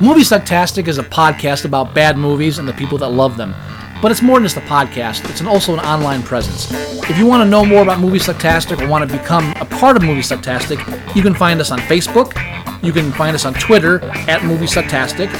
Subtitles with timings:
[0.00, 3.54] Movie Sucktastic is a podcast about bad movies and the people that love them.
[4.02, 6.70] But it's more than just a podcast, it's an, also an online presence.
[7.08, 9.96] If you want to know more about Movie Sucktastic or want to become a part
[9.96, 12.34] of Movie Sucktastic, you can find us on Facebook,
[12.82, 15.32] you can find us on Twitter at Movie Sucktastic,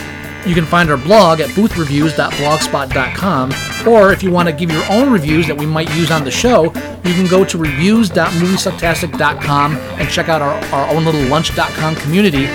[0.47, 3.53] you can find our blog at boothreviews.blogspot.com,
[3.87, 6.31] or if you want to give your own reviews that we might use on the
[6.31, 12.46] show, you can go to reviews.moviesucktastic.com and check out our, our own little lunch.com community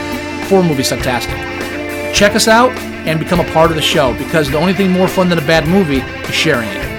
[0.47, 2.13] for Movie Sucktastic.
[2.13, 2.71] Check us out
[3.07, 5.45] and become a part of the show because the only thing more fun than a
[5.47, 6.89] bad movie is sharing it.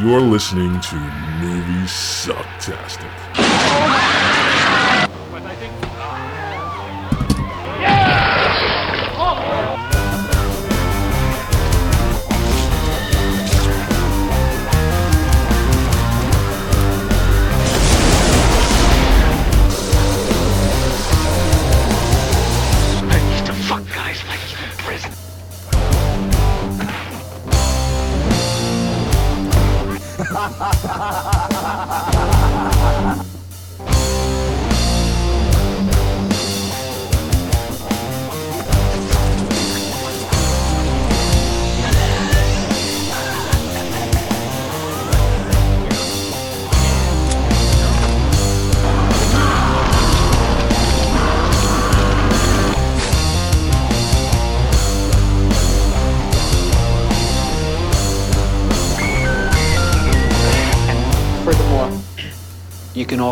[0.00, 0.96] You're listening to
[1.40, 3.10] Movie Sucktastic.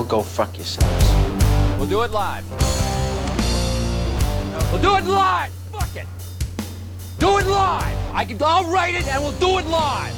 [0.00, 1.10] All go fuck yourselves.
[1.78, 2.48] We'll do it live.
[4.72, 5.52] We'll do it live.
[5.72, 6.06] Fuck it.
[7.18, 7.98] Do it live.
[8.14, 8.38] I can.
[8.42, 10.14] I'll write it and we'll do it live.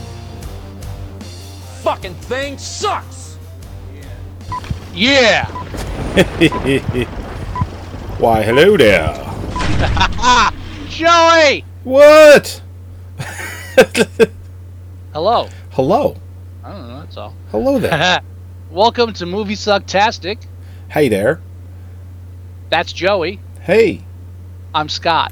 [1.82, 3.36] Fucking thing sucks.
[4.94, 5.46] Yeah.
[8.18, 9.12] Why, hello there.
[10.88, 11.64] Joey!
[11.82, 12.62] What?
[15.12, 15.48] Hello.
[15.70, 16.16] Hello.
[16.62, 17.34] I don't know, that's all.
[17.50, 18.20] Hello there.
[18.72, 20.46] Welcome to Movie Sucktastic.
[20.88, 21.42] hey there.
[22.70, 23.38] That's Joey.
[23.60, 24.02] Hey.
[24.74, 25.30] I'm Scott.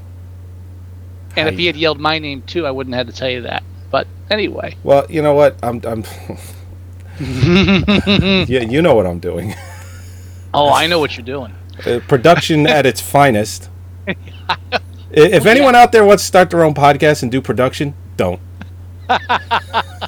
[1.38, 3.40] And if he had yelled my name too, I wouldn't have had to tell you
[3.40, 3.62] that.
[3.90, 4.76] But anyway.
[4.82, 5.56] Well, you know what?
[5.62, 5.80] I'm.
[5.86, 6.04] I'm.
[7.18, 9.54] yeah, you know what I'm doing.
[10.52, 11.54] Oh, I know what you're doing.
[11.86, 13.70] Uh, production at its finest.
[15.12, 18.40] If anyone out there wants to start their own podcast and do production, don't.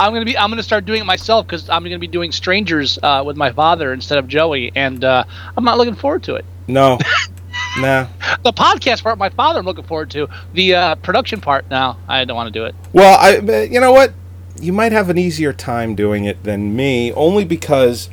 [0.00, 0.36] I'm gonna be.
[0.36, 3.52] I'm gonna start doing it myself because I'm gonna be doing Strangers uh, with my
[3.52, 5.24] father instead of Joey, and uh,
[5.56, 6.46] I'm not looking forward to it.
[6.66, 6.98] No.
[7.78, 8.06] nah.
[8.42, 10.28] The podcast part, my father, I'm looking forward to.
[10.54, 12.74] The uh, production part, now I don't want to do it.
[12.94, 13.62] Well, I.
[13.64, 14.14] You know what?
[14.58, 18.08] You might have an easier time doing it than me, only because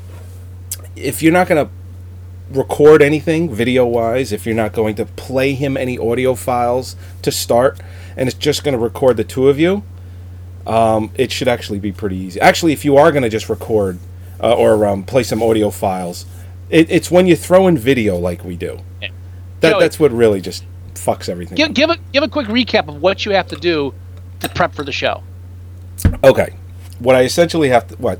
[0.97, 1.71] if you're not going to
[2.49, 7.31] record anything video wise, if you're not going to play him any audio files to
[7.31, 7.79] start,
[8.17, 9.83] and it's just going to record the two of you,
[10.67, 12.39] um, it should actually be pretty easy.
[12.41, 13.97] Actually, if you are going to just record
[14.41, 16.25] uh, or um, play some audio files,
[16.69, 18.79] it, it's when you throw in video like we do.
[19.01, 19.09] Yeah.
[19.61, 21.55] That, that's what really just fucks everything.
[21.55, 23.93] Give give a give a quick recap of what you have to do
[24.41, 25.23] to prep for the show.
[26.23, 26.55] Okay.
[26.99, 28.19] What I essentially have to what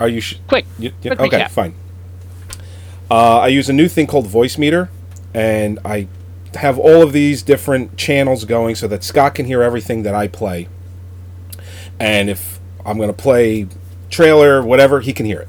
[0.00, 0.64] are you sh- Quick.
[0.78, 1.50] you, you- quick okay, recap.
[1.50, 1.74] fine.
[3.10, 4.88] Uh, I use a new thing called Voicemeeter,
[5.34, 6.08] and I
[6.54, 10.28] have all of these different channels going so that Scott can hear everything that I
[10.28, 10.68] play.
[12.02, 13.68] And if I'm going to play
[14.10, 15.48] trailer, whatever, he can hear it.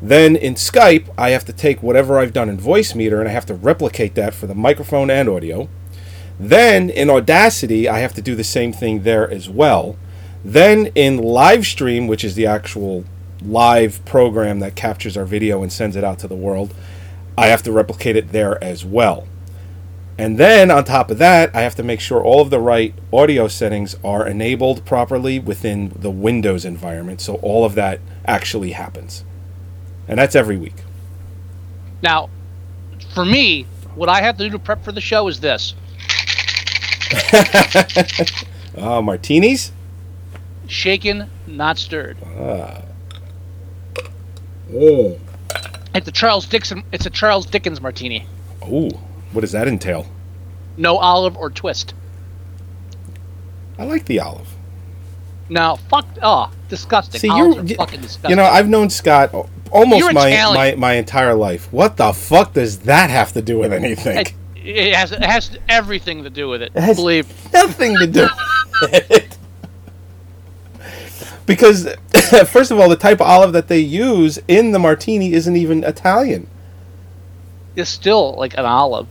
[0.00, 3.44] Then in Skype, I have to take whatever I've done in Voicemeeter and I have
[3.46, 5.68] to replicate that for the microphone and audio.
[6.38, 9.98] Then in Audacity, I have to do the same thing there as well.
[10.44, 13.04] Then in Livestream, which is the actual
[13.42, 16.72] live program that captures our video and sends it out to the world,
[17.36, 19.26] I have to replicate it there as well.
[20.18, 22.94] And then on top of that, I have to make sure all of the right
[23.12, 29.24] audio settings are enabled properly within the Windows environment so all of that actually happens.
[30.06, 30.82] And that's every week.
[32.02, 32.28] Now,
[33.14, 35.74] for me, what I have to do to prep for the show is this:
[38.76, 39.72] Uh, martinis?
[40.70, 42.16] shaken, not stirred.
[44.72, 45.18] Oh.
[45.94, 46.84] It's a Charles Dixon.
[46.92, 48.26] It's a Charles Dickens martini.
[48.68, 48.90] Ooh,
[49.32, 50.06] what does that entail?
[50.76, 51.94] No olive or twist.
[53.78, 54.48] I like the olive.
[55.48, 56.06] Now, fuck.
[56.22, 57.20] Oh, disgusting.
[57.20, 58.30] See, Olives you, are you, fucking disgusting.
[58.30, 60.78] you know, I've known Scott al- almost You're my, Italian.
[60.78, 61.72] my my entire life.
[61.72, 64.18] What the fuck does that have to do with anything?
[64.18, 64.34] It,
[64.76, 66.72] it has it has everything to do with it.
[66.74, 67.26] has- Believe.
[67.52, 68.28] Nothing to do
[68.82, 69.38] with it.
[71.46, 71.88] because
[72.48, 75.82] first of all, the type of olive that they use in the martini isn't even
[75.84, 76.46] Italian.
[77.74, 79.08] It's still like an olive.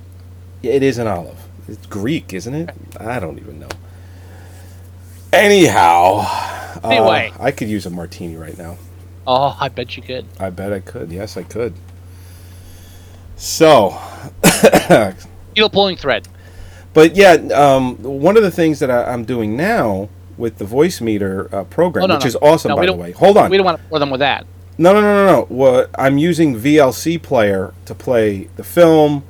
[0.63, 1.38] It is an olive.
[1.67, 2.69] It's Greek, isn't it?
[3.00, 3.69] I don't even know.
[5.31, 6.21] Anyhow,
[6.83, 7.31] uh, Anyway.
[7.39, 8.77] I could use a martini right now.
[9.27, 10.25] Oh, I bet you could.
[10.39, 11.11] I bet I could.
[11.11, 11.73] Yes, I could.
[13.35, 13.97] So,
[15.56, 16.27] Needle pulling thread.
[16.94, 21.51] but yeah, um, one of the things that I, I'm doing now with the Voicemeeter
[21.53, 22.27] uh, program, Oh, no, which no.
[22.29, 23.11] is awesome, No, by the way.
[23.11, 23.50] Hold on.
[23.51, 24.45] We don't want to pour them with that.
[24.77, 25.45] No, no, no, no, no.
[25.50, 29.23] What I'm using VLC player to play the film,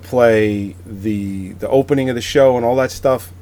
[0.00, 3.32] to play the the opening of the show, and all that stuff.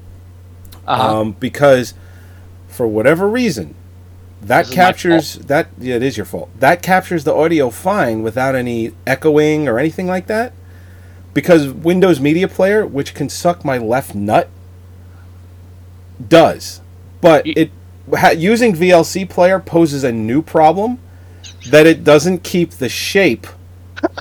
[0.86, 1.20] Uh-huh.
[1.20, 1.94] Um, because
[2.68, 3.74] for whatever reason,
[4.42, 5.68] that This captures that.
[5.78, 6.50] Yeah, it is your fault.
[6.58, 10.52] That captures the audio fine without any echoing or anything like that.
[11.32, 14.48] Because Windows Media Player, which can suck my left nut,
[16.28, 16.80] does,
[17.20, 17.70] but it
[18.14, 20.98] ha, using VLC Player poses a new problem
[21.70, 23.46] that it doesn't keep the shape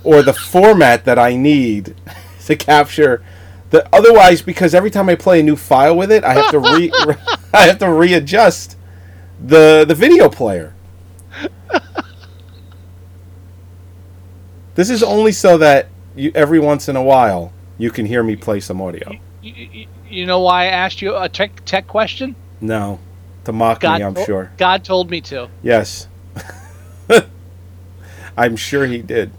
[0.03, 1.95] or the format that I need
[2.47, 3.23] to capture
[3.69, 6.59] the otherwise because every time I play a new file with it I have to
[6.59, 6.91] re
[7.53, 8.77] I have to readjust
[9.43, 10.73] the the video player.
[14.75, 18.35] This is only so that you every once in a while you can hear me
[18.35, 19.17] play some audio.
[19.41, 22.35] You, you, you know why I asked you a tech tech question?
[22.61, 22.99] No.
[23.45, 24.51] To mock God, me, I'm to- sure.
[24.57, 26.07] God told me to, Yes.
[28.37, 29.31] I'm sure he did.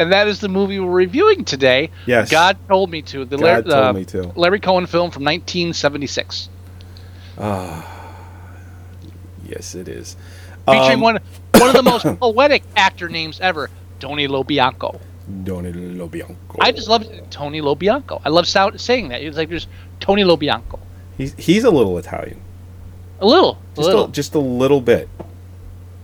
[0.00, 1.90] And that is the movie we're reviewing today.
[2.06, 2.30] Yes.
[2.30, 3.24] God told me to.
[3.24, 4.32] The God Lar- told uh, me to.
[4.34, 6.48] Larry Cohen film from 1976,
[7.38, 7.86] Ah,
[9.46, 10.16] Yes, it is.
[10.66, 11.18] featuring Um, one
[11.54, 15.00] one of the most poetic actor names ever, Tony LoBianco.
[15.44, 16.56] Donny Lobianco.
[16.60, 18.20] I just love Tony LoBianco.
[18.24, 19.22] I love sound, saying that.
[19.22, 19.68] It's like there's
[20.00, 20.80] Tony LoBianco.
[21.16, 22.40] He's he's a little Italian.
[23.20, 25.08] A little, a Just little, a, just a little bit.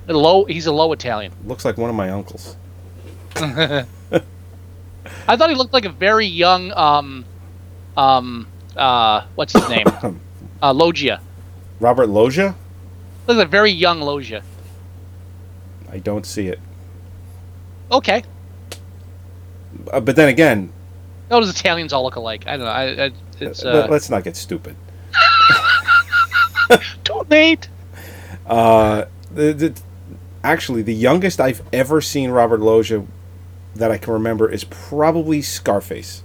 [0.08, 0.44] A low.
[0.44, 1.32] He's a low Italian.
[1.44, 2.56] Looks like one of my uncles.
[5.28, 7.24] I thought he looked like a very young, um,
[7.96, 8.46] um,
[8.76, 9.86] uh, what's his name?
[10.62, 11.20] uh, Loggia.
[11.80, 12.54] Robert Loggia?
[13.26, 14.42] Looked like a very young Loggia.
[15.90, 16.60] I don't see it.
[17.90, 18.22] Okay.
[19.92, 20.72] Uh, but then again,
[21.30, 22.44] all Those Italians all look alike.
[22.46, 22.70] I don't know.
[22.70, 23.10] I, I,
[23.40, 24.76] it's let, uh, us not get stupid.
[27.04, 27.68] donate.
[28.46, 29.80] Uh, the, the,
[30.44, 33.04] actually, the youngest I've ever seen Robert Loggia
[33.78, 36.22] that I can remember is probably Scarface.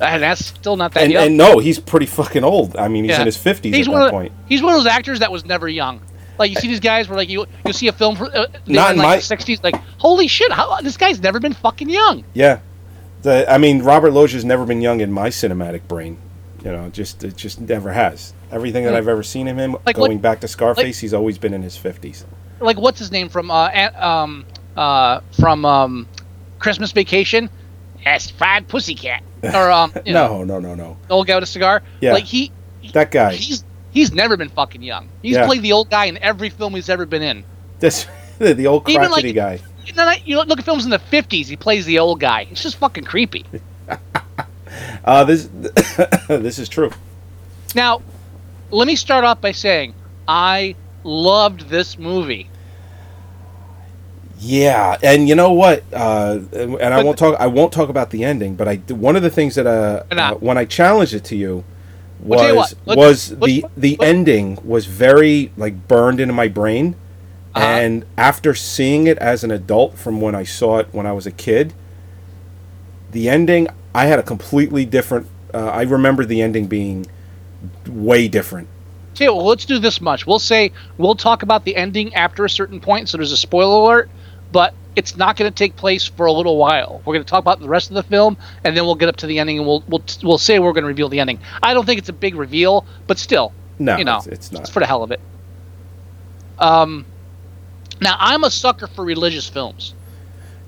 [0.00, 1.26] And that's still not that And, young.
[1.26, 2.76] and no, he's pretty fucking old.
[2.76, 3.20] I mean, he's Yeah.
[3.20, 4.32] in his 50s he's at one that of point.
[4.46, 6.00] he's one of those actors that was never young.
[6.38, 8.90] Like you see these guys where like you you see a film for uh, Not
[8.92, 12.24] in like my- the sixties, like holy shit, how this guy's never been fucking young.
[12.34, 12.58] Yeah.
[13.22, 16.18] The, I mean, Robert Loggia's never been young in my cinematic brain.
[16.62, 18.34] You know, just it just never has.
[18.52, 18.98] Everything that Yeah.
[18.98, 21.62] I've ever seen of him, Like what- going back to Scarface, he's always been in
[21.62, 22.24] his 50s.
[22.60, 24.44] Like what's his name from uh um
[24.76, 26.06] uh from um
[26.58, 27.50] Christmas Vacation?
[28.04, 29.22] Yes, fried pussycat.
[29.42, 30.96] Or um you know, No, no, no, no.
[31.10, 31.82] old guy with a cigar.
[32.00, 32.12] Yeah.
[32.12, 32.52] Like he
[32.92, 33.34] That guy.
[33.34, 35.08] he's he's never been fucking young.
[35.22, 35.46] He's Yeah.
[35.46, 37.44] played the old guy in every film he's ever been in.
[37.80, 38.06] This
[38.38, 39.60] the old Even crotchety like- guy.
[40.24, 42.48] You look at films in the fifties, he plays the old guy.
[42.50, 43.44] It's just fucking creepy.
[45.04, 45.48] Uh, this
[46.28, 46.90] this is true.
[47.74, 48.02] Now,
[48.70, 49.94] let me start off by saying
[50.26, 50.74] I
[51.04, 52.48] loved this movie.
[54.46, 55.82] Yeah, and you know what?
[55.92, 57.36] Uh, and I won't talk.
[57.40, 58.54] I won't talk about the ending.
[58.54, 61.64] But I one of the things that uh, uh, when I challenged it to you
[62.20, 66.32] Well, you was what, let's- was let's- the the ending was very like burned into
[66.32, 66.94] my brain,
[67.56, 67.64] Uh-huh.
[67.66, 71.26] and after seeing it as an adult from when I saw it when I was
[71.26, 71.72] a kid,
[73.10, 75.26] the ending I had a completely different.
[75.52, 77.06] Uh, I remember the ending being
[77.88, 78.68] way different.
[79.14, 80.26] Okay, well, let's do this much.
[80.26, 83.80] We'll say we'll talk about the ending after a certain point, so there's a spoiler
[83.80, 84.10] alert,
[84.56, 87.02] but it's not going to take place for a little while.
[87.04, 89.16] We're going to talk about the rest of the film, and then we'll get up
[89.16, 91.40] to the ending, and we'll we'll we'll say we're going to reveal the ending.
[91.62, 94.66] I don't think it's a big reveal, but still, No, you know, it's, it's not.
[94.70, 95.20] for the hell of it.
[96.58, 97.04] Um,
[98.00, 99.92] now I'm a sucker for religious films.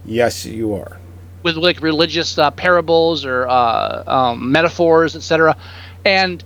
[0.04, 1.00] yes, you are.
[1.42, 5.57] with like religious uh, parables or uh, um, metaphors, etc.
[6.04, 6.45] And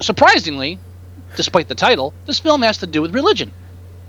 [0.00, 0.78] surprisingly,
[1.36, 3.52] despite the title, this film has to do with religion.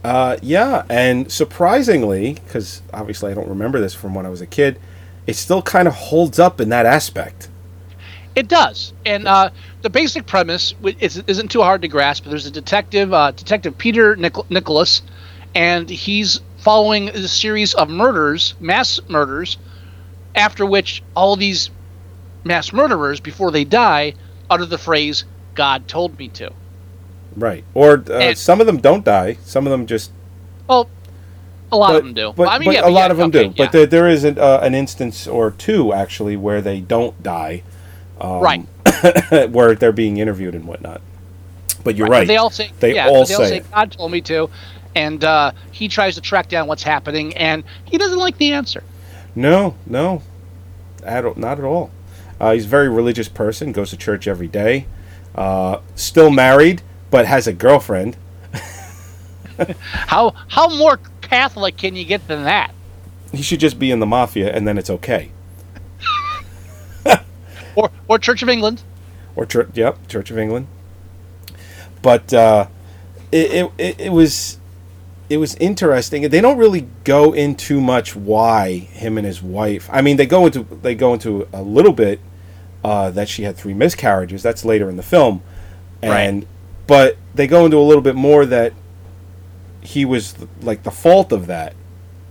[0.03, 4.47] Uh, yeah, and surprisingly, because obviously I don't remember this from when I was a
[4.47, 4.79] kid,
[5.27, 7.49] it still kind of holds up in that aspect.
[8.35, 9.49] It does, and uh,
[9.81, 12.23] the basic premise is, isn't too hard to grasp.
[12.25, 15.01] There's a detective, uh, Detective Peter Nic- Nicholas,
[15.53, 19.57] and he's following a series of murders, mass murders,
[20.35, 21.69] after which all these
[22.45, 24.13] mass murderers, before they die,
[24.49, 25.25] utter the phrase
[25.55, 26.51] "God told me to."
[27.35, 27.63] Right.
[27.73, 29.37] Or uh, And- some of them don't die.
[29.43, 30.11] Some of them just.
[30.67, 30.89] Well,
[31.71, 32.33] a lot but, of them do.
[32.35, 33.53] But, I mean, but yeah, a but lot yeah, of them okay, do.
[33.55, 37.63] But there, there is an, uh, an instance or two actually where they don't die,
[38.19, 38.61] right.
[39.49, 41.01] where they're being interviewed and whatnot.
[41.83, 42.27] But you're But right.
[42.27, 43.65] They all say They yeah, all they all say say.
[43.71, 44.49] God told me to,
[44.95, 48.83] and uh, he tries to track down what's happening, and he doesn't like the answer.
[49.35, 50.23] No, no,
[51.03, 51.91] at, not at all.
[52.39, 53.71] Uh, he's a very religious person.
[53.71, 54.87] Goes to church every day.
[55.35, 58.17] Uh, still married, but has a girlfriend.
[59.91, 62.73] How how more Catholic can you get than that?
[63.31, 65.31] He should just be in the mafia, and then it's okay.
[67.75, 68.83] Or or Church of England?
[69.35, 70.67] or church, yep, Church of England.
[72.01, 72.67] But uh,
[73.31, 74.57] it, it, it it was
[75.29, 76.27] it was interesting.
[76.29, 79.89] They don't really go into much why him and his wife.
[79.91, 82.19] I mean, they go into they go into a little bit
[82.83, 84.43] uh, that she had three miscarriages.
[84.43, 85.41] That's later in the film,
[86.01, 86.45] and
[86.89, 88.73] but they go into a little bit more that
[89.81, 91.75] he was like the fault of that.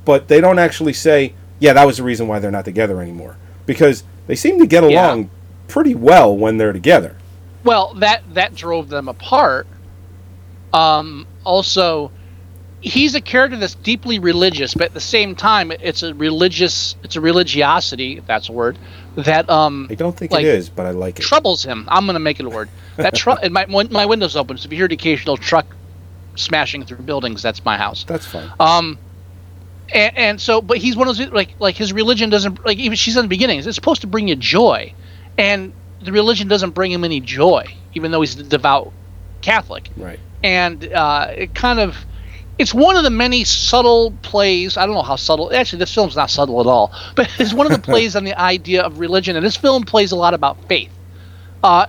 [0.04, 3.36] But they don't actually say, yeah, that was the reason why they're not together anymore
[3.66, 5.06] because they seem to get Yeah.
[5.06, 5.30] along
[5.68, 7.16] pretty well when they're together.
[7.62, 9.68] Well, that that drove them apart.
[10.72, 12.10] Um, also,
[12.80, 17.14] he's a character that's deeply religious, but at the same time, it's a religious, it's
[17.16, 18.76] a religiosity, if that's a word,
[19.16, 21.22] that um I don't think Like, it is, but I like it.
[21.22, 21.86] troubles him.
[21.88, 22.68] I'm gonna make it a word.
[22.98, 25.66] That truck and my my window's open, so if you hear the occasional truck
[26.36, 28.04] smashing through buildings, that's my house.
[28.04, 28.50] That's fine.
[28.60, 28.98] Um,
[29.92, 32.96] and, and so, but he's one of those like like his religion doesn't like even
[32.96, 33.66] she's in the beginnings.
[33.66, 34.92] It's supposed to bring you joy,
[35.36, 37.64] and the religion doesn't bring him any joy,
[37.94, 38.92] even though he's a devout
[39.40, 39.90] Catholic.
[39.96, 40.18] right.
[40.42, 41.96] And uh, it kind of,
[42.58, 44.76] it's one of the many subtle plays.
[44.76, 45.52] I don't know how subtle.
[45.52, 48.38] Actually, this film's not subtle at all, but it's one of the plays on the
[48.38, 49.36] idea of religion.
[49.36, 50.90] And this film plays a lot about faith.
[51.62, 51.86] Uh,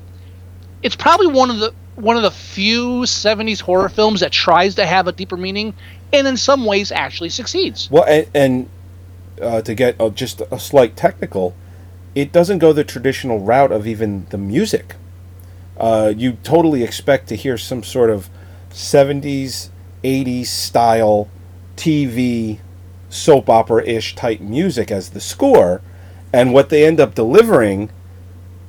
[0.84, 4.86] it's probably one of the one of the few 70s horror films that tries to
[4.86, 5.74] have a deeper meaning
[6.14, 7.92] and in some ways actually succeeds.
[7.92, 8.70] Well, and, and
[9.42, 11.56] uh, to get uh, just a slight technical,
[12.16, 14.96] it doesn't go the traditional route of even the music.
[15.78, 18.30] Uh, you totally expect to hear some sort of
[18.70, 19.70] 70s,
[20.04, 21.30] 80s style
[21.76, 22.60] TV
[23.10, 25.82] soap opera ish type music as the score,
[26.32, 27.90] and what they end up delivering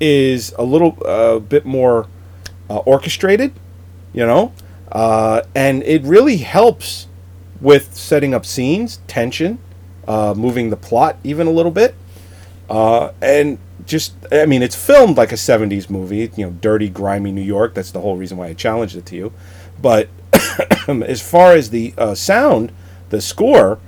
[0.00, 2.06] is a little uh, bit more
[2.68, 3.52] uh, orchestrated,
[4.12, 4.52] you know,
[4.92, 7.06] uh, and it really helps
[7.60, 9.58] with setting up scenes, tension,
[10.08, 11.94] uh, moving the plot even a little bit,
[12.68, 17.32] uh, and just I mean it's filmed like a '70s movie, you know, dirty, grimy
[17.32, 17.74] New York.
[17.74, 19.32] That's the whole reason why I challenged it to you.
[19.80, 20.08] But
[20.88, 22.72] as far as the uh, sound,
[23.10, 23.78] the score,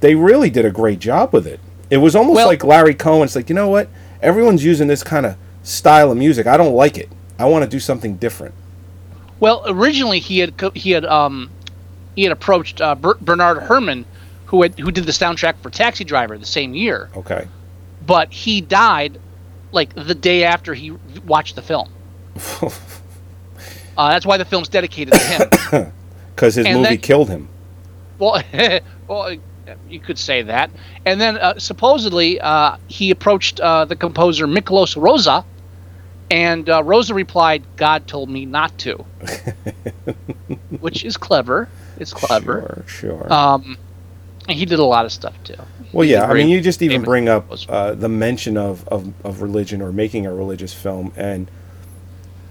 [0.00, 1.60] they really did a great job with it.
[1.90, 3.88] It was almost Well- like Larry Cohen's like, you know what?
[4.20, 5.36] Everyone's using this kind of
[5.68, 6.46] style of music.
[6.46, 7.08] I don't like it.
[7.38, 8.54] I want to do something different.
[9.40, 11.50] Well, originally he had he had um
[12.16, 14.04] he had approached uh, Ber- Bernard Herrmann,
[14.46, 17.46] who had who did the soundtrack for Taxi Driver the same year, Okay.
[18.04, 19.20] but he died
[19.70, 20.90] like the day after he
[21.26, 21.88] watched the film.
[22.62, 22.70] uh,
[24.10, 25.92] that's why the film's dedicated to him.
[26.34, 27.48] Because his And movie then- killed him.
[28.20, 28.40] well,
[29.08, 29.34] well,
[29.88, 30.70] you could say that.
[31.04, 35.44] And then uh, supposedly uh, he approached uh, the composer Miklós Rózsa,
[36.30, 39.04] and uh, Rózsa replied, "God told me not to,"
[40.80, 41.68] which is clever.
[41.98, 42.84] It's clever.
[42.86, 43.32] Sure, sure.
[43.32, 43.76] Um,
[44.48, 45.54] he did a lot of stuff too.
[45.92, 49.40] Well, yeah, I mean, you just even bring up uh, the mention of, of, of
[49.42, 51.50] religion or making a religious film, and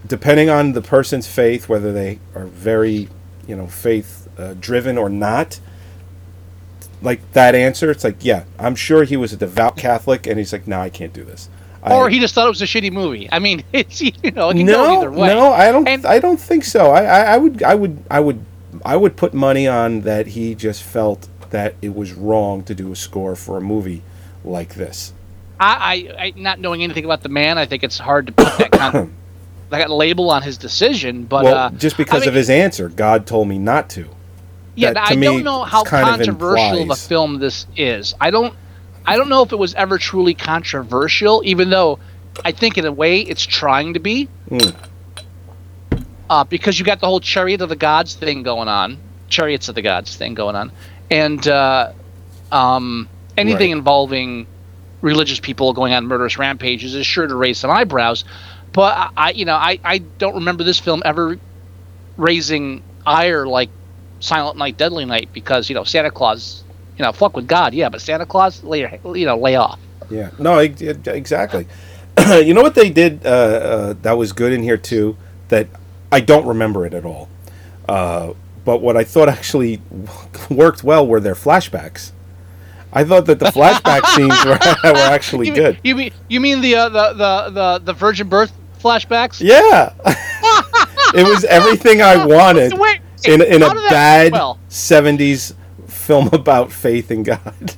[0.05, 3.10] depending on the person's faith, whether they are very,
[3.48, 5.60] you know, faith uh, driven or not,
[7.01, 10.51] like that answer, it's like, yeah, I'm sure he was a devout Catholic, and he's
[10.51, 11.50] like, no, I can't do this.
[11.88, 13.27] I- or he just thought it was a shitty movie.
[13.32, 15.27] I mean, it's you know, it can go no, either way.
[15.27, 15.88] no, I don't.
[15.88, 16.91] And- I don't think so.
[16.91, 18.46] I, I, I would, I would, I would,
[18.86, 22.91] I would put money on that he just felt that it was wrong to do
[22.91, 24.03] a score for a movie
[24.44, 25.13] like this.
[25.60, 28.58] I, I, I, not knowing anything about the man, I think it's hard to put
[28.58, 29.10] that kind of
[29.70, 31.24] that label on his decision.
[31.24, 34.08] But well, uh, just because I mean, of his answer, God told me not to.
[34.75, 38.13] yeah, that I me don't know how of controversial of a film this is.
[38.22, 38.53] I don't,
[39.08, 41.98] I don't know if it was ever truly controversial, even though
[42.44, 44.26] I think in a way it's trying to be.
[44.50, 44.70] Hmm.
[46.30, 48.98] Uh, because you got the whole chariot of the gods thing going on,
[49.30, 50.74] chariots of the gods thing going on,
[51.10, 51.94] and uh,
[52.52, 53.78] um, anything Right.
[53.78, 54.46] involving
[55.02, 58.26] religious people going on murderous rampages is sure to raise some eyebrows.
[58.74, 61.40] But I, I you know, I, I don't remember this film ever
[62.18, 63.70] raising ire like
[64.20, 66.64] Silent Night, Deadly Night because you know Santa Claus,
[66.98, 69.80] you know, fuck with God, yeah, but Santa Claus, lay your, you know, lay off.
[70.10, 71.68] Yeah, no, exactly.
[72.44, 75.18] you know what they did uh, uh, that was good in here too?
[75.50, 75.68] That
[76.12, 77.30] I don't remember it at all.
[77.88, 78.34] Uh,
[78.66, 79.82] but what I thought actually
[80.50, 82.12] worked well were their flashbacks.
[82.92, 84.58] I thought that the flashback scenes were,
[84.92, 85.80] were actually You mean, good.
[85.84, 88.51] you mean you mean the uh, the, the the the virgin birth
[88.82, 89.39] flashbacks?
[89.42, 89.94] Yeah,
[91.13, 94.58] it was everything I wanted Wait, in in a how did that bad well?
[94.70, 95.54] '70s
[96.08, 97.76] film about faith in God.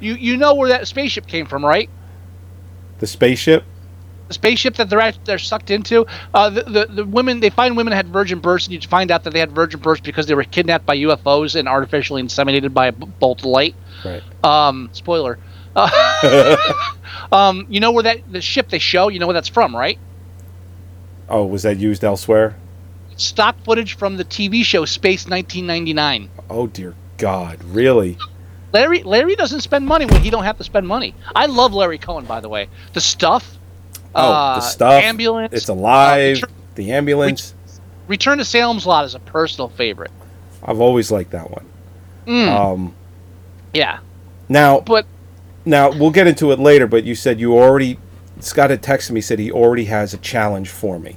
[0.00, 1.88] You you know where that spaceship came from, right?
[3.04, 3.64] the spaceship.
[4.28, 6.06] The spaceship that they're at, they're sucked into.
[6.32, 9.24] Uh, the, the the women they find women had virgin births, and you find out
[9.24, 12.86] that they had virgin births because they were kidnapped by UFOs and artificially inseminated by
[12.86, 13.74] a bolt of light.
[14.04, 14.22] Right.
[14.44, 15.38] Um, spoiler.
[15.76, 16.56] Uh,
[17.32, 19.08] um, you know where that the ship they show?
[19.08, 19.98] You know where that's from, right?
[21.28, 22.54] Oh, was that used elsewhere?
[23.16, 26.30] Stock footage from the TV show Space 1999.
[26.50, 28.18] Oh dear God, really?
[28.72, 31.14] Larry Larry doesn't spend money when he don't have to spend money.
[31.34, 32.68] I love Larry Cohen, by the way.
[32.92, 33.56] The stuff.
[34.14, 35.02] Oh, uh, the stuff.
[35.04, 35.52] Ambulance.
[35.52, 36.36] It's alive.
[36.36, 37.54] Return, the ambulance.
[38.08, 40.10] Return to Salem's Lot is a personal favorite.
[40.62, 41.66] I've always liked that one.
[42.26, 42.94] Mm, Um,
[43.72, 43.98] yeah,
[44.48, 45.06] now, but
[45.64, 46.86] now we'll get into it later.
[46.86, 47.98] But you said you already.
[48.40, 51.16] Scott had texted me said he already has a challenge for me,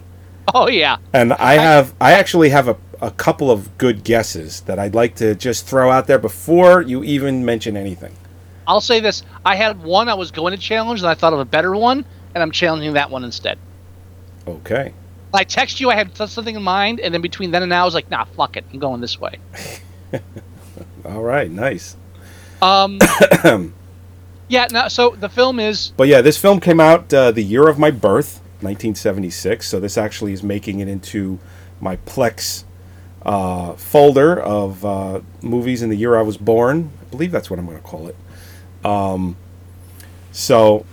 [0.54, 1.94] oh yeah, and I have.
[2.00, 5.92] I actually have a, a couple of good guesses that I'd like to just throw
[5.92, 8.16] out there before you even mention anything.
[8.66, 11.39] I'll say this: I had one I was going to challenge, and I thought of
[11.39, 13.58] a better one, and I'm challenging that one instead.
[14.48, 14.94] Okay.
[15.34, 17.86] I text you, I had something in mind, and then between then and now, I
[17.86, 19.38] was like, nah, fuck it, I'm going this way.
[21.06, 21.50] All right.
[21.50, 21.96] Nice.
[22.62, 23.00] Um,
[24.48, 24.68] yeah.
[24.72, 27.77] No, so the film is But yeah, this film came out uh, the year of
[27.77, 29.68] my birth, 1976.
[29.68, 31.40] So this actually is making it into
[31.80, 32.64] my Plex
[33.24, 36.92] uh, folder of uh, movies in the year I was born.
[37.02, 38.16] I believe that's what I'm going to call it.
[38.86, 39.36] Um,
[40.32, 40.86] so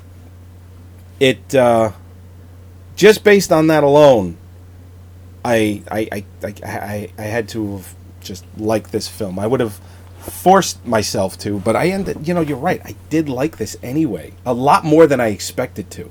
[1.20, 1.92] it uh,
[2.96, 4.36] just based on that alone,
[5.44, 9.38] I I, I, I, I had to have just liked this film.
[9.38, 9.80] I would have
[10.18, 12.26] forced myself to, but I ended.
[12.26, 12.80] You know, you're right.
[12.84, 16.10] I did like this anyway, a lot more than I expected to.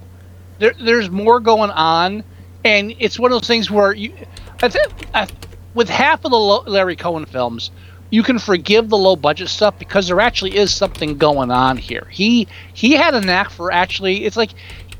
[0.59, 2.23] There, there's more going on,
[2.63, 4.13] and it's one of those things where you,
[4.61, 5.27] I think, I,
[5.73, 7.71] with half of the lo- Larry Cohen films,
[8.09, 12.07] you can forgive the low budget stuff because there actually is something going on here.
[12.11, 14.25] He he had a knack for actually.
[14.25, 14.51] It's like,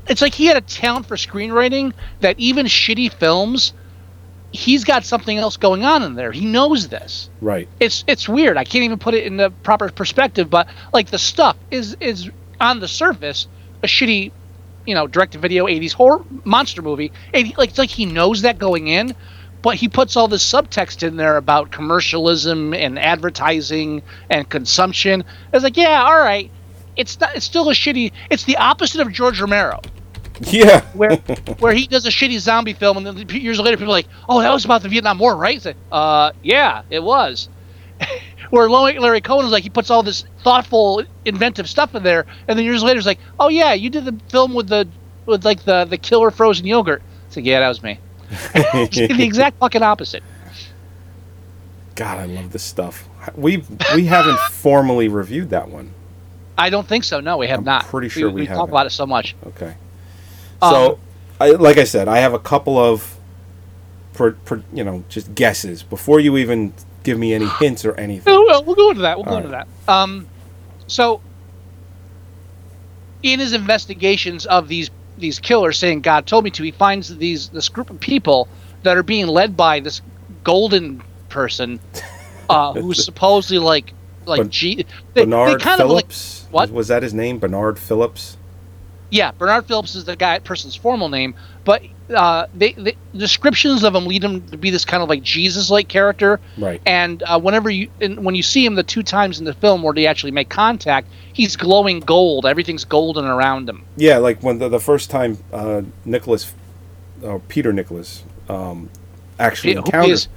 [0.08, 3.72] it's like he had a talent for screenwriting that even shitty films,
[4.50, 6.32] he's got something else going on in there.
[6.32, 7.68] He knows this Right.
[7.78, 8.56] it's it's weird.
[8.56, 12.30] I can't even put it in the proper perspective, but like the stuff is is
[12.60, 13.46] on the surface
[13.82, 14.32] a shitty,
[14.86, 17.12] you know, direct to video 80s horror monster movie.
[17.32, 19.14] And he, like it's like he knows that going in,
[19.62, 25.24] but he puts all this subtext in there about commercialism and advertising and consumption.
[25.52, 26.50] It's like, yeah, all right.
[26.96, 29.80] It's not it's still a shitty it's the opposite of George Romero
[30.42, 30.82] Yeah.
[30.92, 31.16] where
[31.58, 34.40] where he does a shitty zombie film, and then years later people are like, "Oh,
[34.40, 37.48] that was about the Vietnam War, right?" Like, uh, yeah, it was.
[38.50, 42.26] Where Larry Larry Cohen is like, he puts all this thoughtful, inventive stuff in there,
[42.48, 44.88] and then years later it's like, "Oh yeah, you did the film with the
[45.26, 47.98] with like the the killer frozen yogurt." It's like, yeah, that was me.
[48.64, 50.22] The exact fucking opposite.
[51.94, 53.08] God, I love this stuff.
[53.36, 55.92] We we haven't formally reviewed that one.
[56.58, 57.20] I don't think so.
[57.20, 57.84] No, we have I'm not.
[57.86, 59.34] pretty sure we we talk about it so much.
[59.46, 59.74] Okay.
[60.62, 60.98] Um, So,
[61.40, 63.16] I, like I said, I have a couple of,
[64.12, 66.72] per, per, you know, just guesses before you even
[67.04, 68.32] give me any hints or anything.
[68.32, 69.16] Oh, well, we'll go into that.
[69.16, 69.68] We'll go All into that.
[69.86, 70.26] Um,
[70.88, 71.20] so,
[73.22, 77.48] in his investigations of these these killers, saying God told me to, he finds these
[77.50, 78.48] this group of people
[78.82, 80.02] that are being led by this
[80.42, 81.78] golden person,
[82.50, 83.92] uh, who's supposedly like
[84.26, 84.86] like Ben- G.
[85.12, 86.46] They, Bernard they kind of like Phillips.
[86.50, 86.70] what?
[86.70, 87.38] was that his name?
[87.38, 88.36] Bernard Phillips.
[89.10, 91.82] yeah, Bernard Phillips is the guy person's formal name, but
[92.14, 95.88] uh, they, they descriptions of him lead him to be this kind of like Jesus-like
[95.88, 96.38] character.
[96.58, 96.80] Right.
[96.84, 99.82] And uh, whenever you and when you see him the two times in the film
[99.82, 102.44] where they actually make contact, he's glowing gold.
[102.46, 103.84] Everything's golden around him.
[103.96, 106.52] Yeah, like when the, the first time uh, Nicholas,
[107.22, 108.90] or Peter Nicholas, um,
[109.38, 110.10] actually Who encountered.
[110.12, 110.28] is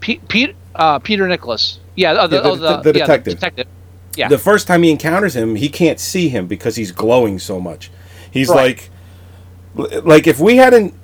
[0.00, 1.78] Pe- Pe- uh, Peter Nicholas?
[1.96, 3.34] Yeah, uh, the, Yeah, the- oh, the, the- the yeah, detective.
[3.34, 3.66] detective.
[4.16, 4.28] Yeah.
[4.28, 7.90] The first time he encounters him, he can't see him because he's glowing so much.
[8.30, 8.56] He's Right.
[8.76, 8.90] like,
[9.76, 10.94] like if we hadn't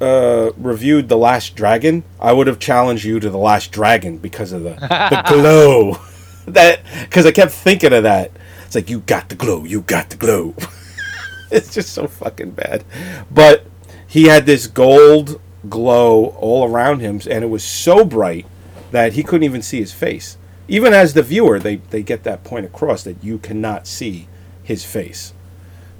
[0.00, 4.52] uh, reviewed the Last Dragon, I would have challenged you to the Last Dragon because
[4.52, 5.98] of the the glow.
[6.46, 8.32] that because I kept thinking of that.
[8.66, 10.54] It's like you got the glow, you got the glow.
[11.50, 12.84] it's just so fucking bad.
[13.30, 13.64] But
[14.06, 18.46] he had this gold glow all around him, and it was so bright
[18.90, 20.36] that he couldn't even see his face.
[20.66, 24.28] Even as the viewer, they, they get that point across that you cannot see
[24.62, 25.32] his face.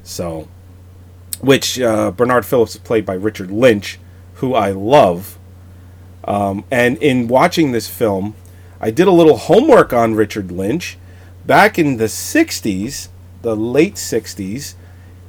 [0.02, 0.48] So,
[1.40, 3.98] which uh, Bernard Phillips is played by Richard Lynch,
[4.34, 5.38] who I love.
[6.24, 8.34] Um, and in watching this film,
[8.80, 10.98] I did a little homework on Richard Lynch.
[11.46, 13.08] Back in the 60s,
[13.42, 14.74] the late 60s,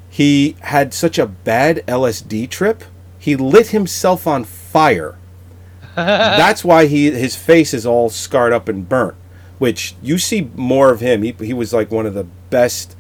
[0.10, 2.84] he had such a bad LSD trip,
[3.18, 5.18] he lit himself on fire.
[5.96, 9.16] That's why he his face is all scarred up and burnt.
[9.58, 11.22] Which you see more of him.
[11.22, 12.96] He, he was like one of the best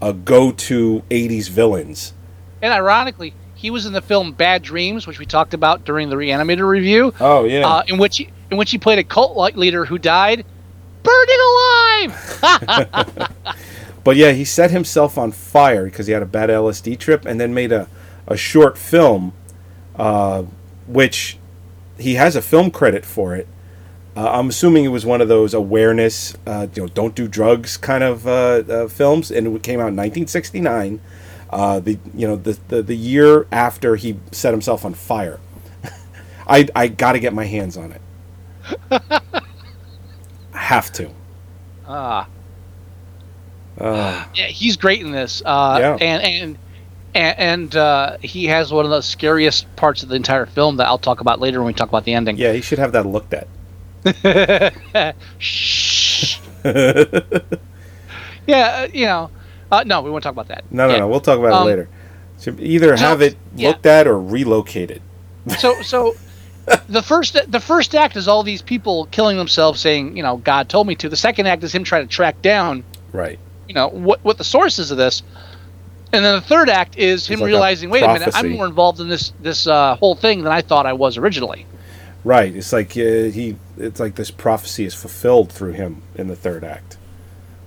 [0.00, 2.14] uh, go-to '80s villains.
[2.62, 6.16] And ironically, he was in the film Bad Dreams, which we talked about during the
[6.16, 7.12] Reanimator review.
[7.20, 7.66] Oh yeah.
[7.66, 10.44] Uh, in which he, in which he played a cult leader who died
[11.02, 13.28] burning alive.
[14.08, 17.38] But yeah, he set himself on fire because he had a bad LSD trip, and
[17.38, 17.88] then made a,
[18.26, 19.34] a short film,
[19.96, 20.44] uh,
[20.86, 21.36] which
[21.98, 23.46] he has a film credit for it.
[24.16, 27.76] Uh, I'm assuming it was one of those awareness, uh, you know, don't do drugs
[27.76, 31.00] kind of uh, uh, films, and it came out in 1969.
[31.50, 35.40] Uh, the you know the, the the year after he set himself on fire.
[36.46, 38.02] I I got to get my hands on it.
[38.90, 41.10] I have to.
[41.86, 42.28] Ah.
[43.80, 45.40] Uh, yeah, he's great in this.
[45.44, 45.96] Uh, Yeah.
[46.00, 46.58] And and
[47.14, 50.86] and, and uh, he has one of the scariest parts of the entire film that
[50.86, 52.36] I'll talk about later when we talk about the ending.
[52.36, 53.48] yeah, he should have that looked at.
[55.38, 56.38] Shh.
[56.64, 57.26] yeah,
[58.46, 59.30] uh, you know.
[59.70, 60.64] Uh, no, we won't talk about that.
[60.70, 60.98] No, no, Yeah.
[61.00, 61.08] no.
[61.08, 61.88] We'll talk about Um, it later.
[62.40, 63.68] Should either have it yeah.
[63.68, 65.02] looked at or relocated.
[65.58, 66.14] so so
[66.88, 70.68] the first the first act is all these people killing themselves saying you know god
[70.68, 73.38] told me to the second act is him trying to track down Right.
[73.66, 75.22] you know what what the source is of this
[76.12, 78.66] and then the third act is him like a realizing wait a minute i'm more
[78.66, 81.64] involved in this this uh, whole thing than i thought i was originally
[82.24, 82.54] Right.
[82.54, 83.56] It's like uh, he.
[83.78, 86.98] It's like this prophecy is fulfilled through him in the third act.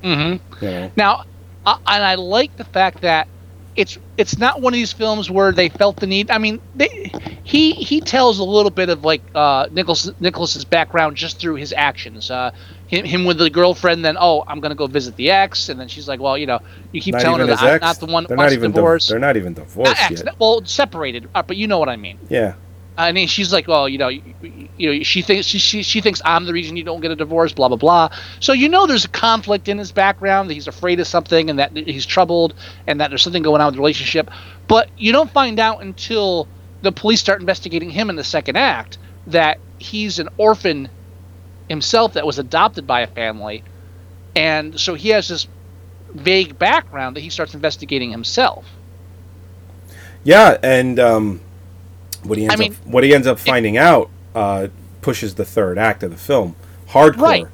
[0.04, 0.64] mm-hmm.
[0.64, 0.92] You know.
[0.98, 1.24] now
[1.66, 3.28] uh, and i like the fact that
[3.76, 7.12] it's it's not one of these films where they felt the need i mean they,
[7.44, 11.72] he he tells a little bit of like uh nicholas nicholas's background just through his
[11.78, 12.52] actions uh
[12.88, 15.88] him, him with the girlfriend then oh i'm gonna go visit the ex and then
[15.88, 16.60] she's like well you know
[16.92, 18.72] you keep Not telling her that i'm not the one They're wants not even.
[18.72, 20.36] divorce They're not even divorced Not ex, yet.
[20.38, 22.56] well separated uh, but you know what i mean Yeah.
[23.02, 24.22] I mean, she's like, well, you know, you,
[24.78, 27.16] you know, she thinks she, she she thinks I'm the reason you don't get a
[27.16, 28.10] divorce, blah blah blah.
[28.40, 31.60] So you know, there's a conflict in his background that he's afraid of something, and
[31.60, 32.54] that he's troubled,
[32.88, 34.30] and that there's something going on with the relationship.
[34.68, 36.48] But you don't find out until
[36.82, 40.90] the police start investigating him in the second act that he's an orphan
[41.70, 43.64] himself that was adopted by a family,
[44.36, 45.48] and so he has this
[46.14, 48.66] vague background that he starts investigating himself.
[50.24, 51.42] Yeah, and um,
[52.24, 54.68] what he ends I mean- up what he ends up finding out uh,
[55.02, 56.56] pushes the third act of the film.
[56.88, 57.22] Hardcore.
[57.22, 57.46] Right.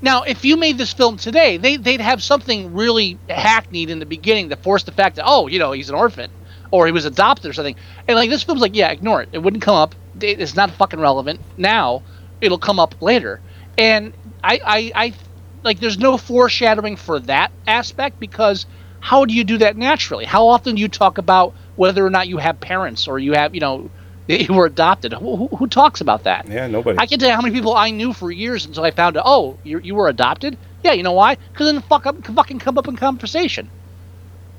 [0.00, 4.06] Now, if you made this film today, they, they'd have something really hackneyed in the
[4.06, 6.30] beginning to force the fact that, oh, you know, he's an orphan
[6.72, 7.76] or he was adopted or something.
[8.08, 9.28] And like this film's like, yeah, ignore it.
[9.30, 9.94] It wouldn't come up.
[10.20, 12.02] It's not fucking relevant now.
[12.40, 13.40] It'll come up later.
[13.78, 15.14] And I, I, I
[15.62, 18.66] like, there's no foreshadowing for that aspect because
[18.98, 20.24] how do you do that naturally?
[20.24, 23.54] How often do you talk about whether or not you have parents or you have,
[23.54, 23.88] you know,
[24.28, 25.12] you were adopted?
[25.12, 26.46] Who, who, who talks about that?
[26.48, 26.98] Yeah, nobody.
[26.98, 29.24] I can tell you how many people I knew for years until I found out.
[29.26, 30.56] Oh, you you were adopted?
[30.84, 31.36] Yeah, you know why?
[31.52, 33.68] Because then fuck up, fucking come up in conversation.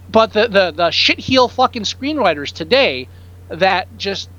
[0.10, 3.08] But the the the shit heel fucking screenwriters today
[3.50, 4.30] that just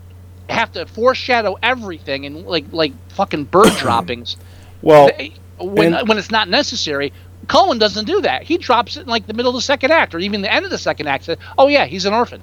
[0.48, 4.36] have to foreshadow everything and like like fucking bird droppings
[4.82, 7.12] well, they- when and- when it's not necessary.
[7.48, 8.42] Cohen doesn't do that.
[8.42, 10.64] He drops it in like the middle of the second act or even the end
[10.64, 11.24] of the second act.
[11.24, 12.42] Says, oh yeah, he's an orphan,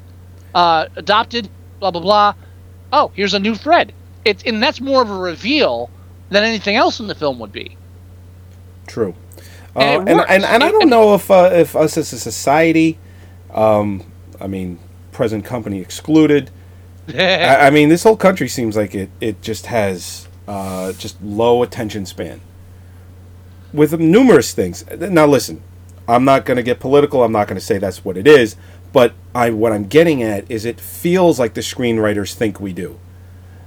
[0.54, 2.34] uh, adopted, blah blah blah.
[2.92, 3.94] Oh, here's a new thread.
[4.26, 5.92] It's and that's more of a reveal
[6.30, 7.78] than anything else in the film would be.
[8.88, 9.16] True.
[9.76, 13.00] Uh, And and, and, and I don't know if uh, if us as a society,
[13.52, 14.04] um,
[14.40, 14.80] I mean,
[15.12, 16.52] present company excluded.
[17.08, 21.64] I, I mean, this whole country seems like it it just has uh, just low
[21.64, 22.42] attention span
[23.74, 24.86] with numerous things.
[24.90, 25.64] Now, listen,
[26.08, 27.24] I'm not going to get political.
[27.24, 28.56] I'm not going to say that's what it is.
[28.94, 33.00] But I what I'm getting at is it feels like the screenwriters think we do.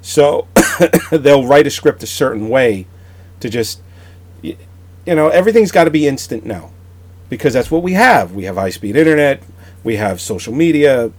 [0.02, 0.48] So
[1.10, 2.86] they'll write a script a certain way
[3.40, 3.80] to just
[4.42, 4.56] you
[5.06, 6.70] know everything's got to be instant now
[7.28, 8.32] because that's what we have.
[8.32, 9.42] We have high speed internet.
[9.82, 11.10] We have social media,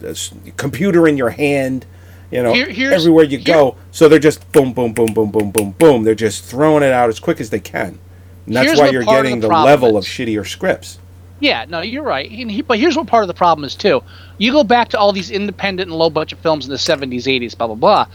[0.56, 1.86] computer in your hand.
[2.32, 3.76] You know, Here- everywhere you here- go.
[3.92, 6.02] So they're just boom, boom, boom, boom, boom, boom, boom.
[6.02, 7.98] They're just throwing it out as quick as they can.
[8.46, 10.08] And that's Here's why what you're part of getting the the, problem level of is.
[10.08, 10.98] shittier scripts.
[11.40, 12.30] Yeah, no, you're right.
[12.30, 14.02] And he, but here's what part of the problem is too.
[14.38, 17.56] You go back to all these independent and low budget films in the 70s, 80s,
[17.56, 18.06] blah blah blah.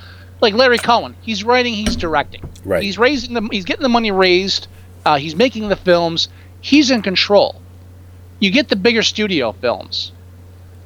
[0.41, 2.49] Like Larry Cohen, he's writing, he's directing.
[2.65, 2.81] Right.
[2.81, 4.67] He's raising the, he's getting the money raised.
[5.05, 6.29] Uh, he's making the films.
[6.61, 7.61] He's in control.
[8.39, 10.11] You get the bigger studio films,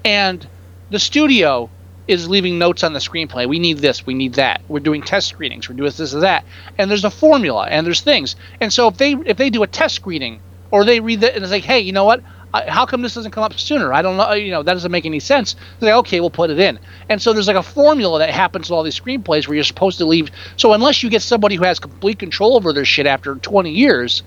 [0.04, 0.46] and
[0.90, 1.70] the studio
[2.08, 3.48] is leaving notes on the screenplay.
[3.48, 4.62] We need this, we need that.
[4.68, 5.68] We're doing test screenings.
[5.68, 6.46] We're doing this, this, and that.
[6.78, 8.36] And there's a formula, and there's things.
[8.60, 10.42] And so if they if they do a test screening,
[10.76, 12.22] or they read it and it's like, hey, you know what?
[12.68, 13.94] How come this doesn't come up sooner?
[13.94, 14.34] I don't know.
[14.34, 15.56] You know, that doesn't make any sense.
[15.80, 16.80] They're like, okay, we'll put it in.
[17.08, 20.00] And so there's like a formula that happens with all these screenplays where you're supposed
[20.00, 20.32] to leave.
[20.58, 24.22] So unless you get somebody who has complete control over their shit after 20 years,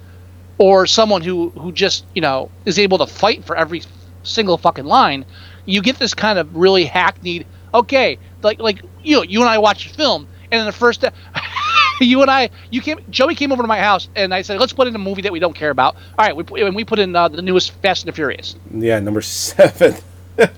[0.56, 3.82] or someone who who just you know is able to fight for every
[4.22, 5.26] single fucking line,
[5.66, 7.46] you get this kind of really hackneyed.
[7.74, 11.04] Okay, like like you know, you and I watch a film, and in the first.
[12.04, 12.98] you and I, you came.
[13.10, 15.32] Joey came over to my house, and I said, "Let's put in a movie that
[15.32, 17.72] we don't care about." All right, we put- and we put in uh, the newest
[17.82, 18.56] Fast and the Furious.
[18.72, 19.94] Yeah, number seven.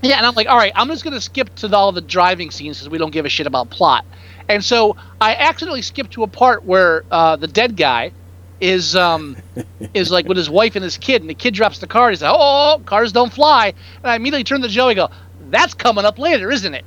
[0.02, 2.50] Yeah, and I'm like, all right, I'm just gonna skip to the, all the driving
[2.50, 4.04] scenes because we don't give a shit about plot.
[4.46, 8.12] And so I accidentally skipped to a part where uh, the dead guy
[8.60, 9.38] is um
[9.94, 12.08] is like with his wife and his kid, and the kid drops the car.
[12.08, 13.72] And he's like, oh, cars don't fly.
[14.02, 15.08] And I immediately turn to Joey, and go,
[15.48, 16.84] that's coming up later, isn't it?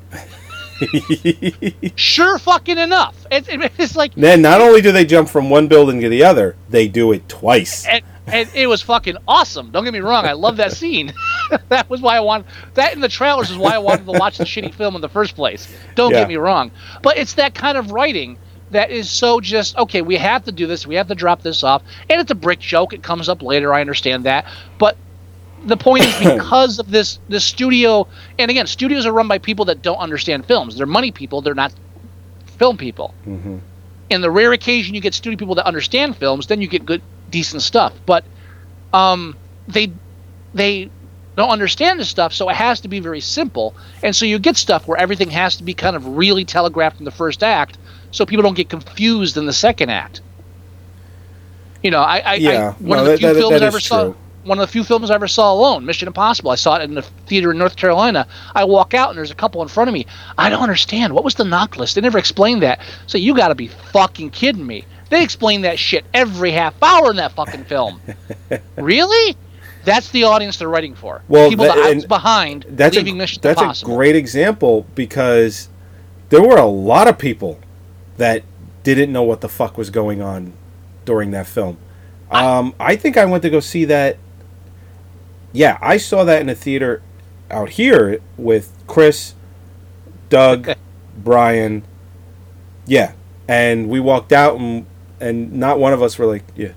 [1.96, 3.16] sure, fucking enough.
[3.32, 6.24] It, it, it's like then not only do they jump from one building to the
[6.24, 7.86] other, they do it twice.
[7.88, 9.72] and, and it was fucking awesome.
[9.72, 11.14] Don't get me wrong, I love that scene.
[11.70, 14.38] that was why I wanted that in the trailers is why I wanted to watch
[14.38, 15.68] the shitty film in the first place.
[15.96, 16.20] Don't Yeah.
[16.20, 18.38] get me wrong, but it's that kind of writing
[18.72, 20.02] that is so just okay.
[20.02, 20.88] We have to do this.
[20.88, 22.92] We have to drop this off, and it's a brick joke.
[22.94, 23.72] It comes up later.
[23.74, 24.46] I understand that,
[24.80, 24.98] but
[25.66, 28.08] the point is because of this this studio,
[28.40, 30.76] and again, studios are run by people that don't understand films.
[30.78, 31.42] They're money people.
[31.42, 31.74] They're not
[32.58, 33.14] film people.
[34.12, 37.02] And the rare occasion you get studio people that understand films, then you get good,
[37.32, 37.94] decent stuff.
[38.06, 38.24] But
[38.94, 39.36] um,
[39.68, 39.92] they
[40.54, 40.90] they
[41.36, 43.74] don't understand this stuff, so it has to be very simple.
[44.04, 47.06] And so you get stuff where everything has to be kind of really telegraphed in
[47.06, 47.78] the first act,
[48.12, 50.22] so people don't get confused in the second act.
[51.82, 53.64] You know, I, I, Yeah, I one no, of the that- few that- films that
[53.64, 54.14] I ever saw.
[54.44, 56.52] One of the few films I ever saw alone, Mission Impossible.
[56.52, 58.28] I saw it in the theater in North Carolina.
[58.54, 60.06] I walk out and there's a couple in front of me.
[60.38, 61.14] I don't understand.
[61.14, 61.96] What was the NOC list?
[61.96, 62.82] They never explained that.
[63.08, 64.86] So you got to be fucking kidding me.
[65.10, 68.02] They explain that shit every half hour in that fucking film.
[68.76, 69.38] really?
[69.86, 71.22] That's the audience they're writing for.
[71.28, 73.94] Well, people that- that behind That's leaving a Mission that's Impossible.
[73.94, 75.70] a great example because
[76.30, 77.60] there were a lot of people
[78.18, 78.44] that
[78.84, 80.54] didn't know what the fuck was going on
[81.06, 81.78] during that film.
[82.32, 84.18] Um, I think I went to go see that.
[85.54, 87.02] Yeah, I saw that in a theater
[87.50, 89.36] out here with Chris,
[90.30, 90.72] Doug,
[91.16, 91.84] Brian.
[92.86, 93.14] Yeah,
[93.48, 94.86] and we walked out and
[95.20, 96.74] and not one of us were like, yeah.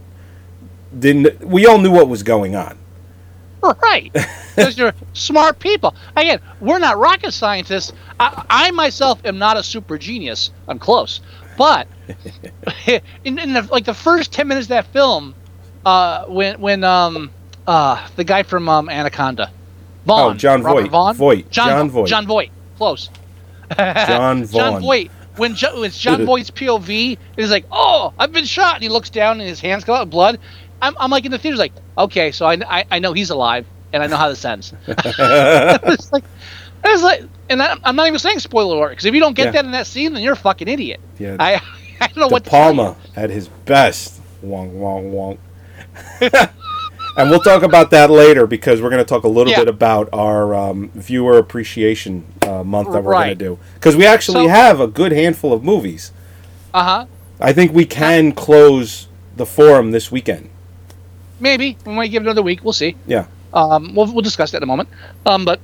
[0.96, 2.78] Didn't we all knew what was going on?
[3.62, 4.14] Right.
[4.56, 5.94] Because you're smart people.
[6.16, 7.92] Again, we're not rocket scientists.
[8.18, 10.50] I, I myself am not a super genius.
[10.66, 11.20] I'm close.
[11.58, 11.88] But
[12.86, 15.34] in, in the, like the first 10 minutes of that film,
[15.84, 17.30] uh, when, when um,
[17.66, 19.50] uh, the guy from um, Anaconda,
[20.04, 20.34] Vaughn.
[20.34, 20.90] Oh, John Robert Voight.
[20.90, 21.16] Vaughn?
[21.16, 21.50] Voight.
[21.50, 22.08] John, Jon Voight.
[22.08, 22.50] Jon Voight.
[22.76, 23.10] Close.
[23.76, 24.60] John Vaughn.
[24.72, 25.10] Jon Voight.
[25.36, 28.88] When, jo- when it's John Voight's POV, he's like, "Oh, I've been shot," and he
[28.88, 30.38] looks down and his hands come out with blood.
[30.80, 33.66] I'm, I'm like in the theater's like, okay, so I, I, I know he's alive
[33.92, 34.72] and I know how this ends.
[34.86, 36.24] it's like,
[36.84, 39.46] it's like, and I, I'm not even saying spoiler alert because if you don't get
[39.46, 39.50] Yeah.
[39.52, 41.00] that in that scene, then you're a fucking idiot.
[41.18, 41.36] Yeah.
[41.40, 41.62] I,
[42.00, 42.76] I don't know De what to tell you.
[42.76, 44.20] Palma at his best.
[44.42, 45.38] Wong wong wong.
[47.16, 49.60] And we'll talk about that later because we're going to talk a little Yeah.
[49.60, 54.06] bit about our um, viewer appreciation uh, month that we're going to do because we
[54.06, 56.12] actually So- have a good handful of movies.
[56.74, 57.06] Uh huh.
[57.40, 60.48] I think we can close the forum this weekend.
[61.40, 62.64] Maybe we might give it another week.
[62.64, 62.96] We'll see.
[63.06, 63.26] Yeah.
[63.52, 64.88] Um, we'll, we'll discuss that in a moment.
[65.26, 65.60] Um, but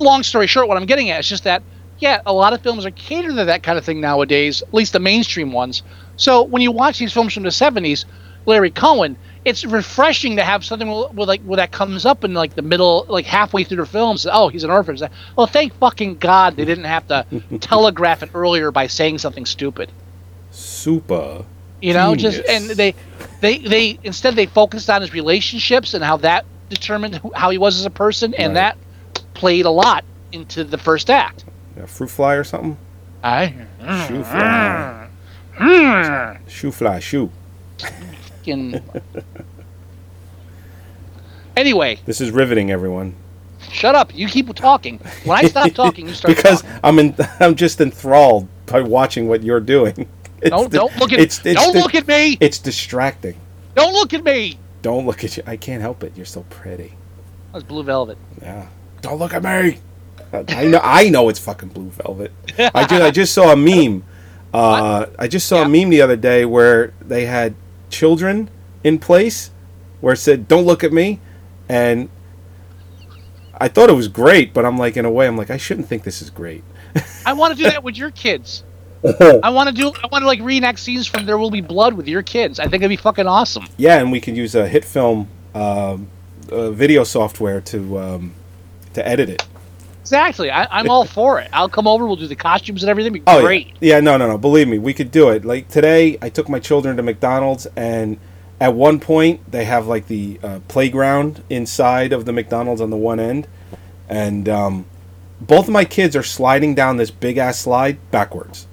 [0.00, 1.62] long story short, what I'm getting at is just that,
[2.00, 4.92] yeah, a lot of films are catered to that kind of thing nowadays, at least
[4.92, 5.82] the mainstream ones.
[6.16, 8.04] So when you watch these films from the 70s,
[8.46, 12.62] Larry Cohen, it's refreshing to have something like where that comes up in like the
[12.62, 14.26] middle, like halfway through the films.
[14.30, 14.96] Oh, he's an orphan.
[14.96, 17.26] Like, Well, thank fucking God they didn't have to
[17.60, 19.90] telegraph it earlier by saying something stupid
[20.50, 21.44] Super.
[21.82, 22.94] you know just and they
[23.40, 27.58] they they instead they focused on his relationships and how that determined who, how he
[27.58, 28.74] was as a person and Right.
[28.74, 28.78] that
[29.34, 31.44] played a lot into the first act
[31.76, 32.76] Yeah, fruit fly or something?
[33.22, 33.48] i
[34.06, 35.08] Shoe fly.
[35.58, 36.48] Mm, mm, mm.
[36.48, 37.30] Shoe fly, shoe.
[38.44, 38.82] fucking
[41.56, 43.14] anyway This is riveting, everyone.
[43.70, 46.80] shut up you keep talking when i stop talking you start because talking.
[46.84, 50.08] I'm in, I'm just enthralled by watching what you're doing.
[50.40, 53.38] It's don't the- don't look at it's, it's don't the- look at me It's distracting.
[53.74, 55.42] don't look at me Don't look at you.
[55.46, 56.12] I can't help it.
[56.16, 56.92] You're so pretty.
[57.52, 58.66] that's blue velvet Yeah.
[59.00, 59.78] Don't look at me.
[60.32, 60.80] I know.
[60.82, 62.32] I know it's fucking blue velvet.
[62.58, 64.02] I just I just saw a meme.
[64.52, 67.54] Uh, I just saw a meme the other day where they had
[67.90, 68.50] children
[68.82, 69.50] in place,
[70.00, 71.20] where it said "Don't look at me,"
[71.68, 72.08] and
[73.58, 75.88] I thought it was great, but I'm like, in a way, I'm like, I shouldn't
[75.88, 76.64] think this is great.
[77.26, 78.64] I want to do that with your kids.
[79.42, 79.92] I want to do.
[80.02, 82.58] I want to like reenact scenes from There Will Be Blood with your kids.
[82.58, 83.66] I think it'd be fucking awesome.
[83.76, 86.08] Yeah, and we could use a HitFilm um,
[86.50, 88.34] uh, video software to um,
[88.94, 89.44] to edit it.
[90.04, 90.50] Exactly.
[90.50, 91.48] I, I'm all for it.
[91.52, 92.06] I'll come over.
[92.06, 93.14] We'll do the costumes and everything.
[93.14, 93.68] It'd be Oh great.
[93.80, 93.94] yeah.
[93.96, 94.36] yeah, no, no, no.
[94.36, 95.44] Believe me, we could do it.
[95.46, 98.18] Like today, I took my children to McDonald's, and
[98.60, 102.96] at one point they have like the uh, playground inside of the McDonald's on the
[102.98, 103.48] one end,
[104.08, 104.84] and um,
[105.40, 108.66] both of my kids are sliding down this big ass slide backwards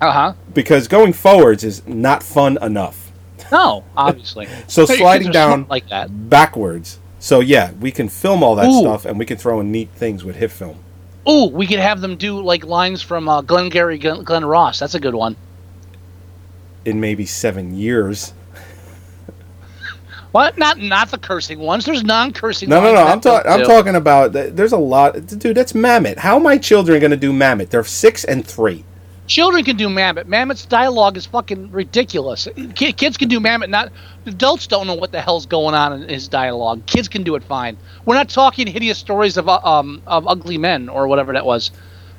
[0.00, 0.32] Uh huh.
[0.52, 3.12] because going forwards is not fun enough.
[3.52, 4.48] No, obviously.
[4.66, 6.28] So sliding down like that.
[6.28, 6.98] backwards.
[7.18, 8.80] So yeah, we can film all that Ooh.
[8.80, 10.76] stuff, and we can throw in neat things with HitFilm.
[11.28, 14.78] Ooh, we could have them do like lines from uh, Glengarry Glen, Glen Ross.
[14.78, 15.36] That's a good one.
[16.84, 18.32] In maybe seven years.
[20.32, 20.58] What?
[20.58, 21.86] Not not the cursing ones.
[21.86, 22.68] There's non-cursing.
[22.68, 23.02] No, no, no.
[23.02, 23.50] I'm talking.
[23.50, 24.34] I'm talking about.
[24.34, 25.56] There's a lot, dude.
[25.56, 26.18] That's Mamet.
[26.18, 27.70] How are my children going to do Mamet?
[27.70, 28.84] They're six and three.
[29.28, 30.24] Children can do Mamet.
[30.24, 32.48] Mamet's dialogue is fucking ridiculous.
[32.74, 33.68] Kids can do Mamet.
[33.68, 33.92] Not
[34.24, 36.86] adults don't know what the hell's going on in his dialogue.
[36.86, 37.76] Kids can do it fine.
[38.06, 41.70] We're not talking hideous stories of uh, um of ugly men or whatever that was.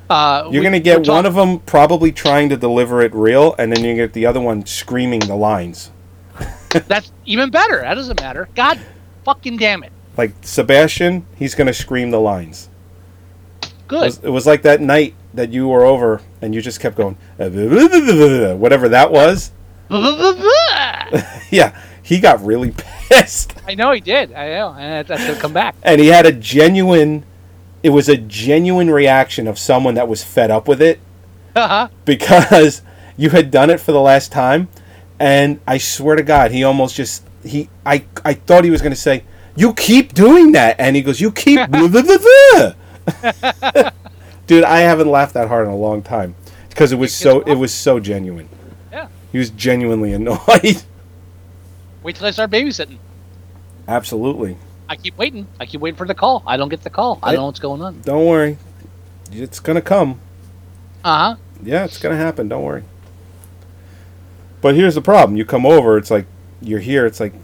[0.08, 3.72] Uh, You're going to get one of them probably trying to deliver it real, and
[3.72, 5.92] then you get the other one screaming the lines.
[6.88, 7.80] That's even better.
[7.80, 8.48] That doesn't matter.
[8.56, 8.80] God
[9.24, 9.92] fucking damn it.
[10.16, 12.68] Like Sebastian, he's going to scream the lines.
[13.62, 14.02] It Good.
[14.02, 17.16] was, it was like that night that you were over, and you just kept going,
[17.38, 19.52] whatever that was.
[21.50, 23.54] Yeah, he got really pissed.
[23.66, 24.32] I know he did.
[24.32, 24.74] I know.
[24.78, 25.74] And that's gonna come back.
[25.82, 27.24] and he had a genuine
[27.82, 31.00] it was a genuine reaction of someone that was fed up with it
[31.56, 31.88] Uh-huh.
[32.04, 32.82] because
[33.16, 34.68] you had done it for the last time
[35.18, 38.92] and i swear to god he almost just he i i thought he was going
[38.92, 39.24] to say
[39.56, 41.58] you keep doing that and he goes you keep
[44.50, 46.34] blah, blah, blah, blah." dude i haven't laughed that hard in a long time
[46.68, 48.48] because it was so it was so genuine
[48.92, 49.08] Yeah.
[49.32, 50.82] he was genuinely annoyed
[52.02, 52.98] Wait till I start babysitting.
[53.86, 54.56] absolutely
[54.88, 55.46] I keep waiting.
[55.60, 56.42] I keep waiting for the call.
[56.46, 57.20] I don't get the call.
[57.22, 58.00] I I- don't know what's going on.
[58.04, 58.56] don't worry
[59.32, 60.18] it's to come
[61.04, 61.36] Uh huh.
[61.62, 62.48] Yeah, it's gonna happen.
[62.48, 62.82] Don't worry.
[64.60, 66.26] But here's the problem: you come over, it's like
[66.60, 67.06] you're here.
[67.06, 67.34] It's like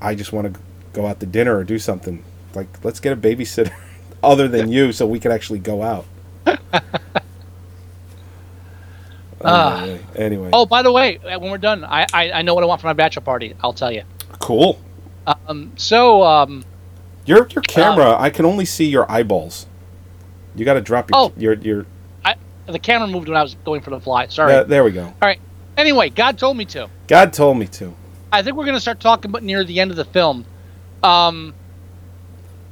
[0.00, 0.60] I just want to
[0.92, 2.22] go out to dinner or do something.
[2.54, 3.72] Like let's get a babysitter
[4.22, 6.04] other than you, so we can actually go out.
[9.44, 10.50] Anyway, anyway.
[10.52, 12.80] Oh, by the way, uh, when we're done, I, I I know what I want
[12.80, 13.54] for my bachelor party.
[13.62, 14.02] I'll tell you.
[14.38, 14.78] cool.
[15.26, 15.72] Um.
[15.76, 16.64] So um.
[17.24, 19.66] Your your camera, I can only see your eyeballs.
[20.56, 21.32] You got to drop your Oh.
[21.36, 21.86] your your.
[22.66, 24.28] The camera moved when I was going for the fly.
[24.28, 24.54] Sorry.
[24.54, 25.02] Uh, there we go.
[25.04, 25.40] All right.
[25.76, 26.88] Anyway, God told me to.
[27.08, 27.92] God told me to.
[28.30, 30.44] I think we're gonna start talking about near the end of the film.
[31.02, 31.54] Um.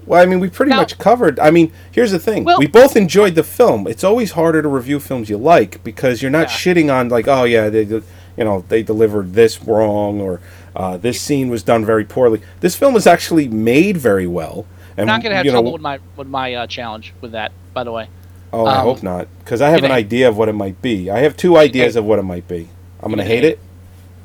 [0.07, 1.39] Well, I mean, we pretty Now- much covered.
[1.39, 3.87] I mean, here's the thing: Well- we both enjoyed the film.
[3.87, 6.75] It's always harder to review films you like because you're not Yeah.
[6.75, 8.03] shitting on like, oh yeah, they, you
[8.39, 10.41] know, they delivered this wrong or
[10.75, 12.41] uh, this scene was done very poorly.
[12.61, 14.67] This film is actually made very well.
[14.97, 17.33] And I'm not gonna have you know, trouble with my with my uh, challenge with
[17.33, 17.53] that.
[17.73, 18.09] By the way.
[18.53, 21.11] oh, I um, hope not, because I have an idea of what it might be.
[21.11, 22.69] I have two ideas of what it might be.
[23.01, 23.59] I'm gonna hate it.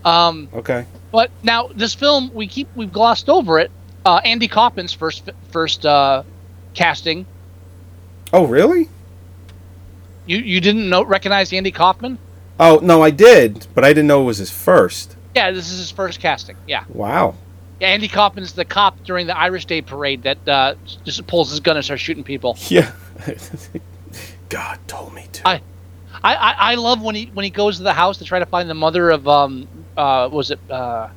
[0.03, 0.49] Um.
[0.53, 0.85] Okay.
[1.11, 3.71] But now this film, we keep we've glossed over it.
[4.05, 6.21] Uh, Andy Kaufman's first first uh,
[6.75, 7.25] casting.
[8.31, 8.87] Oh, really?
[10.27, 12.19] You you didn't know recognize Andy Kaufman?
[12.59, 15.15] Oh no, I did, but I didn't know it was his first.
[15.35, 16.55] Yeah, this is his first casting.
[16.67, 17.35] Yeah, Wow.
[17.81, 21.59] yeah Andy Kaufman's the cop during the Irish Day parade that uh, just pulls his
[21.59, 22.57] gun and starts shooting people.
[22.69, 22.91] Yeah.
[24.49, 25.47] God told me to.
[25.47, 25.61] I-
[26.23, 28.45] I, I, I love when he when he goes to the house to try to
[28.45, 31.09] find the mother of um uh was it uh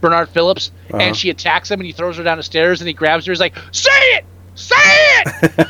[0.00, 0.98] Bernard Phillips Uh-huh.
[1.02, 3.32] and she attacks him and he throws her down the stairs and he grabs her.
[3.32, 5.68] He's like, "Say it, say it."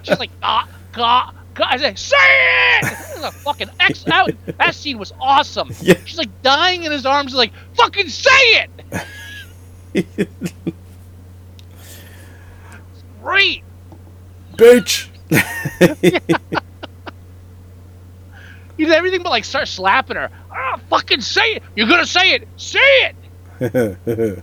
[0.04, 2.82] She's like, "Ah, God." God, I said, say it!
[2.82, 4.28] This is a fucking X out.
[4.58, 5.70] That scene was awesome.
[5.82, 5.94] Yeah.
[6.04, 8.66] She's like dying in his arms, like, fucking say
[9.94, 10.28] it!
[13.22, 13.62] Great.
[14.56, 15.08] Bitch.
[18.76, 20.30] He did everything but like start slapping her.
[20.50, 21.62] Ah, fucking say it!
[21.76, 22.48] You're gonna say it!
[22.56, 23.14] Say it!
[23.60, 24.42] and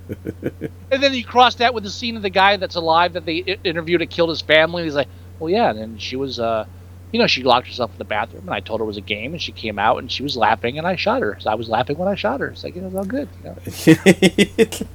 [0.89, 3.57] then you cross that with the scene of the guy that's alive that they i-
[3.63, 4.83] interviewed that killed his family.
[4.83, 5.07] He's like,
[5.39, 5.71] well, yeah.
[5.71, 6.65] And she was, uh,
[7.11, 9.01] you know, she locked herself in the bathroom, and I told her it was a
[9.01, 11.37] game, and she came out and she was laughing, and I shot her.
[11.39, 12.47] So I was laughing when I shot her.
[12.47, 13.27] It's like it was all good.
[13.43, 13.55] You know?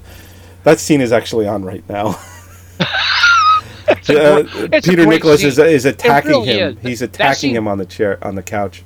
[0.65, 2.19] that scene is actually on right now.
[2.79, 2.85] Uh,
[4.43, 5.67] gr- it's a Peter Nicholas is, scene.
[5.67, 6.77] is attacking really him.
[6.79, 6.83] is.
[6.83, 8.83] He's attacking scene- him on the chair on the couch.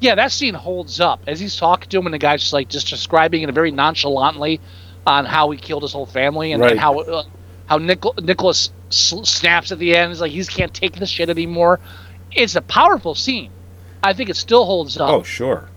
[0.00, 2.68] Yeah, that scene holds up as he's talking to him, and the guy's just like
[2.68, 4.60] just describing it very nonchalantly
[5.06, 6.72] on how he killed his whole family and, Right.
[6.72, 7.22] and how uh,
[7.66, 10.10] how Nichol- Nicholas snaps at the end.
[10.10, 11.80] He's like he can't take this shit anymore.
[12.32, 13.50] it's a powerful scene.
[14.02, 15.10] I think it still holds up.
[15.10, 15.68] Oh, sure.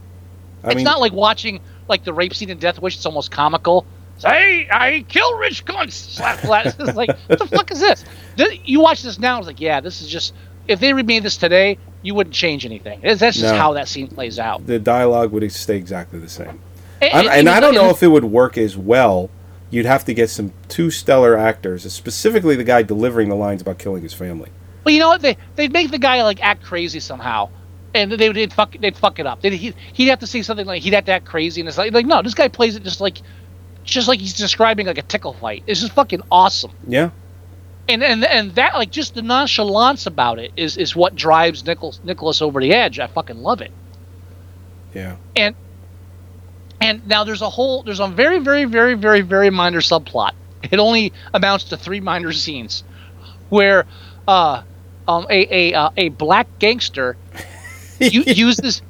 [0.63, 2.95] I it's mean, not like watching like the rape scene in Death Wish.
[2.95, 3.85] It's almost comical.
[4.15, 5.93] It's, hey, I kill rich cunts.
[6.15, 6.65] Slap flat.
[6.79, 8.03] It's like, what the fuck is this?
[8.35, 9.37] Th- You watch this now.
[9.37, 10.33] It's like, yeah, this is just.
[10.67, 13.01] If they remade this today, you wouldn't change anything.
[13.01, 13.55] That's just No.
[13.55, 14.65] how that scene plays out.
[14.65, 16.59] the dialogue would stay exactly the same.
[17.01, 19.29] And, I don't know if it would work as well.
[19.69, 23.77] You'd have to get some two stellar actors, specifically the guy delivering the lines about
[23.77, 24.49] killing his family.
[24.83, 25.21] Well, you know what?
[25.21, 27.49] They they'd make the guy like act crazy somehow,
[27.93, 29.41] and they would they'd fuck they'd fuck it up.
[29.41, 31.77] They'd, he, he'd have to say something like he'd have to act crazy, and it's
[31.77, 33.19] like like no, this guy plays it just like
[33.83, 35.63] just like he's describing like a tickle fight.
[35.67, 36.71] It's just fucking awesome.
[36.87, 37.11] Yeah,
[37.89, 41.99] And and and that like just the nonchalance about it is is what drives Nicholas
[42.03, 42.99] Nicholas over the edge.
[42.99, 43.71] I fucking love it.
[44.93, 45.17] yeah.
[45.35, 45.55] And
[46.79, 50.33] and now there's a whole there's a very very very very very minor subplot.
[50.61, 52.83] It only amounts to three minor scenes,
[53.49, 53.85] where
[54.27, 54.61] uh,
[55.07, 57.17] um, a a uh, a black gangster
[57.99, 58.83] uses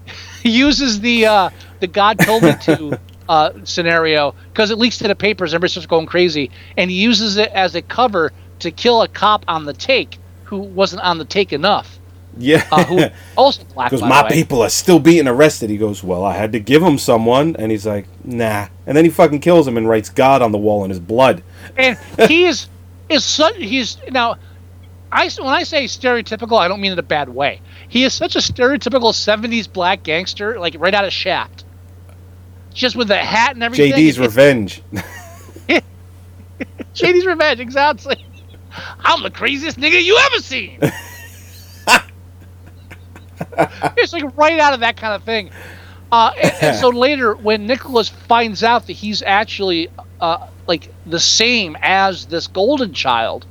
[0.43, 5.15] uses the uh, the God told me to uh, scenario because it leaks to the
[5.15, 5.53] papers.
[5.53, 9.45] Everybody starts going crazy, and he uses it as a cover to kill a cop
[9.47, 11.99] on the take who wasn't on the take enough.
[12.37, 12.65] Yeah.
[12.71, 13.05] Uh, who
[13.37, 13.91] also black.
[13.91, 15.69] Because my people are still being arrested.
[15.69, 17.55] He goes, Well, I had to give him someone.
[17.57, 18.67] And he's like, Nah.
[18.85, 21.43] And then he fucking kills him and writes God on the wall in his blood.
[21.77, 21.97] and
[22.27, 22.67] he is
[23.09, 24.37] is such he's now
[25.11, 27.61] I when I say stereotypical, I don't mean in a bad way.
[27.87, 31.65] He is such a stereotypical '70s black gangster, like right out of Shaft,
[32.73, 33.91] just with the hat and everything.
[33.91, 34.83] JD's Revenge.
[36.93, 38.23] JD's Revenge, exactly.
[38.99, 40.79] I'm the craziest nigga you ever seen.
[43.97, 45.51] it's like right out of that kind of thing.
[46.11, 49.89] Uh, and, and so later, when Nicholas finds out that he's actually
[50.21, 53.45] uh, like the same as this golden child,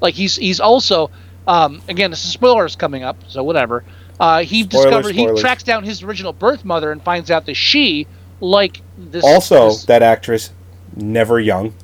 [0.00, 1.10] like he's he's also
[1.46, 3.84] um, again this is spoilers coming up, so whatever.
[4.20, 7.54] Uh, he Spoilers, discovered he tracks down his original birth mother and finds out that
[7.56, 8.06] she,
[8.40, 10.50] like this, also, this- that actress,
[10.96, 11.74] never young.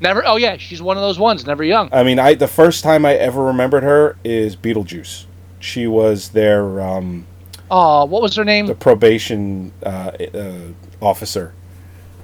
[0.00, 0.26] Never.
[0.26, 1.88] Oh yeah, she's one of those ones, never young.
[1.92, 5.26] I mean, I the first time I ever remembered her is Beetlejuice.
[5.60, 7.26] She was their um,
[7.70, 8.66] Oh, what was her name?
[8.66, 10.54] the probation uh, uh,
[11.00, 11.52] officer.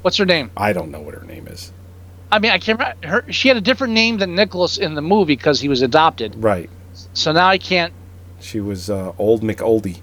[0.03, 0.51] What's her name?
[0.57, 1.73] I don't know what her name is.
[2.31, 3.07] I mean, I can't remember.
[3.07, 6.35] Her, she had a different name than Nicholas in the movie because he was adopted.
[6.37, 6.69] Right.
[7.13, 7.93] So now I can't.
[8.41, 10.01] She was uh, old McOldie.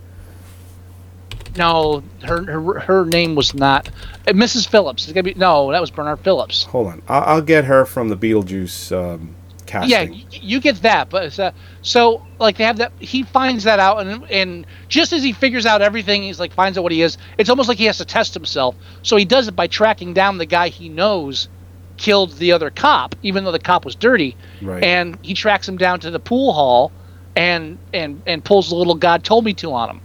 [1.58, 3.90] No, her her, her name was not
[4.28, 4.68] uh, Mrs.
[4.68, 5.04] Phillips.
[5.04, 6.64] It's gonna be no, that was Bernard Phillips.
[6.64, 9.36] Hold on, I'll, I'll get her from the Beetlejuice um,
[9.66, 9.92] casting.
[9.92, 12.94] Yeah, y- you get that, but it's, uh, so like they have that.
[13.00, 16.78] He finds that out, and and just as he figures out everything, he's like finds
[16.78, 17.18] out what he is.
[17.38, 18.76] It's almost like he has to test himself.
[19.04, 21.50] So he does it by tracking down the guy he knows
[21.98, 24.36] killed the other cop, even though the cop was dirty.
[24.62, 24.84] Right.
[24.84, 26.92] And he tracks him down to the pool hall,
[27.36, 30.02] and and and pulls the little God told me to on him.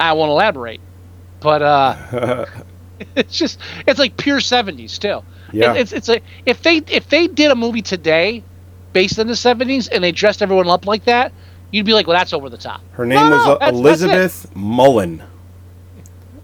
[0.00, 0.80] I won't elaborate,
[1.40, 2.46] but uh,
[3.16, 5.24] it's just it's like pure seventies still.
[5.52, 5.74] Yeah.
[5.74, 8.42] It- it's it's a if they if they did a movie today
[8.92, 11.32] based in the seventies and they dressed everyone up like that,
[11.70, 12.80] you'd be like, well, that's over the top.
[12.92, 13.78] Her name No, was no, uh, that's- that's.
[13.78, 15.22] Elizabeth Mullen.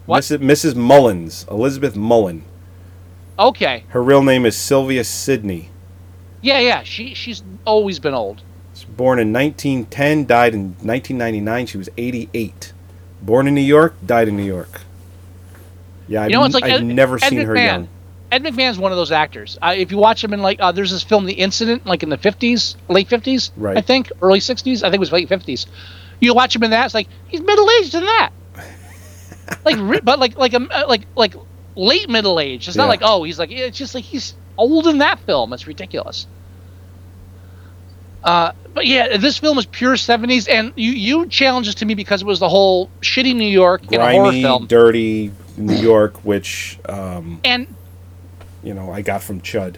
[0.05, 0.21] What?
[0.23, 0.37] Mrs.
[0.39, 0.75] Mrs.
[0.75, 1.45] Mullins.
[1.49, 2.43] Elizabeth Mullen.
[3.37, 5.69] Okay, Her real name is Sylvia Sidney.
[6.41, 6.83] yeah, yeah.
[6.83, 8.37] She she's always been old.
[8.75, 11.65] She was born in 1910, died in 1999.
[11.65, 12.71] She was 88.
[13.25, 14.81] Born in New York, died in New York.
[16.07, 17.65] Yeah, I've, You know, it's like I've Ed- never Ed seen her McMahon.
[17.65, 17.87] young.
[18.31, 19.57] Ed McMahon's one of those actors.
[19.61, 22.09] Uh, if you watch him in like, uh, there's this film, The Incident, like in
[22.09, 23.77] the fifties, late fifties, Right.
[23.77, 24.83] I think, early sixties.
[24.83, 25.65] I think it was late fifties.
[26.19, 28.29] You watch him in that, it's like he's middle aged in that.
[29.65, 31.33] like, but like, like, um, uh, like, like
[31.75, 32.67] late middle age.
[32.67, 32.89] It's not Yeah.
[32.89, 35.51] like, oh, he's like, it's just like he's old in that film.
[35.53, 36.27] It's ridiculous.
[38.25, 41.93] Uh, but yeah, this film is pure seventies, and you you challenged this to me
[41.93, 47.39] because it was the whole shitty New York Grimy, film, dirty New York, which, um,
[47.45, 47.73] and
[48.63, 49.77] you know, I got from Chud.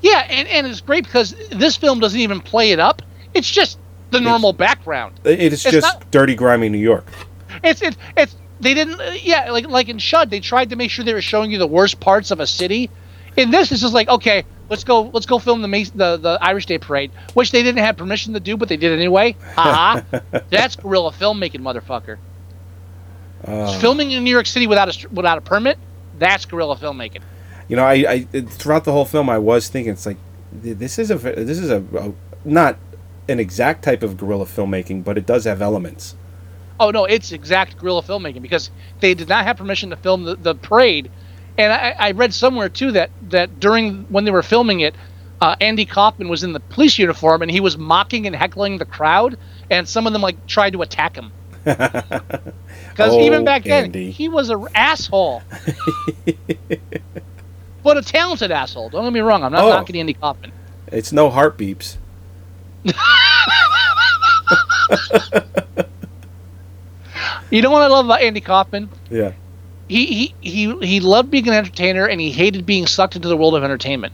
[0.00, 3.02] Yeah, and, and it's great because this film doesn't even play it up.
[3.34, 3.78] It's just
[4.10, 5.18] the normal background.
[5.24, 7.06] It is It's just not- dirty, grimy New York.
[7.62, 10.30] It's it's it's they didn't uh, yeah like like in C.H.U.D.
[10.30, 12.88] they tried to make sure they were showing you the worst parts of a city.
[13.36, 16.66] In this it's just like okay let's go let's go film the the the Irish
[16.66, 19.36] Day Parade which they didn't have permission to do but they did anyway.
[19.54, 20.02] Haha,
[20.50, 22.18] that's guerrilla filmmaking, motherfucker.
[23.44, 25.78] Uh, Filming in New York City without a without a permit,
[26.18, 27.20] that's guerrilla filmmaking.
[27.68, 30.16] You know, I, I throughout the whole film, I was thinking, it's like
[30.52, 32.12] this is a this is a, a
[32.44, 32.78] not
[33.28, 36.14] an exact type of guerrilla filmmaking, but it does have elements.
[36.80, 40.36] Oh no, it's exact guerrilla filmmaking because they did not have permission to film the,
[40.36, 41.10] the parade,
[41.58, 44.94] and I, I read somewhere too that that during when they were filming it,
[45.40, 48.84] uh, Andy Kaufman was in the police uniform and he was mocking and heckling the
[48.84, 49.36] crowd,
[49.70, 51.32] and some of them like tried to attack him.
[52.90, 54.12] Because Oh, even back then, Andy.
[54.12, 55.42] he was an asshole.
[57.82, 58.88] but a talented asshole.
[58.90, 59.42] Don't get me wrong.
[59.42, 59.70] I'm not Oh.
[59.70, 60.52] knocking Andy Kaufman.
[60.92, 61.96] It's no Heartbeeps.
[67.50, 68.88] You know what I love about Andy Kaufman?
[69.10, 69.32] Yeah.
[69.88, 73.36] He he he he loved being an entertainer and he hated being sucked into the
[73.36, 74.12] world of entertainment.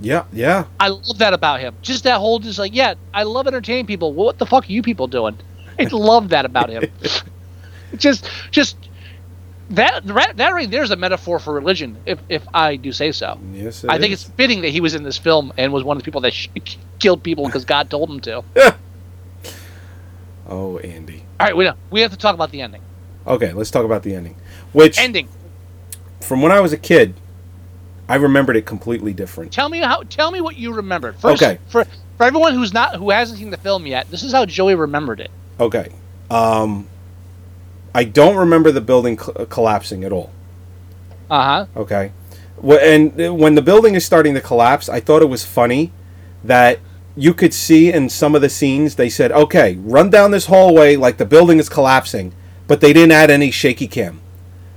[0.00, 0.64] Yeah, yeah.
[0.78, 1.76] I love that about him.
[1.82, 4.14] Just that whole just like, yeah, I love entertaining people.
[4.14, 5.38] What the fuck are you people doing?
[5.78, 6.90] I love that about him.
[7.96, 8.76] just just
[9.70, 13.38] that that that right there's a metaphor for religion, if if I do say so.
[13.52, 16.02] Yes, I think it's fitting that he was in this film and was one of
[16.02, 16.48] the people that sh-
[16.98, 18.42] killed people because God told him to.
[20.48, 21.24] Oh, Andy.
[21.38, 22.82] All right, we we have to talk about the ending.
[23.26, 24.36] Okay, let's talk about the ending.
[24.72, 25.28] Which, Ending.
[26.20, 27.14] from when I was a kid,
[28.08, 29.52] I remembered it completely different.
[29.52, 30.02] Tell me how.
[30.04, 31.16] Tell me what you remembered.
[31.16, 31.58] First, Okay.
[31.68, 31.84] For
[32.16, 35.20] for everyone who's not who hasn't seen the film yet, this is how Joey remembered
[35.20, 35.30] it.
[35.58, 35.92] Okay.
[36.30, 36.86] Um,
[37.94, 40.30] I don't remember the building cl- collapsing at all.
[41.30, 41.66] Uh huh.
[41.76, 42.12] Okay.
[42.64, 45.92] Wh- And when the building is starting to collapse, I thought it was funny
[46.44, 46.78] that
[47.16, 50.96] you could see in some of the scenes they said, "Okay, run down this hallway
[50.96, 52.32] like the building is collapsing,"
[52.70, 54.20] but they didn't add any shaky cam.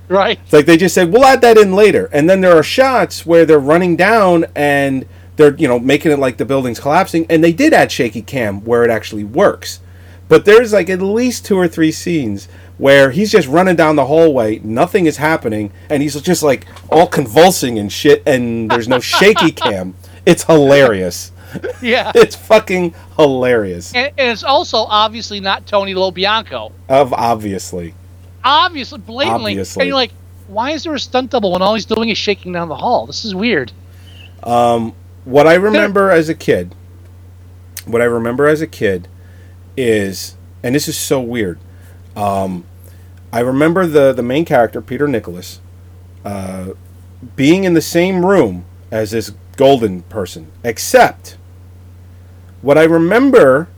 [0.08, 0.40] Right.
[0.42, 3.24] It's like they just said, "We'll add that in later." And then there are shots
[3.24, 7.44] where they're running down and they're, you know, making it like the building's collapsing, and
[7.44, 9.78] they did add shaky cam where it actually works.
[10.26, 14.06] But there's like at least two or three scenes where he's just running down the
[14.06, 18.98] hallway, nothing is happening, and he's just like all convulsing and shit, and there's no
[18.98, 19.94] shaky cam.
[20.26, 21.30] It's hilarious.
[21.82, 22.12] Yeah.
[22.16, 23.94] It's fucking hilarious.
[23.94, 26.72] And, and it's also obviously not Tony Lo Bianco.
[26.88, 27.94] Of obviously.
[28.42, 29.52] Obviously, blatantly.
[29.52, 29.82] Obviously.
[29.82, 30.12] And you're like,
[30.48, 33.06] why is there a stunt double when all he's doing is shaking down the hall?
[33.06, 33.72] This is weird.
[35.24, 36.74] What I remember as a kid,
[37.86, 39.08] what I remember as a kid
[39.76, 41.58] is, and this is so weird.
[42.16, 42.64] Um,
[43.32, 45.60] I remember the the main character Peter Nicholas
[46.24, 46.70] uh,
[47.36, 51.36] being in the same room as this golden person, except
[52.64, 53.68] what I remember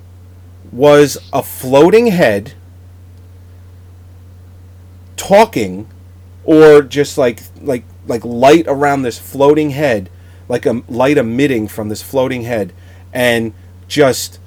[0.70, 2.54] was a floating head
[5.16, 5.88] talking
[6.44, 10.08] or just like like like light around this floating head
[10.48, 12.72] like a light emitting from this floating head
[13.12, 13.52] and
[13.88, 14.38] just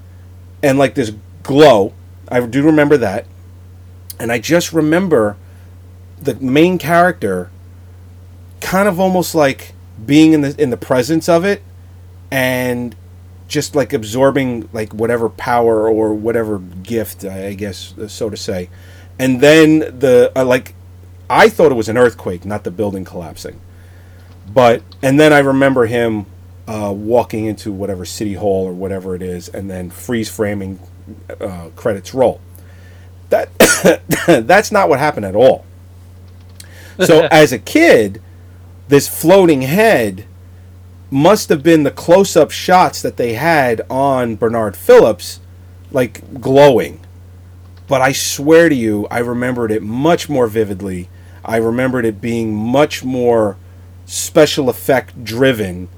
[0.63, 1.11] and like this
[1.43, 1.93] glow.
[2.29, 3.25] I do remember that.
[4.19, 5.35] And i just remember
[6.21, 7.51] the main character
[8.61, 9.73] kind of almost like
[10.05, 11.61] being in the in the presence of it
[12.31, 12.95] and
[13.49, 18.69] just like absorbing like whatever power or whatever gift i guess so to say
[19.19, 20.73] and then the uh, like
[21.29, 23.59] i thought it was an earthquake not the building collapsing
[24.53, 26.25] but and then I remember him
[26.67, 30.79] uh, walking into whatever city hall or whatever it is, and then freeze framing
[31.39, 32.41] uh, credits roll.
[33.29, 33.49] That
[34.27, 35.65] that's not what happened at all.
[37.05, 38.21] So as a kid,
[38.87, 40.25] this floating head
[41.11, 45.39] must have been the close-up shots that they had on Bernard Phillips,
[45.91, 46.99] like glowing.
[47.87, 51.09] But I swear to you, I remembered it much more vividly.
[51.43, 53.57] I remembered it being much more
[54.05, 55.89] special effect driven,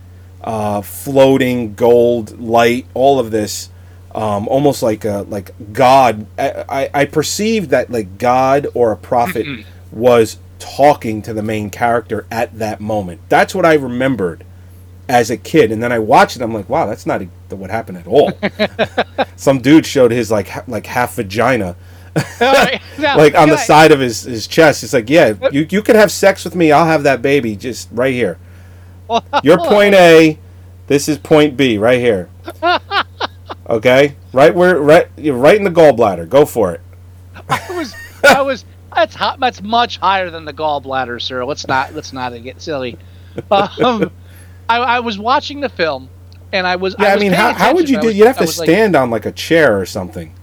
[0.41, 3.69] uh, floating gold light, all of this,
[4.15, 6.25] um, almost like a like God.
[6.37, 9.45] I, I, I perceived that like God or a prophet
[9.91, 13.19] was talking to the main character at that moment.
[13.27, 14.45] That's what I remembered
[15.11, 16.41] as a kid, and then I watched it.
[16.41, 18.31] I'm like, wow, that's not e- what happened at all.
[19.35, 21.75] Some dude showed his like ha- like half vagina
[22.41, 24.83] like on the side of his, his chest.
[24.83, 26.71] It's like, yeah, you, you could have sex with me.
[26.71, 28.37] I'll have that baby just right here.
[29.43, 30.37] You're point A.
[30.87, 32.29] This is point B right here.
[33.69, 36.27] Okay, right where right you're right in the gallbladder.
[36.27, 36.81] Go for it.
[37.47, 37.95] I was,
[38.25, 38.65] I was.
[38.93, 39.39] That's hot.
[39.39, 41.45] That's much higher than the gallbladder, sir.
[41.45, 42.97] Let's not, let's not get silly.
[43.49, 44.11] Um,
[44.71, 46.09] I, I was watching the film,
[46.53, 46.95] and I was.
[46.97, 48.09] Yeah, I, was mean, how, how would you do?
[48.09, 50.33] You'd have to was like, stand on like a chair or something.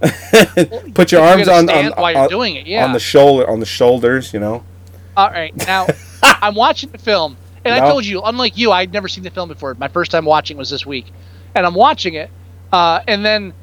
[0.94, 2.84] Put your arms on on, while you're on, doing it, yeah.
[2.84, 4.32] on the shoulder on the shoulders.
[4.32, 4.64] You know.
[5.16, 5.86] All right, now
[6.22, 9.48] I'm watching the film, and I told you, unlike you, I'd never seen the film
[9.48, 9.74] before.
[9.74, 11.06] My first time watching was this week,
[11.54, 12.30] and I'm watching it,
[12.72, 13.54] uh, and then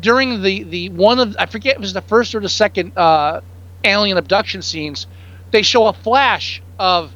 [0.00, 3.40] during the the one of I forget it was the first or the second uh,
[3.84, 5.06] alien abduction scenes,
[5.50, 7.12] they show a flash of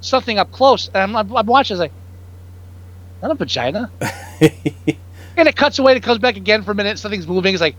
[0.00, 1.74] something up close, and I'm, I'm, I'm watching.
[1.74, 1.92] It's like,
[3.22, 3.90] not a vagina.
[4.40, 5.92] and it cuts away.
[5.92, 6.98] and It comes back again for a minute.
[6.98, 7.54] Something's moving.
[7.54, 7.76] It's like.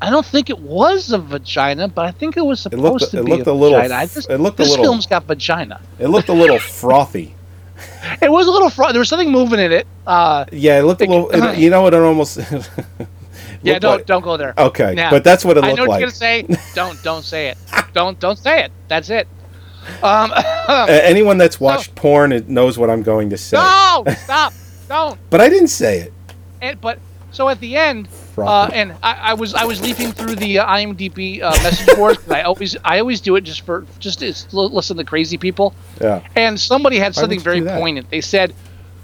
[0.00, 3.20] I don't think it was a vagina, but I think it was supposed looked- to
[3.20, 4.06] it be looked a, a little vagina.
[4.08, 5.80] Just- it looked a this little- film's got vagina.
[6.00, 7.34] It looked a little frothy.
[8.20, 9.86] it was a little fr- there was something moving in it.
[10.06, 11.30] Uh, Yeah, it looked a little.
[11.30, 11.94] it- you know what?
[11.94, 12.36] It almost.
[13.62, 14.54] yeah, don't like- don't go there.
[14.58, 15.72] Okay, Now, but that's what it looked like.
[15.72, 16.00] I know what like.
[16.00, 16.72] you're gonna say.
[16.74, 17.58] Don't don't say it.
[17.92, 18.72] Don't don't say it.
[18.88, 19.28] That's it.
[20.02, 20.32] Um,
[20.88, 23.56] anyone that's watched porn it knows what I'm going to say.
[23.56, 24.52] no, stop,
[24.88, 25.18] don't.
[25.30, 26.12] But I didn't say it.
[26.60, 26.98] And, but
[27.32, 28.08] so at the end,
[28.38, 32.30] uh, and I, I was I was leaping through the uh, IMDb uh, message 'cause
[32.30, 35.74] I always I always do it just for just to listen to crazy people.
[36.00, 36.22] Yeah.
[36.36, 38.10] And somebody had something very poignant.
[38.10, 38.54] They said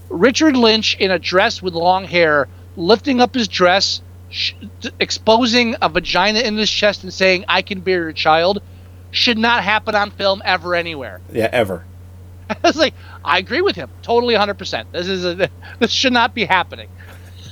[0.08, 4.00] Richard Lynch in a dress with long hair, lifting up his dress,
[4.30, 4.52] sh-
[5.00, 8.62] exposing a vagina in his chest, and saying "I can bear your child,"
[9.10, 11.20] should not happen on film ever anywhere.
[11.32, 11.84] Yeah, ever.
[12.50, 12.94] I was like,
[13.24, 14.54] I agree with him, totally 100.
[14.54, 15.48] percent This is a,
[15.78, 16.88] this should not be happening.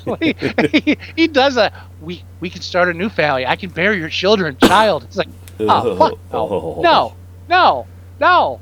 [0.20, 0.36] he,
[0.72, 3.44] he, he does a we we can start a new family.
[3.44, 5.02] I can bear your children, child.
[5.04, 5.28] It's like,
[5.60, 7.14] oh fuck no, no,
[7.48, 7.86] no,
[8.20, 8.60] no.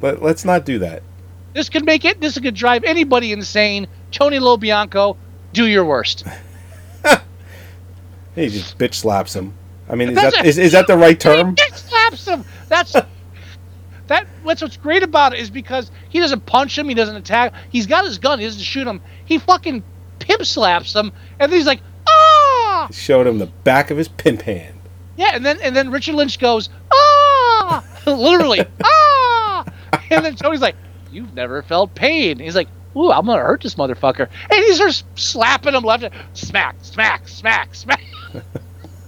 [0.00, 1.02] But let's not do that.
[1.52, 2.20] This could make it.
[2.20, 3.86] This could drive anybody insane.
[4.10, 5.18] Tony Lo Bianco,
[5.52, 6.24] do your worst.
[8.34, 9.54] He just bitch slaps him.
[9.88, 11.54] I mean, is That's that a- is, is that the right term?
[12.16, 12.44] Slaps him.
[12.68, 12.92] That's
[14.08, 14.26] that.
[14.42, 16.88] What's what's great about it is because he doesn't punch him.
[16.88, 17.54] He doesn't attack.
[17.70, 18.38] He's got his gun.
[18.38, 19.00] He doesn't shoot him.
[19.24, 19.82] He fucking
[20.18, 24.42] pimp slaps him, and then he's like, ah, Showed him the back of his pimp
[24.42, 24.78] hand.
[25.16, 25.30] yeah.
[25.34, 29.64] And then and then Richard Lynch goes, ah, literally, ah,
[30.10, 30.76] and then Tony's like,
[31.10, 32.38] you've never felt pain.
[32.38, 32.68] He's like.
[32.94, 37.26] Ooh, I'm gonna hurt this motherfucker, and he starts slapping him left, and smack, smack,
[37.26, 38.02] smack, smack.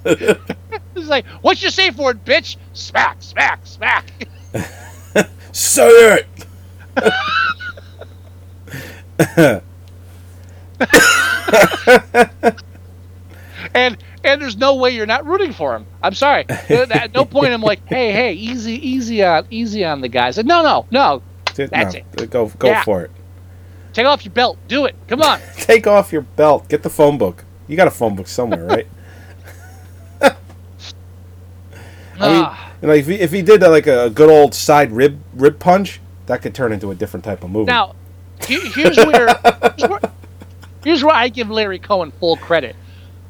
[0.94, 4.28] He's like, "What's your safe word, bitch?" Smack, smack, smack.
[5.52, 6.26] Say it.
[13.74, 15.86] and and there's no way you're not rooting for him.
[16.02, 16.44] I'm sorry.
[16.48, 20.36] At no point I'm like, hey, hey, easy, easy on, easy on the guys.
[20.36, 21.22] Like, no, no, no.
[21.54, 22.30] That's no, it.
[22.30, 22.84] Go go Yeah.
[22.84, 23.10] for it.
[23.92, 24.58] Take off your belt.
[24.66, 24.96] Do it.
[25.06, 25.40] Come on.
[25.56, 26.68] Take off your belt.
[26.68, 27.44] Get the phone book.
[27.68, 28.88] You got a phone book somewhere, right?
[32.20, 34.54] I mean, Ah, you know, if he, if he did uh, like a good old
[34.54, 37.70] side rib rib punch, that could turn into a different type of movie.
[37.70, 37.94] now,
[38.46, 39.28] here's where,
[39.76, 40.00] here's where
[40.84, 42.76] here's where I give Larry Cohen full credit.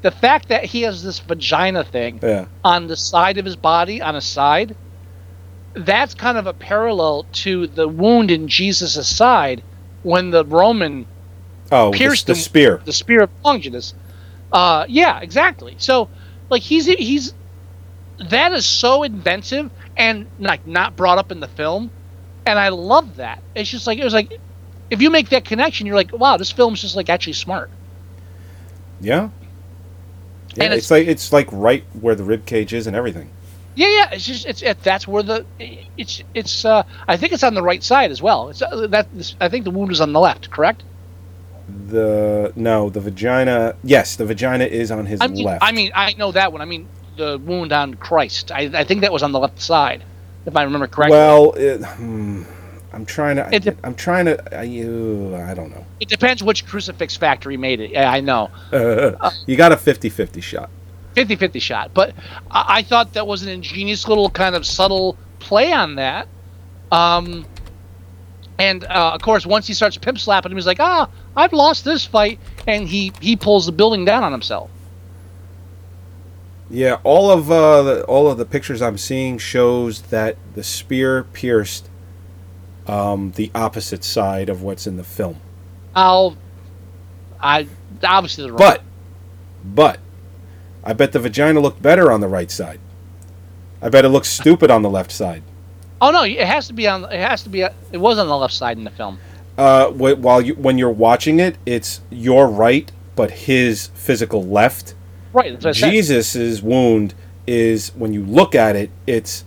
[0.03, 4.03] The fact that he has this vagina thing yeah, on the side of his body,
[4.03, 4.77] on his side,
[5.75, 9.63] that's kind of a parallel to the wound in Jesus' side
[10.03, 11.07] when the Roman
[11.73, 12.83] oh, the, Pierced the him- spear.
[12.85, 13.95] the spear of Longinus.
[14.53, 15.75] Uh, yeah, exactly.
[15.79, 16.09] So,
[16.51, 17.33] like, he's he's
[18.19, 21.91] that is so inventive and like not brought up in the film,
[22.47, 23.43] and I love that.
[23.55, 24.33] It's just like it was like
[24.91, 27.71] if you make that connection, you're like, wow, this film's just like actually smart.
[29.01, 29.31] Yeah.
[30.55, 33.31] Yeah, And it's, it's- like it's like right where the rib cage is and everything.
[33.75, 34.09] Yeah, yeah.
[34.13, 37.63] It's just it's it, that's where the it's it's uh I think it's on the
[37.63, 38.51] right side as well.
[38.51, 39.09] It's uh, that
[39.41, 40.85] I think the wound is on the left, correct?
[41.67, 43.75] The no, the vagina.
[43.83, 45.65] Yes, the vagina is on his I mean, left.
[45.65, 46.61] I mean, I know that one.
[46.61, 48.53] I mean, the wound on Christ.
[48.53, 50.05] I, I think that was on the left side,
[50.47, 51.17] if I remember correctly.
[51.17, 52.43] well, it, hmm,
[52.93, 53.49] I'm trying to.
[53.53, 54.57] It dep- I'm trying to.
[54.57, 55.85] I, uh, I don't know.
[56.01, 57.91] It depends which crucifix factory made it.
[57.91, 58.51] Yeah, I know.
[59.47, 60.71] you got a 50-50 shot.
[61.15, 61.95] 50 50 shot.
[61.95, 62.15] But
[62.51, 66.29] I, I thought that was an ingenious little kind of subtle play on that.
[66.93, 67.47] Um,
[68.59, 71.85] and uh, of course, once he starts pimp slapping him, he's like, ah, I've lost
[71.85, 72.39] this fight.
[72.67, 74.71] And he, he pulls the building down on himself.
[76.71, 81.25] Yeah, all of uh, the, all of the pictures I'm seeing shows that the spear
[81.25, 81.89] pierced
[82.87, 85.41] um, the opposite side of what's in the film.
[85.95, 86.37] I'll.
[87.41, 87.69] I
[88.03, 88.59] obviously the wrong.
[88.59, 88.83] But,
[89.65, 90.01] but,
[90.83, 92.81] I bet the vagina looked better on the right side.
[93.83, 95.43] I bet it looks stupid on the left side.
[96.01, 97.05] oh no, it has to be on.
[97.05, 97.61] It has to be.
[97.61, 99.19] It was on the left side in the film.
[99.59, 104.95] Uh, while you when you're watching it, it's your right, but his physical left.
[105.35, 105.53] Right.
[105.61, 105.91] That's what I.
[105.91, 107.15] Jesus's wound
[107.47, 109.45] is when you look at it, it's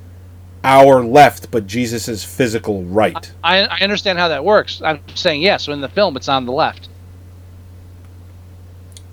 [0.64, 3.32] our left, but Jesus's physical right.
[3.44, 4.82] I, I understand how that works.
[4.84, 5.64] I'm saying yes.
[5.64, 6.90] So in the film, it's on the left.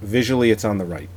[0.02, 1.08] Visually, it's on the right.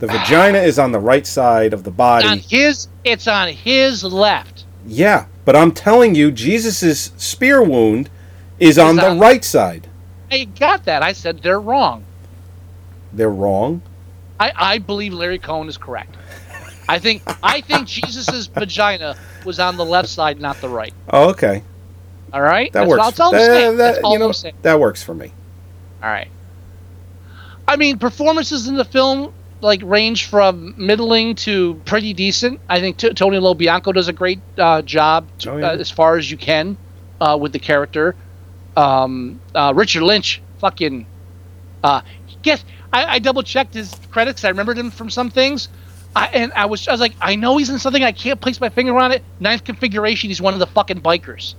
[0.00, 2.38] The vagina is on the right side of the on body.
[2.38, 4.64] his, it's on his left.
[4.86, 8.08] Yeah, but I'm telling you, Jesus's spear wound
[8.58, 9.88] is on the right side.
[10.30, 11.02] I got that.
[11.02, 12.04] I said they're wrong.
[13.12, 13.82] They're wrong.
[14.38, 16.16] I, I believe Larry Cohen is correct.
[16.88, 20.92] I think I think Jesus's vagina was on the left side, not the right.
[21.10, 21.62] Oh, okay,
[22.32, 23.20] All right, that that's, works.
[23.20, 24.32] All That- that- all you know,
[24.62, 25.32] that works for me.
[26.02, 26.28] All right.
[27.68, 32.58] I mean, performances in the film like range from middling to pretty decent.
[32.68, 35.68] I think T- Tony Lo Bianco does a great uh, job Oh, yeah.
[35.72, 36.76] uh, as far as you can.
[37.20, 38.16] uh, with the character.
[38.76, 41.06] Um, uh, Richard Lynch, fucking,
[41.84, 42.00] uh,
[42.40, 44.44] guess I, I double checked his credits.
[44.44, 45.68] I remembered him from some things.
[46.16, 48.02] I, and I was, I was like, I know he's in something.
[48.02, 49.22] I can't place my finger on it.
[49.38, 50.28] Ninth configuration.
[50.28, 51.54] He's one of the fucking bikers.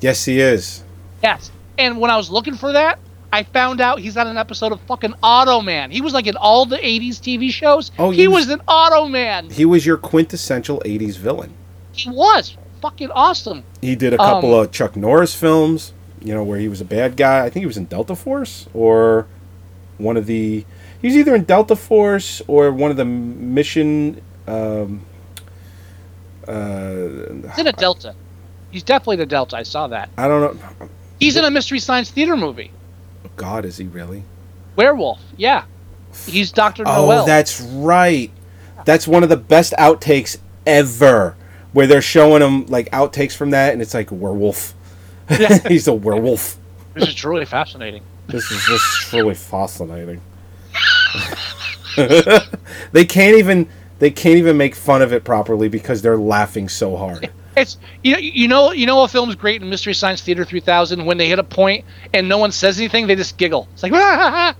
[0.00, 0.84] Yes, he is.
[1.22, 1.50] Yes.
[1.76, 2.98] And when I was looking for that,
[3.32, 5.90] I found out he's on an episode of fucking Automan.
[5.92, 7.90] He was like in all the '80s TV shows.
[7.98, 9.50] Oh, he he was was- an Automan.
[9.52, 11.52] He was your quintessential '80s villain.
[11.92, 13.62] He was fucking awesome.
[13.80, 16.84] He did a couple Um, of Chuck Norris films, you know, where he was a
[16.84, 17.44] bad guy.
[17.44, 19.26] I think he was in Delta Force or
[20.00, 20.64] one of the.
[21.00, 24.20] He was either in Delta Force or one of the mission.
[24.46, 25.02] Um,
[26.46, 28.14] uh, He's in a Delta.
[28.70, 29.56] He's definitely the Delta.
[29.56, 30.10] I saw that.
[30.16, 30.88] I don't know.
[31.18, 32.70] He's in a Mystery Science Theater movie.
[33.36, 34.22] God, is he really?
[34.76, 35.20] Werewolf.
[35.36, 35.64] Yeah.
[36.26, 37.26] He's Doctor Oh, Noel.
[37.26, 38.30] that's right.
[38.84, 41.36] That's one of the best outtakes ever,
[41.72, 44.74] where they're showing him like outtakes from that, and it's like werewolf.
[45.68, 46.56] He's a werewolf.
[46.94, 48.02] This is truly fascinating.
[48.30, 50.20] This is just truly fascinating.
[52.92, 53.68] they can't even
[53.98, 57.30] they can't even make fun of it properly because they're laughing so hard.
[57.56, 61.04] It's you know you know you know a film's great in Mystery Science Theater 3000
[61.04, 63.68] when they hit a point and no one says anything they just giggle.
[63.72, 63.92] It's like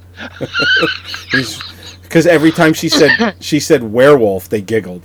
[2.02, 5.02] Because every time she said she said werewolf, they giggled.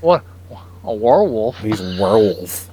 [0.00, 0.24] what
[0.84, 1.58] a werewolf.
[1.58, 2.68] He's werewolf.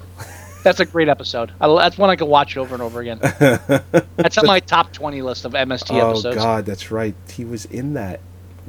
[0.70, 1.51] That's a great episode.
[1.59, 3.17] I, that's one I could watch over and over again.
[4.17, 6.38] That's on my top 20 list of MST Oh episodes.
[6.38, 7.15] Oh God, that's right.
[7.32, 8.20] He was in that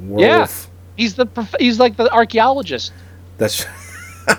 [0.03, 0.47] Yeah.
[0.97, 1.27] He's the
[1.59, 2.91] he's like the archaeologist.
[3.37, 3.67] That's.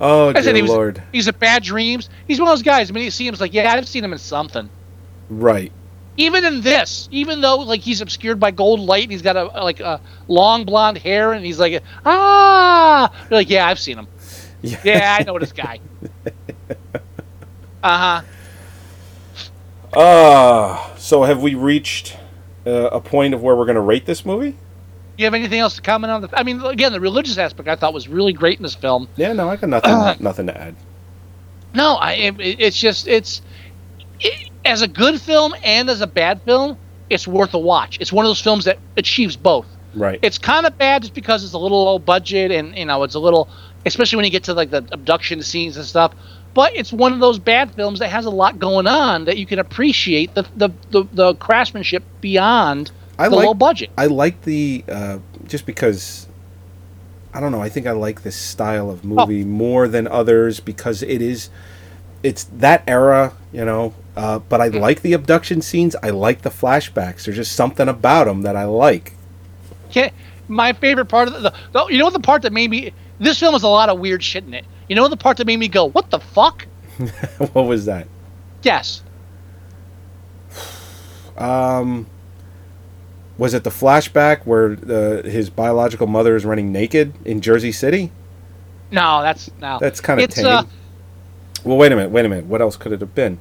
[0.00, 1.02] oh I dear he was, lord!
[1.10, 2.08] He's a bad dreams.
[2.28, 2.92] He's one of those guys.
[2.92, 4.70] When you see him, it's like, yeah, I've seen him in something.
[5.28, 5.72] Right.
[6.16, 9.46] Even in this, even though like he's obscured by gold light and he's got a
[9.62, 14.06] like a long blonde hair and he's like, ah, you're like, yeah, I've seen him.
[14.62, 14.80] Yeah.
[14.84, 15.80] Yeah, I know this guy.
[17.82, 18.22] Uh
[19.92, 19.98] huh.
[19.98, 22.16] Uh, so have we reached
[22.66, 24.56] uh, a point of where we're going to rate this movie?
[25.16, 26.22] You have anything else to comment on?
[26.22, 29.08] The, I mean, again, the religious aspect I thought was really great in this film.
[29.14, 30.74] Yeah, no, I got nothing nothing to add.
[31.74, 33.40] No, I it, it's just it's
[34.20, 36.76] it, as a good film and as a bad film,
[37.08, 37.98] it's worth a watch.
[38.00, 39.66] It's one of those films that achieves both.
[39.94, 40.18] Right.
[40.22, 43.14] It's kind of bad just because it's a little low budget and you know it's
[43.14, 43.48] a little,
[43.86, 46.12] especially when you get to like the abduction scenes and stuff.
[46.52, 49.46] But it's one of those bad films that has a lot going on that you
[49.46, 53.90] can appreciate the the, the, the craftsmanship beyond I the like low budget.
[53.96, 56.26] I like the uh, just because
[57.32, 57.62] I don't know.
[57.62, 61.50] I think I like this style of movie more than others because it is
[62.22, 63.94] it's that era, you know.
[64.16, 65.94] Uh, but I like the abduction scenes.
[66.02, 67.24] I like the flashbacks.
[67.26, 69.12] There's just something about them that I like.
[69.90, 70.14] Can't,
[70.48, 73.52] my favorite part of the, the, you know the part that made me this film
[73.52, 74.64] has a lot of weird shit in it.
[74.88, 76.66] You know the part that made me go, what the fuck?
[77.52, 78.06] what was that?
[78.62, 79.02] Yes.
[81.36, 82.06] Um,
[83.38, 88.10] was it the flashback where uh, his biological mother is running naked in Jersey City?
[88.90, 89.78] No, that's no.
[89.80, 90.46] That's kind of It's, tame.
[90.46, 90.64] uh,
[91.64, 92.10] well, wait a minute.
[92.10, 92.46] Wait a minute.
[92.46, 93.38] What else could it have been?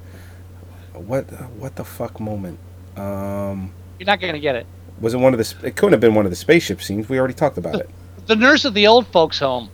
[0.94, 1.24] What
[1.58, 2.60] what the fuck moment?
[2.98, 4.66] Um, You're not gonna get it.
[5.00, 5.68] was it one of the?
[5.68, 7.08] It couldn't have been one of the spaceship scenes.
[7.08, 7.90] We already talked about it
[8.28, 9.70] The nurse at the old folks' home.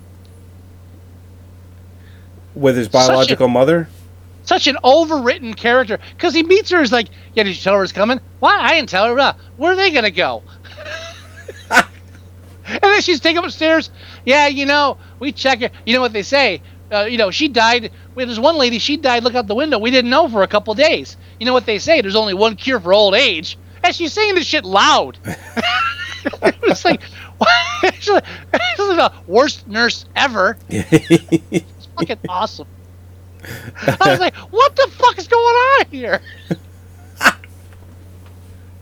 [2.53, 3.87] with his Such a- biological mother.
[4.43, 6.79] Such an overwritten character because he meets her.
[6.79, 8.19] He's like, "Yeah, did you tell her it's coming?
[8.39, 8.57] Why?
[8.59, 9.17] I didn't tell her.
[9.17, 10.43] Uh, Where are they gonna go?"
[11.69, 13.89] and then she's taken upstairs.
[14.25, 15.71] Yeah, you know, we check it.
[15.85, 16.61] You know what they say?
[16.91, 17.91] Uh, you know, she died.
[18.15, 18.79] Well, there's one lady.
[18.79, 19.23] She died.
[19.23, 19.77] Look out the window.
[19.79, 21.15] We didn't know for a couple days.
[21.39, 22.01] You know what they say?
[22.01, 23.57] There's only one cure for old age.
[23.83, 25.17] And she's saying this shit loud.
[26.43, 27.01] it was like,
[27.83, 28.23] it's like
[28.77, 30.57] the worst nurse ever.
[30.69, 32.67] It's fucking awesome.
[33.43, 36.21] I was like, what the fuck is going on here?
[37.21, 37.33] and,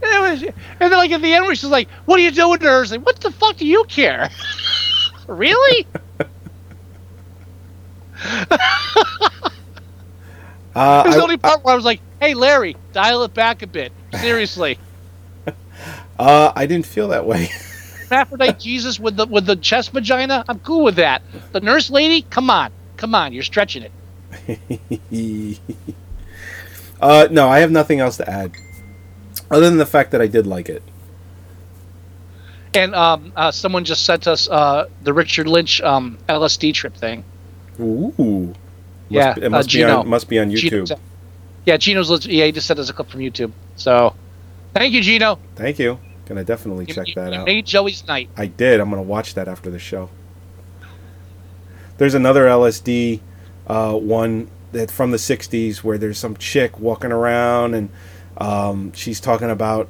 [0.03, 2.59] it was, and then, like, at the end, where she's like, what are you doing
[2.59, 2.85] to her?
[2.85, 4.29] Like, what the fuck do you care?
[5.27, 5.87] really?
[10.75, 13.33] Uh, It was I- the only part where I was like, hey, Larry, dial it
[13.33, 13.91] back a bit.
[14.19, 14.77] Seriously.
[16.19, 17.49] uh, I didn't feel that way.
[18.09, 21.21] Hermaphrodite Jesus with the with the chest vagina, I'm cool with that.
[21.51, 22.71] The nurse lady, come on.
[22.97, 25.59] Come on, you're stretching it.
[27.01, 28.51] uh, no, I have nothing else to add,
[29.49, 30.83] other than the fact that I did like it.
[32.73, 37.23] And um, uh, someone just sent us uh, the Richard Lynch um, LSD trip thing.
[37.79, 38.13] Ooh.
[38.17, 38.57] Must
[39.09, 40.87] Yeah, be- it must uh, be on must be on YouTube.
[40.87, 40.99] sent-
[41.65, 42.25] yeah, Gino's.
[42.25, 43.51] Yeah, he just sent us a clip from YouTube.
[43.75, 44.15] So,
[44.73, 45.39] thank you, Gino.
[45.55, 45.99] Thank you.
[46.29, 47.45] Gonna definitely You- check you- that you out.
[47.47, 48.29] Made Joey's night.
[48.37, 48.79] I did.
[48.79, 50.09] I'm gonna watch that after the show.
[51.97, 53.19] There's another LSD
[53.67, 57.89] uh, one that from the '60s where there's some chick walking around and
[58.37, 59.87] um, she's talking about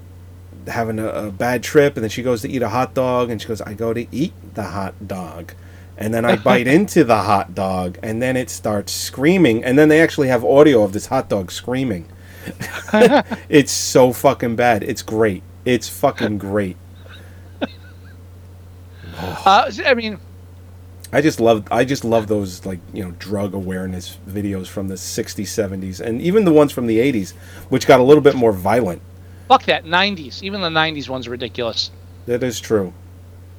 [0.67, 3.41] having a, a bad trip, and then she goes to eat a hot dog, and
[3.41, 5.53] she goes, "I go to eat the hot dog."
[5.97, 9.63] And then I bite into the hot dog, and then it starts screaming.
[9.63, 12.07] And then they actually have audio of this hot dog screaming.
[13.49, 14.83] it's so fucking bad.
[14.83, 15.43] It's great.
[15.69, 16.77] It's fucking great.
[19.45, 20.17] Uh, I mean,
[21.11, 24.95] I just love I just love those like you know drug awareness videos from the
[24.95, 27.33] 60s 70s and even the ones from the 80s
[27.69, 29.01] which got a little bit more violent
[29.47, 29.85] fuck that.
[29.85, 30.43] 90s.
[30.43, 31.91] Even the 90s ones are ridiculous.
[32.27, 32.93] that is true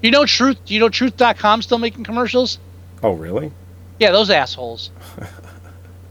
[0.00, 0.58] You know Truth?
[0.66, 2.58] You know Truth.com still making commercials?
[3.02, 3.52] oh really
[3.98, 4.90] Yeah, those assholes.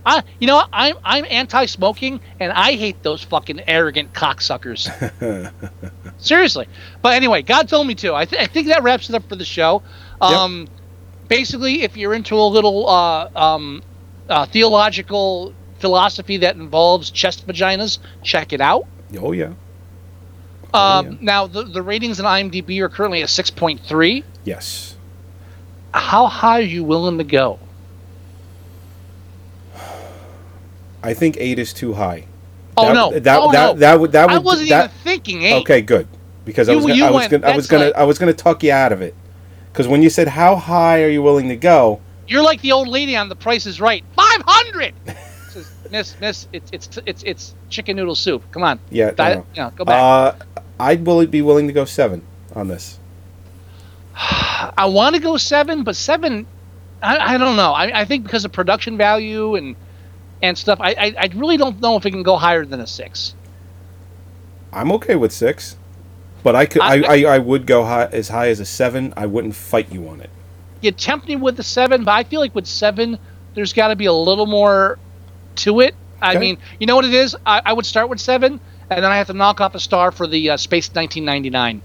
[0.10, 0.64] I, you know.
[0.74, 4.90] I'm I'm anti-smoking, and I hate those fucking arrogant cocksuckers.
[6.18, 6.68] Seriously.
[7.02, 8.14] But anyway, God told me to.
[8.16, 9.82] I, th- I think that wraps it up for the show.
[10.22, 10.68] Um,
[11.28, 13.84] Basically, if you're into a little uh, um,
[14.28, 18.88] uh, theological philosophy that involves chest vaginas, check it out.
[19.20, 19.54] oh yeah
[20.74, 21.18] Um, yeah.
[21.22, 24.24] Now, the, the ratings on IMDb are currently at 6.3.
[24.44, 24.96] yes
[25.94, 27.60] How high are you willing to go?
[31.04, 32.26] I think 8 is too high
[32.78, 33.12] Oh that, no!
[33.20, 33.80] that oh, that, no.
[33.80, 35.62] that would that would I wasn't that, even thinking eight.
[35.62, 36.08] Okay, good.
[36.46, 38.18] Because I was gonna, you I was went- gonna, I was gonna like- I was
[38.20, 39.14] gonna tuck you out of it.
[39.72, 42.88] Because when you said how high are you willing to go, You're like the old
[42.88, 44.04] lady on The Price is Right.
[44.16, 44.94] Five hundred.
[45.92, 48.44] miss, miss, it's it's it's it's chicken noodle soup.
[48.52, 48.80] Come on.
[48.90, 49.46] yeah, Di- no.
[49.56, 49.96] you know, go back.
[50.58, 52.22] uh, I'd will be willing to go seven
[52.56, 52.98] on this.
[54.16, 56.46] I want to go seven, but seven,
[57.02, 57.72] I, I don't know.
[57.74, 59.76] I, I think because of production value and
[60.42, 62.88] and stuff, I, I I really don't know if it can go higher than a
[62.88, 63.36] six.
[64.72, 65.78] I'm okay with six,
[66.44, 69.14] but I could I, I- I, I would go high, as high as a seven.
[69.18, 70.30] I wouldn't fight you on it.
[70.82, 73.18] You tempt me with the seven, but I feel like with seven,
[73.54, 74.98] there's got to be a little more
[75.58, 75.96] to it.
[76.22, 76.40] I Okay.
[76.40, 77.36] mean, you know what it is?
[77.46, 78.60] I, I would start with seven,
[78.90, 81.82] and then I have to knock off a star for the uh, Space 1999.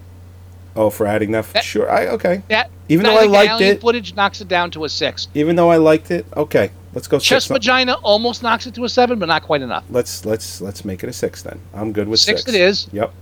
[0.77, 1.89] Oh, for adding that, That- sure.
[1.89, 2.41] I okay.
[2.49, 5.27] That Even though I liked it- footage knocks it down to a six.
[5.33, 6.71] Even though I liked it, okay.
[6.95, 9.83] Let's go Chest vagina almost knocks it to a seven, but not quite enough.
[9.89, 11.59] Let's let's let's make it a six then.
[11.73, 12.55] I'm good with Six six.
[12.55, 12.87] it is.
[12.93, 13.13] Yep.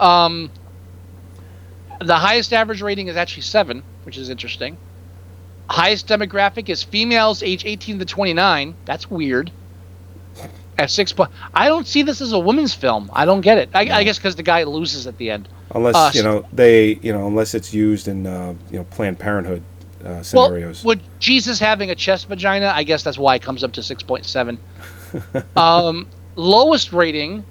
[0.00, 0.50] Um,
[2.00, 4.78] the highest average rating is actually seven, which is interesting.
[5.68, 8.74] Highest demographic is females age 18 to 29.
[8.86, 9.52] That's weird.
[10.78, 13.10] At six point, I don't see this as a women's film.
[13.12, 13.68] I don't get it.
[13.74, 15.48] I, I guess because the guy loses at the end.
[15.74, 19.18] Unless Uh, you know they you know unless it's used in uh, you know Planned
[19.18, 19.62] Parenthood
[20.04, 20.84] uh, scenarios.
[20.84, 23.80] Well, with Jesus having a chest vagina, I guess that's why it comes up to
[23.80, 24.58] 6.7.
[25.56, 27.44] um, lowest rating,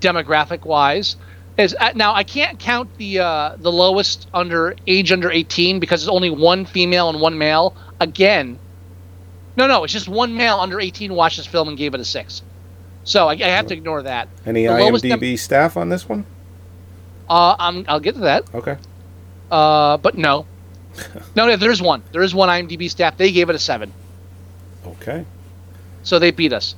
[0.00, 1.16] demographic wise,
[1.58, 6.02] is uh, now I can't count the uh, the lowest under age under 18 because
[6.02, 7.76] it's only one female and one male.
[8.00, 8.58] Again,
[9.56, 12.04] no, no, it's just one male under 18 watched this film and gave it a
[12.04, 12.42] six.
[13.04, 14.28] So I, I have to ignore that.
[14.46, 16.24] Any the IMDb dem- staff on this one?
[17.28, 18.54] Uh, I'm, I'll get to that.
[18.54, 18.76] Okay.
[19.50, 20.46] Uh, but no,
[21.36, 22.02] no, no, there's one.
[22.12, 23.16] There is one IMDb staff.
[23.16, 23.92] They gave it a seven.
[24.86, 25.24] Okay.
[26.02, 26.74] So they beat us.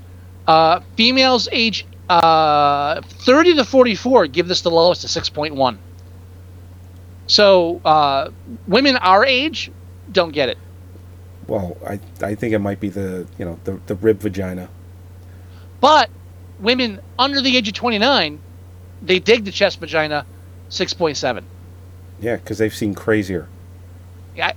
[0.46, 5.78] Uh, females age uh, 30 to 44 give this the lowest to 6.1.
[7.26, 8.30] So uh,
[8.66, 9.70] women our age
[10.12, 10.58] don't get it.
[11.46, 14.68] Well, I I think it might be the you know the the rib vagina.
[15.80, 16.10] But
[16.60, 18.40] women under the age of 29,
[19.02, 20.24] they dig the chest vagina
[20.70, 21.42] 6.7.
[22.20, 23.48] Yeah, because they've seen crazier.
[24.37, 24.53] Yeah,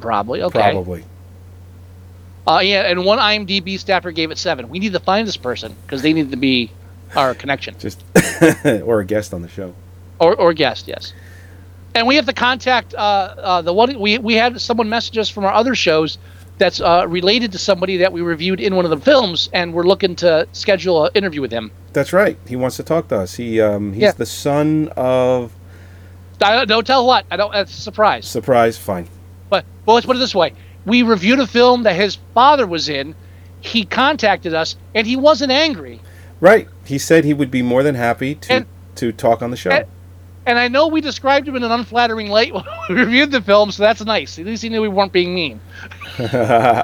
[0.00, 0.42] probably.
[0.42, 0.58] Okay.
[0.72, 1.04] Probably.
[2.46, 4.68] Uh, yeah, and one IMDb staffer gave it seven.
[4.68, 6.72] We need to find this person because they need to be
[7.14, 7.76] our connection.
[7.78, 8.02] Just
[8.64, 9.74] or a guest on the show.
[10.18, 11.12] or, or guest, yes.
[11.94, 15.28] And we have to contact uh, uh, the one we we had someone message us
[15.28, 16.18] from our other shows
[16.58, 19.82] that's uh, related to somebody that we reviewed in one of the films, and we're
[19.84, 21.70] looking to schedule an interview with him.
[21.92, 22.38] That's right.
[22.48, 23.34] He wants to talk to us.
[23.34, 24.12] He um he's Yeah.
[24.12, 25.52] the son of
[26.42, 27.24] I don't, don't tell what.
[27.30, 27.52] I don't.
[27.52, 28.26] That's a surprise.
[28.26, 28.76] surprise.
[28.78, 29.08] Fine.
[29.50, 32.88] But well, let's put it this way: we reviewed a film that his father was
[32.88, 33.14] in.
[33.60, 36.00] He contacted us, and he wasn't angry.
[36.40, 36.68] Right.
[36.84, 38.66] He said he would be more than happy to And-
[38.96, 39.70] to talk on the show.
[39.70, 39.86] and-
[40.44, 43.70] And I know we described him in an unflattering light when we reviewed the film,
[43.70, 44.40] so that's nice.
[44.40, 45.60] At least he knew we weren't being mean.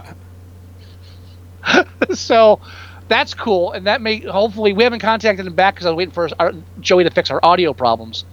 [2.15, 2.61] so
[3.09, 6.13] that's cool, and that may hopefully we haven't contacted him back because I was waiting
[6.15, 8.25] for our, Joey to fix our audio problems.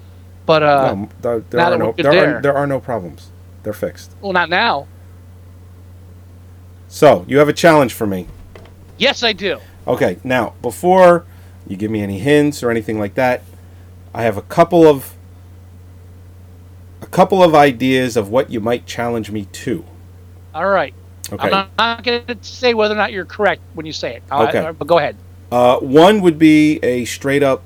[0.46, 2.38] But uh, no, there, there are no there, there.
[2.38, 3.32] are, there are no problems.
[3.64, 4.16] They're fixed.
[4.22, 4.88] well, not now.
[6.88, 8.28] So you have a challenge for me.
[8.98, 9.60] Yes, I do.
[9.88, 11.26] Okay, now before
[11.68, 13.42] you give me any hints or anything like that,
[14.14, 15.14] I have a couple of
[17.02, 19.84] a couple of ideas of what you might challenge me to.
[20.54, 20.94] All right.
[21.32, 21.50] Okay.
[21.50, 24.24] I'm not going to say whether or not you're correct when you say it.
[24.32, 24.72] Uh, Okay.
[24.78, 25.18] but go ahead.
[25.52, 27.64] Uh, one would be a straight up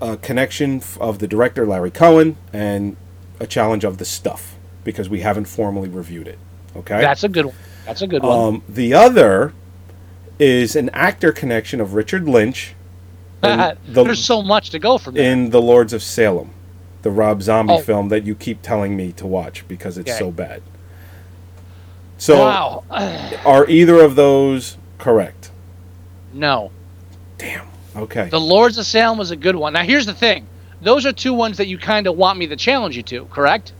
[0.00, 2.96] uh, connection of the director Larry Cohen and
[3.38, 6.38] a challenge of the stuff because we haven't formally reviewed it.
[6.76, 7.00] Okay.
[7.00, 7.54] That's a good one.
[7.86, 8.38] That's a good one.
[8.54, 9.52] um, the other
[10.38, 12.74] is an actor connection of Richard Lynch
[13.40, 15.32] the- There's so much to go from there.
[15.32, 16.50] in The Lords of Salem,
[17.02, 17.80] the Rob Zombie Oh.
[17.80, 20.18] film that you keep telling me to watch because it's Okay.
[20.18, 20.62] so bad.
[22.18, 22.84] So, wow.
[23.46, 25.50] are either of those correct?
[26.32, 26.70] no.
[27.38, 27.66] Damn.
[27.96, 28.28] Okay.
[28.28, 29.72] The Lords of Salem was a good one.
[29.72, 30.46] Now, here's the thing.
[30.80, 33.72] Those are two ones that you kind of want me to challenge you to, correct?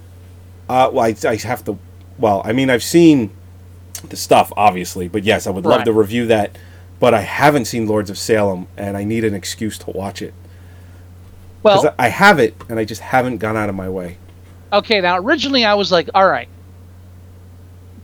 [0.69, 1.79] Uh, well, I, I have to.
[2.19, 3.31] Well, I mean, I've seen
[4.09, 6.59] the stuff, obviously, but yes, I would love to review that.
[6.99, 10.35] But I haven't seen Lords of Salem, and I need an excuse to watch it
[11.63, 14.19] Well, I I have it, and I just haven't gone out of my way.
[14.73, 16.49] okay, now, originally I was like, all right,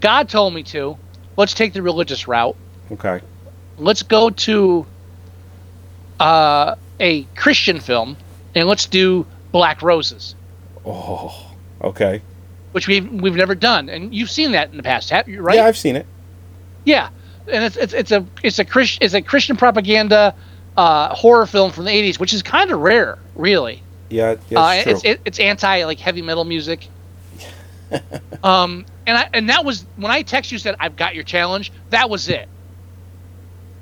[0.01, 0.97] God told me to.
[1.37, 2.57] Let's take the religious route.
[2.91, 3.21] Okay.
[3.77, 4.87] Let's go to
[6.21, 8.17] uh, a Christian film,
[8.55, 10.35] and let's do Black Roses,
[10.85, 11.53] Oh.
[11.83, 12.23] Okay.
[12.73, 13.89] which we've, we've never done.
[13.89, 15.57] And you've seen that in the past, have you, right?
[15.57, 16.07] Yeah, I've seen it.
[16.85, 17.11] Yeah,
[17.51, 20.35] and it's it's, it's a it's a Christ, it's a Christian propaganda
[20.77, 23.83] uh, horror film from the '80s, which is kind of rare, really.
[24.09, 26.89] Yeah, yeah uh, it's it, it's anti like heavy metal music.
[28.43, 31.73] um, and I and that was when I text you said I've got your challenge.
[31.91, 32.49] That was it.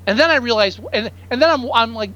[0.07, 2.11] And then I realized, and and then I'm I'm like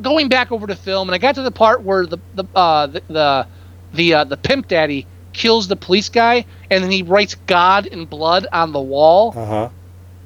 [0.00, 2.86] going back over the film, and I got to the part where the the uh,
[2.88, 3.46] the the
[3.92, 8.04] the, uh, the pimp daddy kills the police guy, and then he writes God in
[8.06, 9.32] blood on the wall.
[9.36, 9.68] uh huh.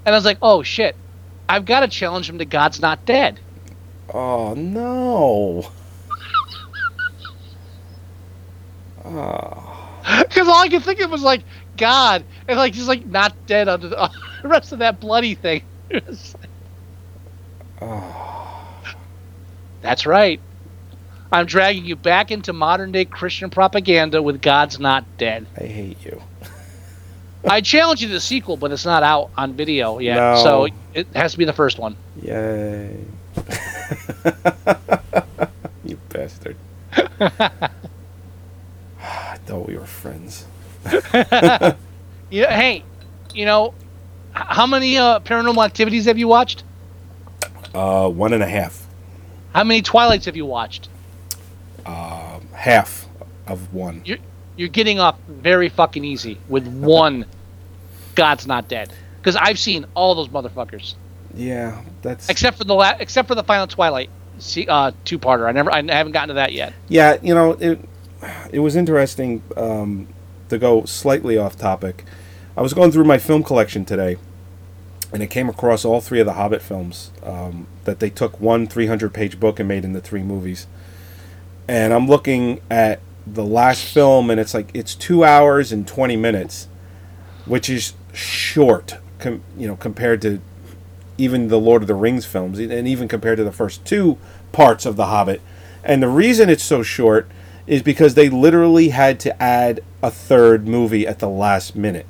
[0.06, 0.96] And I was like, oh shit,
[1.48, 3.40] I've got to challenge him to God's not dead.
[4.12, 5.70] Oh no.
[9.02, 9.66] Oh.
[10.28, 11.44] Because all I could think of was like
[11.76, 14.10] God, and like he's like not dead under the,
[14.42, 15.62] the rest of that bloody thing.
[15.92, 16.04] Like-
[19.82, 20.40] That's right.
[21.32, 25.46] I'm dragging you back into modern day Christian propaganda with God's not dead.
[25.56, 26.20] I hate you.
[27.48, 30.42] I challenge you to the sequel, but it's not out on video yet, No.
[30.42, 31.96] so it has to be the first one.
[32.22, 32.96] Yay.
[35.84, 36.56] you bastard.
[36.92, 37.70] I
[39.46, 40.46] thought we were friends.
[42.30, 42.84] Yeah, hey,
[43.34, 43.74] you know,
[44.32, 46.62] how many uh, paranormal activities have you watched?
[47.74, 48.86] Uh, one and a half.
[49.52, 50.88] How many Twilights have you watched?
[52.52, 53.08] Half
[53.46, 54.02] of one.
[54.04, 54.18] You're
[54.56, 57.24] you're getting off very fucking easy with one.
[58.14, 60.94] God's not dead because I've seen all those motherfuckers
[61.34, 62.28] Yeah, that's.
[62.28, 65.48] except for the la- except for the final Twilight see, uh, two parter.
[65.48, 66.74] I never I haven't gotten to that yet.
[66.88, 67.80] Yeah, you know, it
[68.52, 70.08] it was interesting um,
[70.50, 72.04] to go slightly off topic.
[72.56, 74.18] I was going through my film collection today,
[75.12, 78.66] and it came across all three of the Hobbit films um, that they took one
[78.66, 80.66] 300 page book and made into three movies.
[81.66, 86.16] And I'm looking at the last film, and it's like it's two hours and 20
[86.16, 86.68] minutes,
[87.44, 90.40] which is short, com- you know, compared to
[91.18, 94.16] even the Lord of the Rings films, and even compared to the first two
[94.52, 95.40] parts of The Hobbit.
[95.84, 97.28] And the reason it's so short
[97.66, 102.06] is because they literally had to add a third movie at the last minute.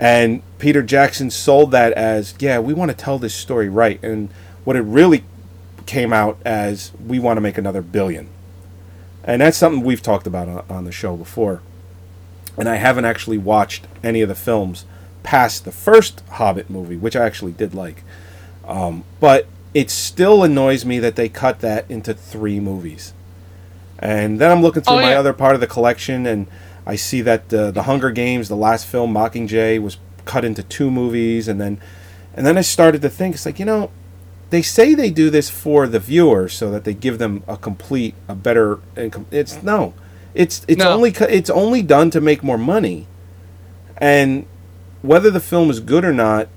[0.00, 4.02] And Peter Jackson sold that as, yeah, we want to tell this story right.
[4.02, 4.30] And
[4.64, 5.24] what it really
[5.86, 8.28] came out as, we want to make another billion.
[9.24, 11.62] And that's something we've talked about on, on the show before.
[12.56, 14.84] And I haven't actually watched any of the films
[15.22, 18.02] past the first Hobbit movie, which I actually did like.
[18.66, 23.12] Um, but it still annoys me that they cut that into three movies.
[23.98, 26.46] And then I'm looking through Oh, my other part of the collection, and
[26.86, 29.98] I see that uh, the Hunger Games, the last film, Mockingjay, was
[30.28, 31.80] cut into two movies, and then,
[32.34, 33.90] and then I started to think, it's like you know,
[34.50, 38.14] they say they do this for the viewer so that they give them a complete,
[38.28, 38.78] a better.
[38.94, 39.94] and It's no,
[40.34, 40.92] it's it's No.
[40.92, 43.06] only it's only done to make more money,
[43.96, 44.46] and
[45.02, 46.48] whether the film is good or not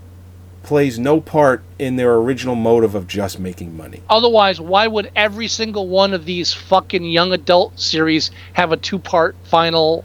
[0.63, 4.01] plays no part in their original motive of just making money.
[4.09, 8.99] Otherwise, why would every single one of these fucking young adult series have a two
[8.99, 10.03] part final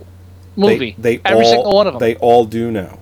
[0.56, 0.94] movie?
[0.98, 2.00] They, they every all, single one of them.
[2.00, 2.98] They all do now.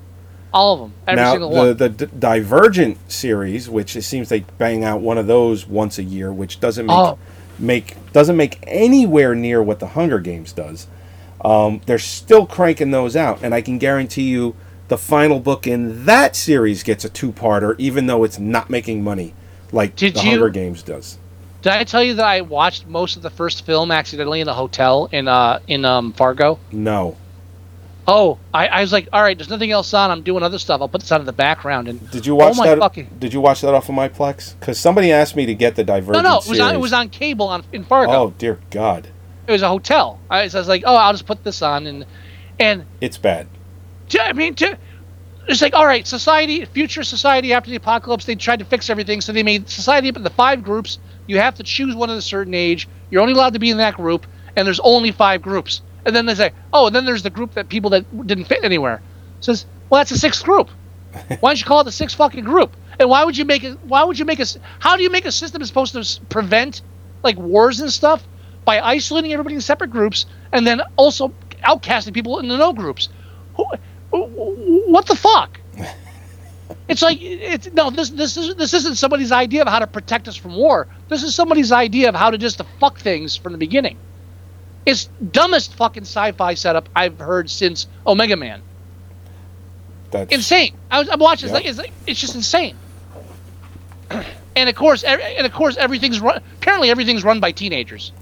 [0.55, 0.93] All of them.
[1.07, 1.77] Every now single the one.
[1.77, 6.03] the D- Divergent series, which it seems they bang out one of those once a
[6.03, 7.19] year, which doesn't make Oh.
[7.59, 10.87] make doesn't make anywhere near what the Hunger Games does.
[11.45, 14.55] Um, they're still cranking those out, and I can guarantee you,
[14.89, 19.35] the final book in that series gets a two-parter, even though it's not making money
[19.73, 21.19] like Did the you- Hunger Games does.
[21.63, 24.53] Did I tell you that I watched most of the first film accidentally in a
[24.55, 26.59] hotel in uh in um Fargo?
[26.71, 27.17] No,
[28.07, 30.11] Oh, I, I was like, all right, there's nothing else on.
[30.11, 30.81] I'm doing other stuff.
[30.81, 31.89] I'll put this on in the background.
[31.89, 32.79] And Did you watch oh that?
[32.79, 34.59] fucking Did you watch that off of my Plex?
[34.59, 36.75] Because somebody asked me to get the no, Divergent no, it was on.
[36.75, 38.13] It was on cable on in Fargo.
[38.13, 39.09] Oh dear God,
[39.47, 40.21] It was a hotel.
[40.31, 42.05] I, so I was like, oh, I'll just put this on, and
[42.59, 43.49] and it's bad.
[44.11, 44.79] to, I mean, to,
[45.49, 49.21] it's like, all right, society, future society after the apocalypse, they tried to fix everything,
[49.21, 50.99] so they made society up into five groups.
[51.27, 52.87] You have to choose one at a certain age.
[53.11, 54.27] You're only allowed to be in that group,
[54.57, 55.81] and there's only five groups.
[56.07, 58.65] And then they say, oh, and then there's the group that people that didn't fit
[58.65, 59.01] anywhere.
[59.41, 60.69] says, well, that's the sixth group.
[61.41, 62.77] Why don't you call it the sixth fucking group?
[62.99, 63.79] And why would you make it?
[63.85, 64.47] Why would you make a?
[64.79, 66.83] How do you make a system that's supposed to prevent
[67.23, 68.25] like wars and stuff
[68.65, 71.33] by isolating everybody in separate groups and then also
[71.65, 73.09] outcasting people into no groups?
[73.57, 73.65] Who,
[74.11, 75.61] what the fuck?
[76.87, 77.91] It's like it's no.
[77.91, 80.87] This this is this isn't somebody's idea of how to protect us from war.
[81.09, 83.97] This is somebody's idea of how to just to fuck things from the beginning.
[84.87, 88.61] It's dumbest fucking sci-fi setup I've heard since Omega Man.
[90.11, 90.75] That's Insane.
[90.91, 91.49] I was I'm watching.
[91.49, 91.57] Yeah.
[91.57, 92.77] It's, like, it's like it's just insane.
[94.57, 96.41] And of course, ev- and of course, everything's run.
[96.59, 98.13] Apparently, everything's run by teenagers.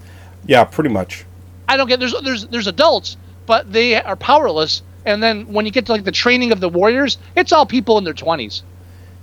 [0.47, 1.25] yeah, pretty much.
[1.69, 1.99] I don't get.
[1.99, 4.81] There's there's there's adults, but they are powerless.
[5.05, 7.99] And then when you get to like the training of the warriors, it's all people
[7.99, 8.63] in their twenties.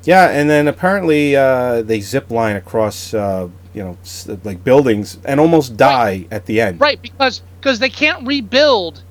[0.04, 3.96] Yeah, and then apparently uh, they zip line across, uh, you know,
[4.44, 6.80] like buildings and almost die at the end.
[6.80, 9.02] Right, because because they can't rebuild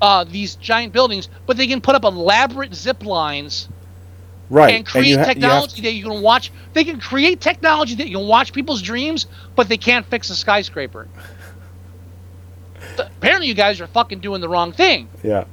[0.00, 3.68] uh, these giant buildings, but they can put up elaborate zip lines
[4.48, 4.74] Right.
[4.74, 6.50] and create you ha- you technology to- that you can watch.
[6.72, 9.26] They can create technology that you can watch people's dreams,
[9.56, 11.08] but they can't fix a skyscraper.
[12.98, 15.08] Apparently, you guys are fucking doing the wrong thing.
[15.22, 15.44] yeah.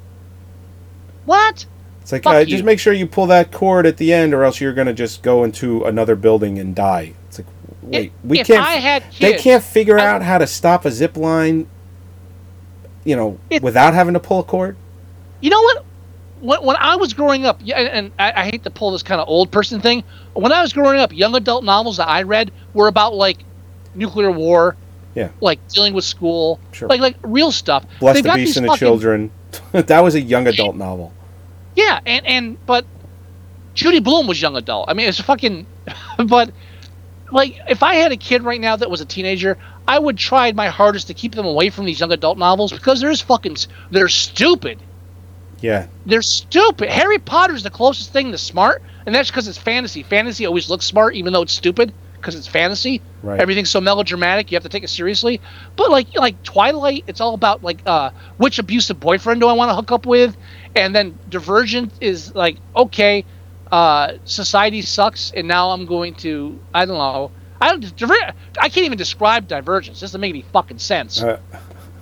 [1.26, 1.66] What?
[2.02, 4.62] It's like uh, just make sure you pull that cord at the end, or else
[4.62, 7.14] you're gonna just go into another building and die.
[7.28, 7.48] It's like,
[7.90, 8.66] wait, we if can't.
[8.66, 11.68] I had they can't figure I- out how to stop a zip line.
[13.04, 14.76] You know, It- without having to pull a cord.
[15.42, 15.86] You know what?
[16.42, 19.02] When, when I was growing up, yeah, and, and I, I hate to pull this
[19.04, 20.04] kind of old person thing.
[20.34, 23.40] When I was growing up, young adult novels that I read were about like
[23.96, 24.76] nuclear war,
[25.16, 25.30] Yeah.
[25.42, 26.88] like dealing with school, Sure.
[26.90, 27.86] like like real stuff.
[28.00, 29.32] Bless They've the beast and the fucking- children.
[29.72, 31.14] that was a young adult novel.
[31.76, 32.86] Yeah, and and but
[33.74, 34.90] Judy Blume was young adult.
[34.90, 35.66] I mean, it's fucking.
[36.26, 36.52] But
[37.32, 39.58] like, if I had a kid right now that was a teenager,
[39.88, 43.02] I would try my hardest to keep them away from these young adult novels because
[43.02, 43.58] there's fucking
[43.92, 44.80] they're stupid.
[45.60, 46.90] Yeah, They're stupid.
[46.90, 50.04] Harry Potter's the closest thing to smart, and that's because it's fantasy.
[50.04, 53.02] Fantasy always looks smart, even though it's stupid, because it's fantasy.
[53.24, 53.40] Right.
[53.40, 55.42] Everything's so melodramatic, you have to take it seriously.
[55.76, 59.72] But like like Twilight, it's all about like uh, which abusive boyfriend do I want
[59.72, 60.38] to hook up with,
[60.76, 63.26] and then Divergent is like okay,
[63.72, 67.32] uh, society sucks, and now I'm going to I don't know.
[67.60, 67.96] I don't.
[67.96, 70.00] Diver- I can't even describe Divergence.
[70.00, 71.22] This doesn't make any fucking sense.
[71.22, 71.40] Uh,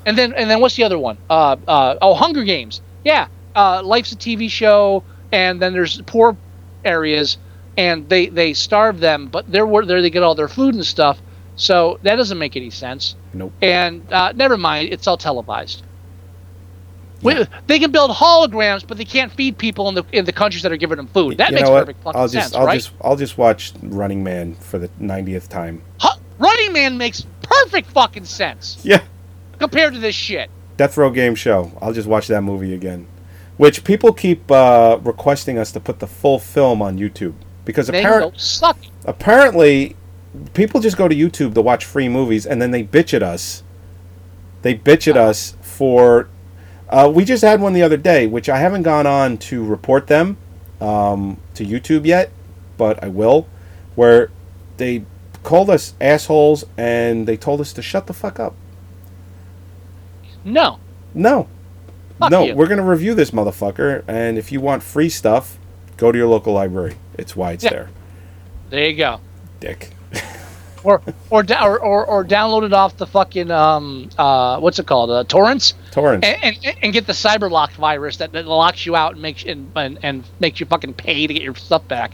[0.06, 1.18] And then and then what's the other one?
[1.30, 2.82] Uh, uh, oh, Hunger Games.
[3.04, 6.38] Yeah, uh, Life's a TV show, and then there's poor
[6.84, 7.38] areas,
[7.78, 10.86] and they they starve them, but they're where there they get all their food and
[10.86, 11.22] stuff.
[11.56, 13.16] So that doesn't make any sense.
[13.34, 13.54] Nope.
[13.62, 15.84] And uh, never mind, it's all televised.
[17.22, 20.64] We, they can build holograms, but they can't feed people in the in the countries
[20.64, 21.38] that are giving them food.
[21.38, 22.76] That you makes perfect fucking I'll just sense, I'll right?
[22.76, 25.82] just I'll just watch Running Man for the 90th time.
[26.02, 29.02] Hu- Running Man makes perfect fucking sense Yeah.
[29.60, 30.50] compared to this shit.
[30.78, 31.72] Death Row Game Show.
[31.82, 33.08] I'll just watch that movie again.
[33.58, 37.34] Which people keep uh, requesting us to put the full film on YouTube
[37.64, 38.78] because They apparent, go suck.
[38.84, 38.90] it.
[39.06, 39.96] apparently
[40.54, 43.64] people just go to YouTube to watch free movies and then they bitch at us.
[44.62, 46.28] They bitch at us for.
[46.90, 50.08] Uh, we just had one the other day, which I haven't gone on to report
[50.08, 50.38] them
[50.80, 52.32] um, to YouTube yet,
[52.78, 53.48] but I will.
[53.96, 54.30] Where
[54.78, 55.04] they
[55.44, 58.56] called us assholes and they told us to shut the fuck up.
[60.44, 60.80] No.
[61.14, 61.48] No.
[62.20, 62.56] Fuck no, you.
[62.56, 65.58] we're going to review this motherfucker, and if you want free stuff,
[65.98, 66.96] go to your local library.
[67.18, 67.70] It's why it's Yeah.
[67.72, 67.90] there.
[68.70, 69.20] There you go.
[69.60, 69.90] Dick.
[70.86, 75.10] Or or, or or or download it off the fucking um uh what's it called
[75.12, 76.26] uh, torrents Torrents.
[76.26, 79.72] and, and and get the cyberlock virus that, that locks you out and makes and,
[79.76, 82.12] and and makes you fucking pay to get your stuff back.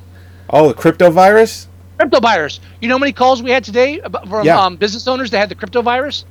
[0.49, 1.67] oh, the crypto virus?
[1.99, 2.59] Crypto virus.
[2.79, 4.59] You know how many calls we had today from Yeah.
[4.59, 6.25] um, business owners that had the crypto virus?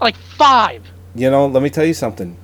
[0.00, 0.82] Like five.
[1.14, 2.36] You know, let me tell you something.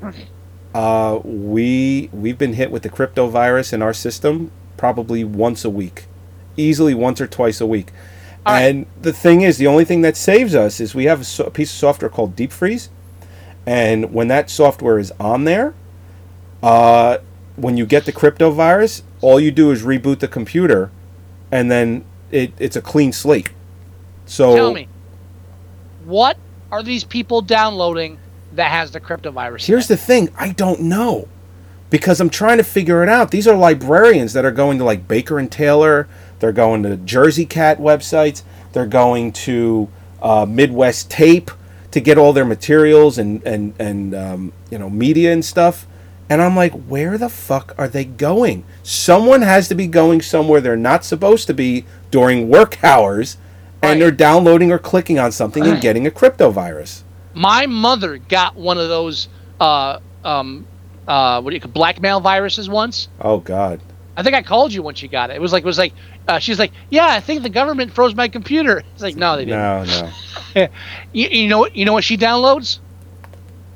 [0.73, 5.71] Uh, we we've been hit with the crypto virus in our system probably once a
[5.71, 6.05] week,
[6.57, 7.91] easily once or twice a week.
[8.53, 8.63] Right.
[8.63, 11.45] And the thing is, the only thing that saves us is we have a, so-
[11.45, 12.91] a piece of software called Deep Freeze,
[13.67, 15.75] and when that software is on there,
[16.63, 17.19] uh,
[17.57, 20.91] when you get the crypto virus, all you do is reboot the computer,
[21.53, 23.51] and then it, it's a clean slate.
[24.27, 24.89] So Tell me,
[26.05, 26.37] what
[26.71, 28.19] are these people downloading
[28.53, 29.67] that has the crypto virus?
[29.67, 31.29] Here's the thing I don't know
[31.91, 33.31] because I'm trying to figure it out.
[33.33, 36.09] These are librarians that are going to like Baker and Taylor,
[36.41, 38.43] they're going to JerseyCat websites,
[38.73, 39.89] they're going to
[40.21, 41.51] uh, Midwest Tape
[41.91, 45.87] to get all their materials and, and, and um, you know, media and stuff.
[46.29, 48.65] And I'm like, where the fuck are they going?
[48.83, 53.37] Someone has to be going somewhere they're not supposed to be during work hours,
[53.83, 57.03] and they're downloading or clicking on something and getting a crypto virus.
[57.35, 60.67] My mother got one of those uh, um,
[61.09, 63.09] uh, what do you call blackmail viruses once.
[63.21, 63.81] Oh, God.
[64.17, 65.35] I think I called you when she got it.
[65.35, 65.95] It was like it was like
[66.29, 68.83] uh, she's like, yeah, I think the government froze my computer.
[68.95, 69.61] It's like, no, they didn't.
[69.61, 70.11] No,
[70.55, 70.69] no.
[71.13, 71.75] You, you know what?
[71.77, 72.81] You know what she downloads?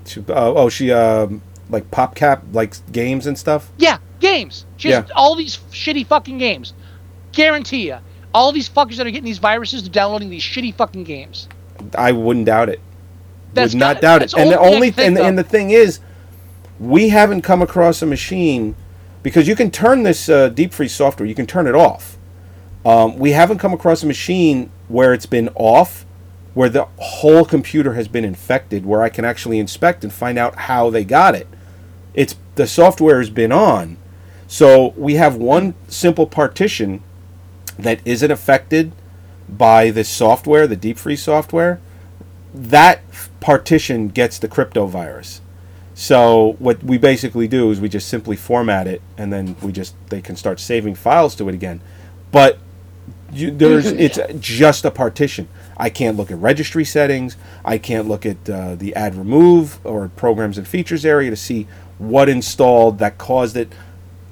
[0.07, 1.41] She, oh, oh, she um
[1.71, 3.71] like PopCap like games and stuff.
[3.79, 4.67] Yeah, games.
[4.77, 5.15] She has Yeah.
[5.15, 6.75] all these shitty fucking games.
[7.33, 7.99] Guarantee you,
[8.33, 11.49] All these fuckers that are getting these viruses are downloading these shitty fucking games.
[11.97, 12.81] I wouldn't doubt it.
[13.55, 14.35] That's Would not doubt it.
[14.35, 16.01] And the only I only can think and, and the thing is,
[16.79, 18.75] we haven't come across a machine
[19.23, 21.27] because you can turn this uh, deep freeze software.
[21.29, 22.17] You can turn it off.
[22.85, 26.05] Um, we haven't come across a machine where it's been off,
[26.53, 30.55] where the whole computer has been infected, where I can actually inspect and find out
[30.57, 31.49] how they got it.
[32.13, 33.97] It's the software has been on,
[34.47, 37.03] so we have one simple partition
[37.79, 38.93] that isn't affected
[39.49, 41.81] by this software, the deep freeze software.
[42.55, 43.03] That
[43.41, 45.41] partition gets the crypto virus.
[45.95, 49.95] So what we basically do is we just simply format it, and then we just
[50.11, 51.81] they can start saving files to it again.
[52.31, 52.59] But
[53.35, 55.49] you, there's it's just a partition.
[55.77, 57.37] I can't look at registry settings.
[57.65, 61.67] I can't look at uh, the add remove or programs and features area to see
[61.99, 63.73] what installed that caused it.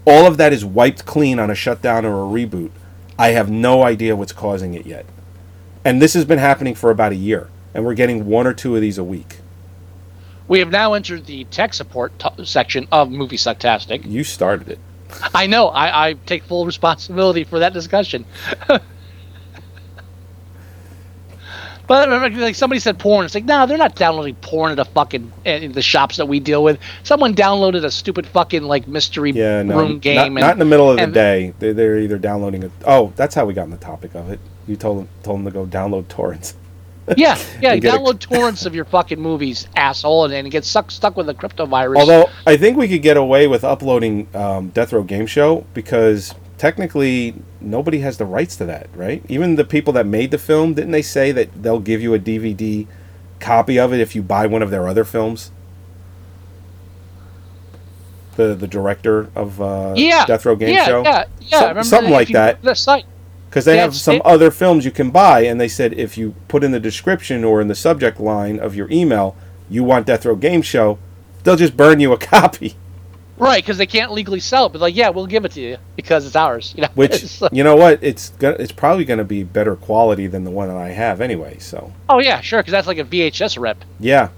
[0.05, 2.71] All of that is wiped clean on a shutdown or a reboot.
[3.19, 5.07] I have no idea what's causing it yet.
[5.85, 8.75] And this has been happening for about a year, and we're getting one or two
[8.75, 9.39] of these a week.
[10.49, 14.09] We have now entered the tech support t- section of Movie Sucktastic.
[14.09, 14.79] You started it.
[15.35, 15.69] I know.
[15.69, 18.25] I, I take full responsibility for that discussion.
[21.87, 23.25] but like somebody said porn.
[23.25, 26.41] It's like, no, they're not downloading porn at a fucking in the shops that we
[26.41, 26.79] deal with.
[27.03, 30.17] Someone downloaded a stupid fucking like mystery Yeah, no, room game.
[30.17, 31.55] not, and, not in the middle of the day.
[31.59, 32.73] They're, they're either downloading it.
[32.87, 34.41] Oh, that's how we got on the topic of it.
[34.67, 36.55] You told them told them to go download torrents.
[37.17, 37.77] Yeah, yeah.
[37.77, 41.27] get a- download torrents of your fucking movies, asshole, and, and get stuck stuck with
[41.27, 41.99] the crypto virus.
[41.99, 46.35] Although I think we could get away with uploading um, Death Row Game Show because
[46.59, 49.25] technically nobody has the rights to that, right?
[49.29, 52.19] Even the people that made the film didn't they say that they'll give you a
[52.19, 52.87] DVD
[53.41, 55.51] copy of it if you buy one of their other films?
[58.37, 62.11] The the director of uh, yeah, Death Row Game yeah, Show, Yeah, yeah, Remember something
[62.11, 62.63] if like that.
[62.63, 63.05] The site.
[63.53, 66.65] Because they have some other films you can buy, and they said if you put
[66.65, 69.37] in the description or in the subject line of your email
[69.69, 70.99] you want Death Row Game Show,
[71.45, 72.77] they'll just burn you a copy.
[73.37, 74.73] Right, because they can't legally sell it.
[74.73, 76.73] But like, yeah, we'll give it to you because it's ours.
[76.75, 78.03] You know, Which you know what?
[78.03, 81.21] It's gonna, it's probably going to be better quality than the one that I have
[81.21, 81.59] anyway.
[81.59, 83.85] So oh yeah, sure, because that's like a VHS rep.
[84.01, 84.29] yeah.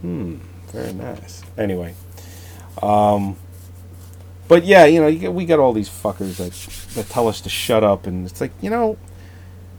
[0.00, 0.36] Hmm.
[0.72, 1.42] Very nice.
[1.56, 1.94] Anyway,
[2.82, 3.36] um,
[4.48, 7.40] but yeah, you know, you get, we got all these fuckers that that tell us
[7.42, 8.96] to shut up, and it's like you know,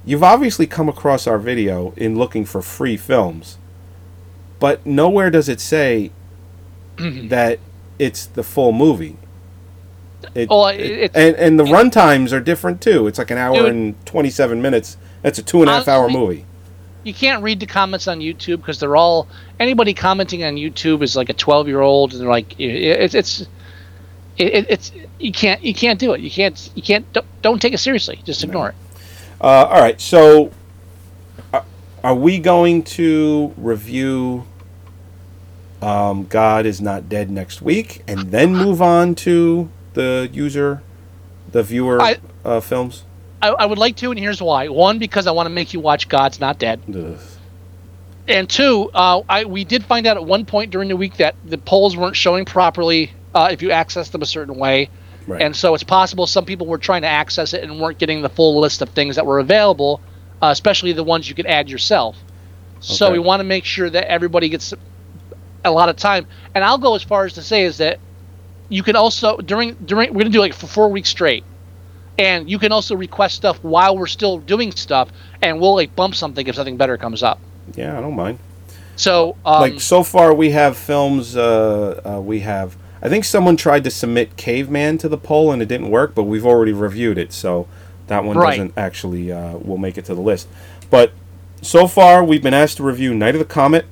[0.06, 3.58] you've obviously come across our video in looking for free films,
[4.60, 6.12] but nowhere does it say
[6.98, 7.60] that
[7.98, 9.18] it's the full movie.
[10.36, 13.08] It, Well, it- it- and and the run times are different too.
[13.08, 14.98] It's like an hour and twenty seven minutes.
[15.22, 16.46] That's a two and a half hour movie.
[17.04, 19.28] You can't read the comments on YouTube because they're all
[19.60, 23.48] anybody commenting on YouTube is like a twelve year old, and they're like, it's it's
[24.40, 26.22] it, it, it's you can't you can't do it.
[26.22, 28.20] You can't you can't don't, don't take it seriously.
[28.24, 28.76] Just ignore it.
[29.42, 30.52] Uh, all right, so
[31.54, 31.62] uh,
[32.04, 34.46] are we going to review
[35.82, 40.82] um, God is Not Dead next week and then move on to the user,
[41.52, 43.04] the viewer I- uh, films?
[43.42, 44.68] I, I would like to, and here's why.
[44.68, 46.82] One, because I want to make you watch God's Not Dead.
[46.94, 47.18] Ugh.
[48.28, 51.36] and two, uh, I we did find out at one point during the week that
[51.46, 54.90] the polls weren't showing properly uh, if you access them a certain way,
[55.28, 55.42] Right.
[55.42, 58.30] and so it's possible some people were trying to access it and weren't getting the
[58.30, 60.02] full list of things that were available,
[60.42, 62.18] uh, especially the ones you could add yourself.
[62.80, 64.74] So we want to make sure that everybody gets
[65.66, 66.26] a lot of time.
[66.56, 68.00] And I'll go as far as to say is that
[68.70, 71.44] you can also during during we're gonna do like for four weeks straight,
[72.18, 75.10] and you can also request stuff while we're still doing stuff,
[75.42, 77.40] and we'll like bump something if something better comes up.
[77.76, 78.40] yeah, I don't mind.
[78.96, 81.36] So, um, like so far, we have films.
[81.36, 82.76] Uh, uh, we have.
[83.02, 86.24] I think someone tried to submit Caveman to the poll and it didn't work, but
[86.24, 87.68] we've already reviewed it, so
[88.08, 88.52] that one Right.
[88.58, 90.48] doesn't actually uh, will make it to the list.
[90.90, 91.12] But
[91.62, 93.86] so far, we've been asked to review Night of the Comet,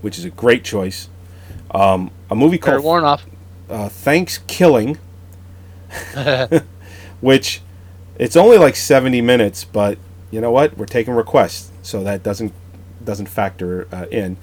[0.00, 1.08] which is a great choice.
[1.72, 3.24] Um, a movie Fair called warn off.
[3.68, 4.98] uh, ThanksKilling,
[7.20, 7.60] which
[8.18, 9.98] it's only like 70 minutes, but
[10.30, 10.76] you know what?
[10.76, 12.52] We're taking requests, so that doesn't
[13.04, 14.36] doesn't factor uh, in.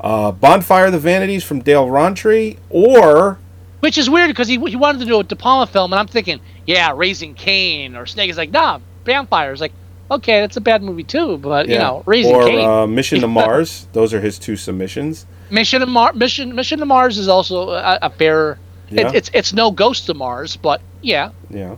[0.00, 3.38] Uh, Bonfire of the Vanities from Dale Rountree, or
[3.80, 6.06] Which is weird because he, he wanted to do a De Palma film, and I'm
[6.06, 8.30] thinking, yeah, Raising Cain or Snake.
[8.30, 9.52] Is like, nah, Vampire.
[9.52, 9.72] Is like,
[10.10, 12.64] okay, that's a bad movie too, but you know, Raising or Cain.
[12.68, 13.88] uh, Mission to Mars.
[13.92, 15.26] Those are his two submissions.
[15.50, 16.14] Mission to Mars.
[16.14, 18.58] Mission Mission to Mars is also a, a fair.
[18.90, 19.08] Yeah.
[19.08, 21.30] It, it's it's no Ghosts of Mars, but yeah.
[21.50, 21.76] Yeah.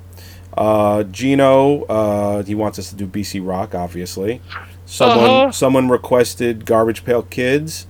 [0.57, 4.43] Uh, Gino, uh, he wants us to do BC Rock, obviously.
[4.85, 5.53] Someone, Uh-huh.
[5.53, 7.87] someone requested Garbage Pail Kids,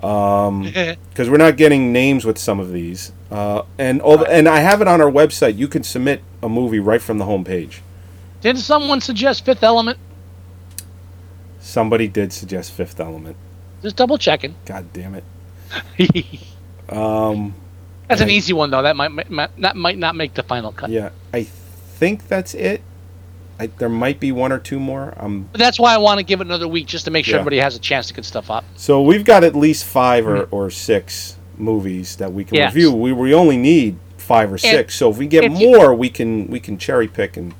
[1.10, 3.12] because we're not getting names with some of these.
[3.30, 5.56] Uh, and all, and I have it on our website.
[5.56, 7.80] You can submit a movie right from the homepage.
[8.40, 9.98] Did someone suggest Fifth Element?
[11.60, 13.36] Somebody did suggest Fifth Element.
[13.82, 14.54] Just double checking.
[14.64, 15.24] God damn it.
[16.90, 17.54] Um,
[18.08, 18.82] that's an easy one though.
[18.82, 20.90] That might, might that might not make the final cut.
[20.90, 22.82] Yeah, I think that's it.
[23.60, 25.12] I, there might be one or two more.
[25.18, 27.34] Um, But that's why I want to give it another week just to make sure
[27.34, 27.40] Yeah.
[27.40, 28.64] everybody has a chance to get stuff up.
[28.76, 32.74] So we've got at least five or, or six movies that we can Yes.
[32.74, 32.90] review.
[32.92, 34.94] We, we only need five or six.
[34.94, 37.52] So if we get if you- more, we can we can cherry pick and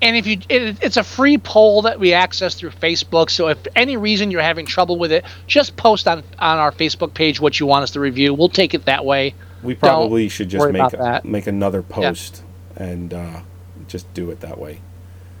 [0.00, 3.30] And if you, it, it's a free poll that we access through Facebook.
[3.30, 7.14] So if any reason you're having trouble with it, just post on on our Facebook
[7.14, 8.32] page what you want us to review.
[8.34, 9.34] We'll take it that way.
[9.62, 12.42] we probably should just make a, make another post
[12.76, 13.40] and uh,
[13.88, 14.80] just do it that way.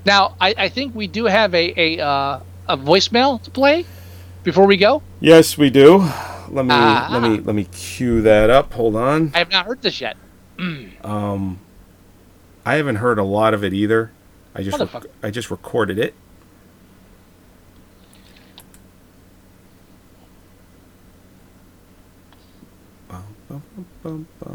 [0.04, 3.84] Now, I, I think we do have a a, uh, a voicemail to play
[4.42, 5.02] before we go.
[5.20, 5.98] Yes, we do.
[6.48, 7.08] Let me Ah.
[7.12, 8.72] let me let me cue that up.
[8.74, 9.30] Hold on.
[9.34, 10.16] I have not heard this yet.
[11.02, 11.58] Um,
[12.64, 14.12] I haven't heard a lot of it either.
[14.54, 16.14] I just rec- I just recorded it.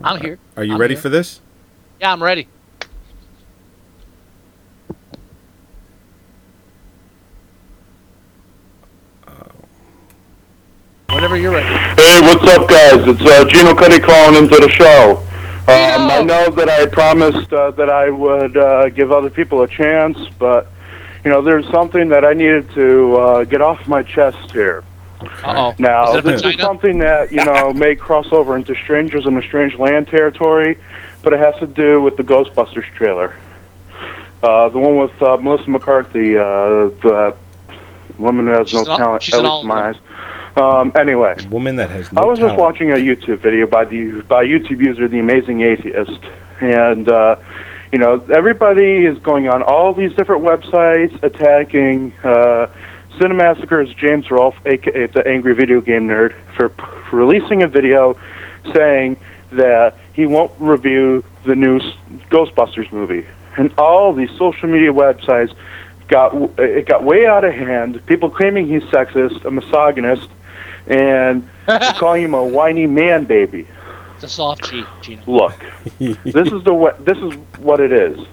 [0.04, 0.40] I'm here.
[0.56, 1.02] Are you I'm ready here.
[1.02, 1.42] for this?
[2.00, 2.48] Yeah, I'm ready.
[11.12, 11.68] Whenever you're ready.
[12.02, 13.08] Hey, what's up, guys?
[13.08, 15.18] It's uh, Gino Cuddy calling into the show.
[15.70, 19.68] Um, I know that I promised uh, that I would uh, give other people a
[19.68, 20.68] chance, but
[21.24, 24.84] you know, there's something that I needed to uh, get off my chest here.
[25.44, 25.76] Uh oh.
[25.80, 29.26] Now, is it a this is something that you know may cross over into strangers
[29.26, 30.78] in a strange land territory,
[31.24, 33.36] but it has to do with the Ghostbusters trailer.
[34.44, 36.44] Uh, the one with uh, Melissa McCarthy, uh,
[37.02, 37.36] the
[38.20, 39.96] woman who has She's no an- talent, she's at an least all- in my eyes.
[40.58, 44.22] Um, anyway, Woman that has no I was just watching a YouTube video by the
[44.28, 46.20] by YouTube user The Amazing Atheist,
[46.62, 47.36] and uh,
[47.92, 52.68] you know everybody is going on all these different websites attacking uh,
[53.20, 58.18] Cinemassacre's James Rolfe, aka the Angry Video Game Nerd, for p- releasing a video
[58.74, 59.18] saying
[59.52, 61.96] that he won't review the new S-
[62.32, 63.28] Ghostbusters movie,
[63.58, 65.54] and all these social media websites
[66.08, 68.04] got it got way out of hand.
[68.08, 70.30] People claiming he's sexist, a misogynist,
[70.88, 71.48] and
[71.98, 73.68] calling him a whiny man baby.
[74.16, 75.22] It's a soft G, Gino.
[75.28, 75.54] Look,
[76.00, 78.26] this is the wa- this is what it is.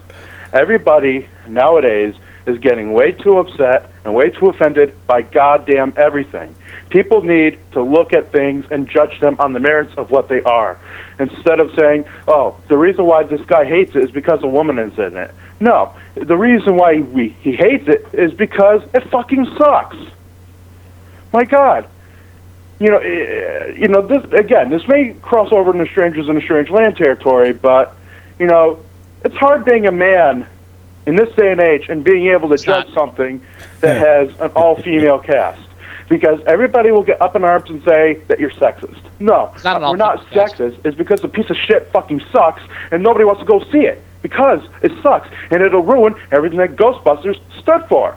[0.51, 2.15] Everybody nowadays
[2.47, 6.55] is getting way too upset and way too offended by goddamn everything.
[6.89, 10.41] People need to look at things and judge them on the merits of what they
[10.43, 10.79] are,
[11.19, 14.79] instead of saying, "Oh, the reason why this guy hates it is because a woman
[14.79, 19.45] is in it." No, the reason why we, he hates it is because it fucking
[19.57, 19.97] sucks.
[21.33, 21.87] My God,
[22.79, 24.69] you know, eh, you know, this again.
[24.69, 27.95] This may cross over into strangers in a strange land territory, but
[28.39, 28.79] you know,
[29.23, 30.47] it's hard being a man
[31.05, 33.41] in this day and age and being able to judge something
[33.81, 35.61] that has an all-female cast.
[36.07, 38.99] Because everybody will get up in arms and say that you're sexist.
[39.19, 40.55] No, not we're not cast.
[40.55, 40.79] sexist.
[40.85, 42.61] It's because the piece of shit fucking sucks,
[42.91, 46.75] and nobody wants to go see it because it sucks, and it'll ruin everything that
[46.75, 48.15] Ghostbusters stood for.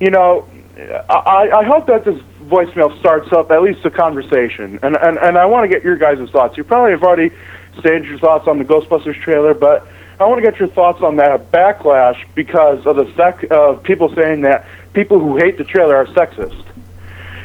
[0.00, 4.96] You know, I, I hope that this voicemail starts up at least a conversation, and
[4.96, 6.56] and, and I want to get your guys' thoughts.
[6.56, 7.30] You probably have already
[7.78, 9.86] stated your thoughts on the Ghostbusters trailer, but
[10.18, 14.14] I want to get your thoughts on that backlash because of the sec of people
[14.14, 16.64] saying that people who hate the trailer are sexist.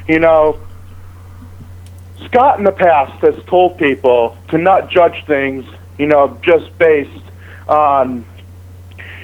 [0.07, 0.59] You know,
[2.25, 5.65] Scott in the past has told people to not judge things,
[5.97, 7.25] you know, just based
[7.67, 8.25] on,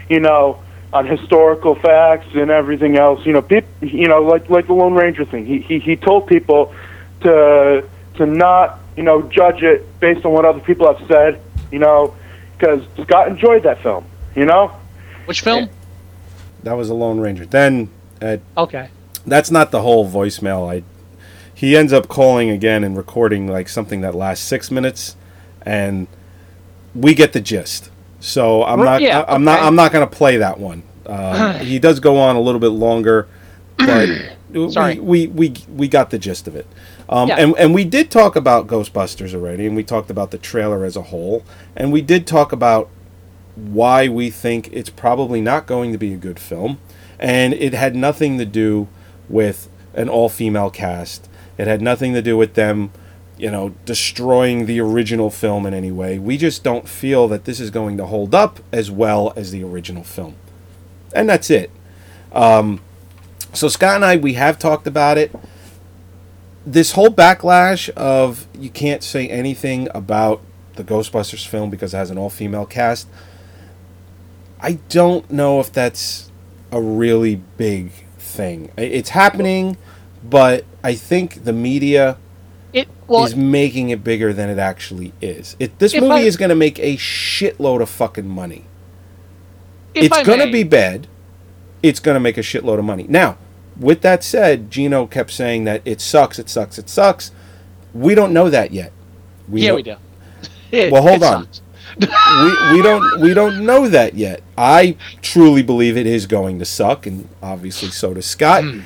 [0.10, 0.62] you know,
[0.96, 3.26] on historical facts and everything else.
[3.26, 5.46] You know, peop, you know, like like the Lone Ranger thing.
[5.46, 6.74] He he he told people
[7.22, 7.86] to
[8.16, 11.42] to not, you know, judge it based on what other people have said.
[11.70, 12.16] You know,
[12.58, 14.06] because Scott enjoyed that film.
[14.36, 14.72] You know,
[15.26, 15.70] Which film?
[16.64, 17.46] That was a Lone Ranger.
[17.46, 17.90] Then
[18.22, 18.90] uh, Okay.
[19.28, 20.72] that's not the whole voicemail.
[20.74, 20.84] I
[21.54, 25.18] he ends up calling again and recording like something that lasts six minutes,
[25.62, 26.08] and
[26.94, 27.90] we get the gist.
[28.26, 29.02] So I'm not.
[29.02, 29.60] yeah, I, am not.
[29.62, 30.82] I'm not going to play that one.
[31.06, 33.28] Uh, he does go on a little bit longer,
[33.78, 34.10] but
[34.72, 35.00] Sorry.
[35.00, 36.66] we, we we we got the gist of it.
[37.08, 37.36] Um, Yeah.
[37.36, 40.96] and and we did talk about Ghostbusters already, and we talked about the trailer as
[40.96, 41.44] a whole,
[41.76, 42.90] and we did talk about
[43.56, 46.80] why we think it's probably not going to be a good film,
[47.20, 48.88] and it had nothing to do
[49.30, 51.30] with an all-female cast.
[51.58, 52.92] It had nothing to do with them,
[53.38, 56.18] you know, destroying the original film in any way.
[56.20, 59.64] We just don't feel that this is going to hold up as well as the
[59.64, 60.36] original film,
[61.14, 61.72] and that's it.
[62.32, 62.82] Um,
[63.54, 65.34] so Scott and I, we have talked about it.
[66.66, 70.42] This whole backlash of you can't say anything about
[70.76, 73.08] the Ghostbusters film because it has an all-female cast.
[74.60, 76.32] I don't know if that's
[76.72, 78.72] a really big thing.
[78.78, 79.78] It's happening,
[80.24, 82.18] but I think the media
[82.76, 85.56] It well, is making it bigger than it actually is.
[85.60, 88.66] It, this movie I- is going to make a shitload of fucking money.
[89.94, 91.08] it's going to be bad.
[91.82, 93.06] It's going to make a shitload of money.
[93.08, 93.38] Now,
[93.80, 97.32] with that said, Gino kept saying that it sucks, it sucks, it sucks.
[97.94, 98.92] We don't know that yet.
[99.48, 99.96] We yeah, know- we do.
[100.72, 101.48] It- Well, hold on.
[101.98, 104.42] we, we don't we don't know that yet.
[104.58, 108.66] I truly believe it is going to suck, and obviously so does Scott.
[108.66, 108.82] Hmm.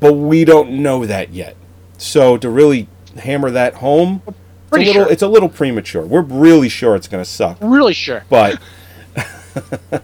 [0.00, 1.54] But we don't know that yet.
[1.98, 2.88] So to really
[3.18, 5.12] hammer that home, it's a Pretty little sure.
[5.12, 6.04] it's a little premature.
[6.04, 8.24] We're really sure it's going to suck, Really sure.
[8.28, 8.58] but
[9.92, 10.00] um,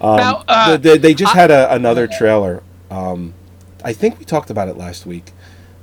[0.00, 2.62] Now, uh, the- the- they just had a, another trailer.
[2.90, 3.34] Um,
[3.84, 5.32] I think we talked about it last week,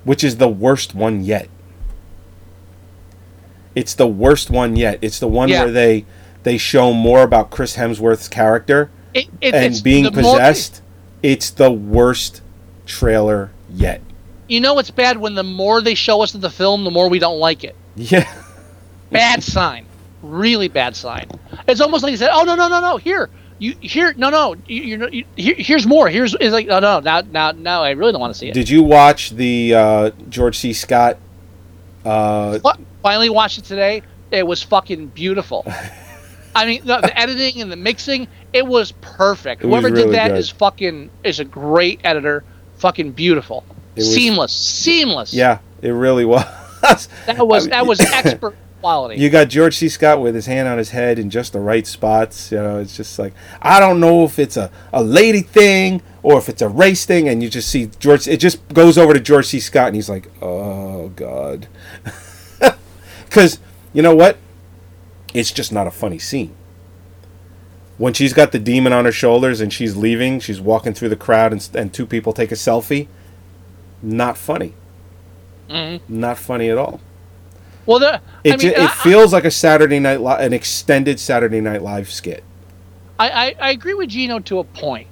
[0.04, 1.50] which is the worst one yet.
[3.76, 5.00] It's the worst one yet.
[5.02, 5.64] It's the one Yeah.
[5.66, 6.06] where they
[6.44, 10.82] they show more about Chris Hemsworth's character It, it, and being the more- possessed.
[11.22, 12.42] it's the worst
[12.86, 14.02] trailer yet.
[14.50, 17.08] You know, it's bad when the more they show us of the film, the more
[17.08, 17.76] we don't like it.
[17.96, 18.32] Yeah.
[19.12, 19.86] Bad sign.
[20.22, 21.30] Really bad sign.
[21.68, 22.98] It's almost like he said, "Oh no, no, no, no!
[22.98, 26.10] Here, you here, no, no, you, you're, you, here, here's more.
[26.10, 28.54] Here's is like, no, no, now, now, now, I really don't want to see it."
[28.54, 30.74] Did you watch the uh, George C.
[30.74, 31.18] Scott?
[32.06, 34.04] Uh, Fi- Finally watched it today.
[34.32, 35.66] It was fucking beautiful.
[36.56, 39.64] I mean, the, the editing and the mixing, it was perfect.
[39.64, 40.38] It was Whoever really did that good.
[40.38, 42.44] is fucking is a great editor.
[42.78, 43.64] Fucking beautiful.
[44.00, 45.34] Was- seamless, seamless.
[45.34, 46.46] yeah, it really was.
[47.26, 49.20] that was that was expert quality.
[49.22, 49.90] You got George C.
[49.90, 52.52] Scott with his hand on his head in just the right spots.
[52.52, 56.38] You know, it's just like I don't know if it's a, a lady thing or
[56.38, 58.28] if it's a race thing, and you just see George.
[58.28, 59.60] It just goes over to George C.
[59.60, 61.68] Scott, and he's like, "Oh God,"
[63.26, 63.60] because
[63.94, 64.38] you know what?
[65.34, 66.56] It's just not a funny scene.
[67.98, 71.18] When she's got the demon on her shoulders and she's leaving, she's walking through the
[71.18, 73.08] crowd, and, and two people take a selfie.
[74.02, 74.74] Not funny.
[75.70, 76.02] Mhm.
[76.08, 77.00] Not funny at all.
[77.86, 81.20] Well, the, It, I mean, it I- feels like a Saturday night, li- an extended
[81.20, 82.44] Saturday Night Live skit.
[83.20, 85.08] I, I, I agree with Gino to a point.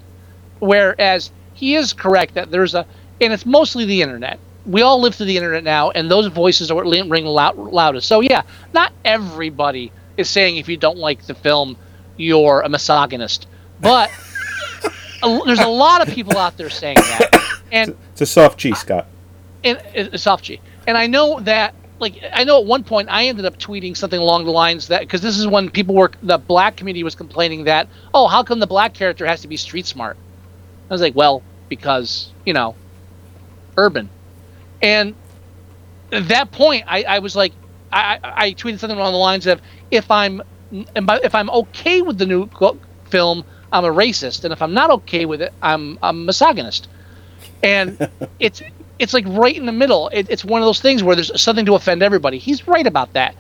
[0.60, 2.86] Whereas he is correct that there's a,
[3.22, 4.40] and it's mostly the internet.
[4.66, 8.08] We all live through the internet now, and those voices are what ring loud, loudest.
[8.08, 8.42] So yeah,
[8.74, 11.78] not everybody is saying if you don't like the film,
[12.18, 13.48] you're a misogynist.
[13.80, 14.10] But
[15.24, 18.78] a, there's a lot of people out there saying that, and It's a soft cheese,
[18.80, 19.08] Scott.
[19.64, 20.60] and it's soft G.
[20.86, 24.20] And I know that, like, I know at one point I ended up tweeting something
[24.20, 27.66] along the lines that because this is when people were the black community was complaining
[27.66, 30.18] that, oh, how come the black character has to be street smart?
[30.90, 32.76] I was like, well, because you know,
[33.76, 34.10] urban.
[34.82, 35.16] And
[36.12, 37.52] at that point, I, I was like,
[37.92, 39.62] I, I I tweeted something along the lines of,
[39.92, 40.42] if I'm
[40.72, 42.50] if I'm okay with the new
[43.10, 46.88] film, I'm a racist, and if I'm not okay with it, I'm a misogynist.
[47.64, 48.10] And
[48.40, 48.62] it's
[49.00, 50.10] it's like right in the middle.
[50.10, 52.38] It, it's one of those things where there's something to offend everybody.
[52.38, 53.36] He's right about that.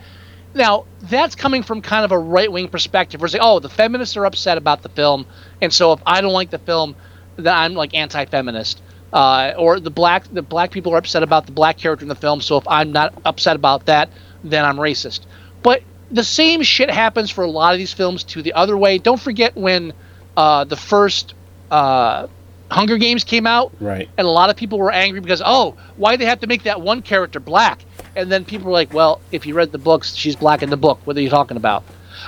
[0.53, 3.69] Now that's coming from kind of a right wing perspective, where it's like, oh, the
[3.69, 5.25] feminists are upset about the film,
[5.61, 6.95] and so if I don't like the film,
[7.35, 8.81] then I'm like anti-feminist.
[9.13, 12.15] Uh, or the black the black people are upset about the black character in the
[12.15, 14.09] film, so if I'm not upset about that,
[14.43, 15.21] then I'm racist.
[15.63, 15.81] But
[16.11, 18.97] the same shit happens for a lot of these films to the other way.
[18.97, 19.93] Don't forget when
[20.35, 21.33] uh, the first
[21.71, 22.27] uh,
[22.69, 24.09] Hunger Games came out, Right.
[24.17, 26.81] and a lot of people were angry because oh why they have to make that
[26.81, 27.83] one character black?
[28.15, 30.77] And then people were like well if you read the books she's black in the
[30.77, 30.99] book.
[31.05, 31.83] What are you talking about?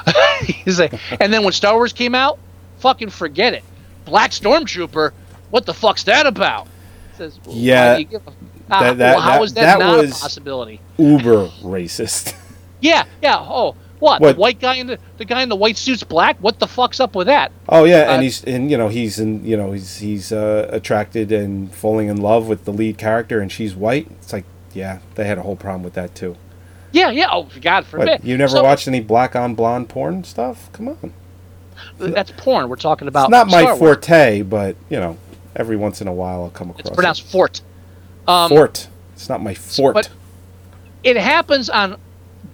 [0.41, 2.39] He's like, and then when star wars came out
[2.77, 3.63] fucking forget it.
[4.05, 5.11] Black stormtrooper?
[5.49, 6.67] What the fuck's that about?
[7.17, 8.31] Says, well, Yeah, do you give a-
[8.71, 10.79] Ah, that- that- well, how that- is that, that not was- a possibility?
[10.97, 12.33] Uber racist.
[12.81, 14.35] yeah yeah oh What, What?
[14.35, 16.37] the white guy in the the guy in the white suit's black?
[16.39, 17.51] What the fuck's up with that?
[17.67, 20.69] Oh yeah, and Uh, he's and you know he's in you know he's he's uh,
[20.71, 24.07] attracted and falling in love with the lead character, and she's white.
[24.11, 26.37] It's like yeah, they had a whole problem with that too.
[26.91, 27.27] Yeah, yeah.
[27.31, 28.07] Oh, God forbid.
[28.09, 30.71] What, you never So- watched any black on blonde porn stuff?
[30.73, 31.13] Come on,
[31.99, 32.67] That's porn.
[32.69, 33.25] We're talking about.
[33.25, 33.79] it's not my Star Wars.
[33.79, 35.17] forte, but you know,
[35.55, 36.87] every once in a while I'll come across.
[36.87, 37.61] It's pronounced fort.
[38.27, 38.87] Um, fort.
[39.13, 39.93] It's not my fort.
[39.93, 40.09] but-
[41.03, 41.97] it happens on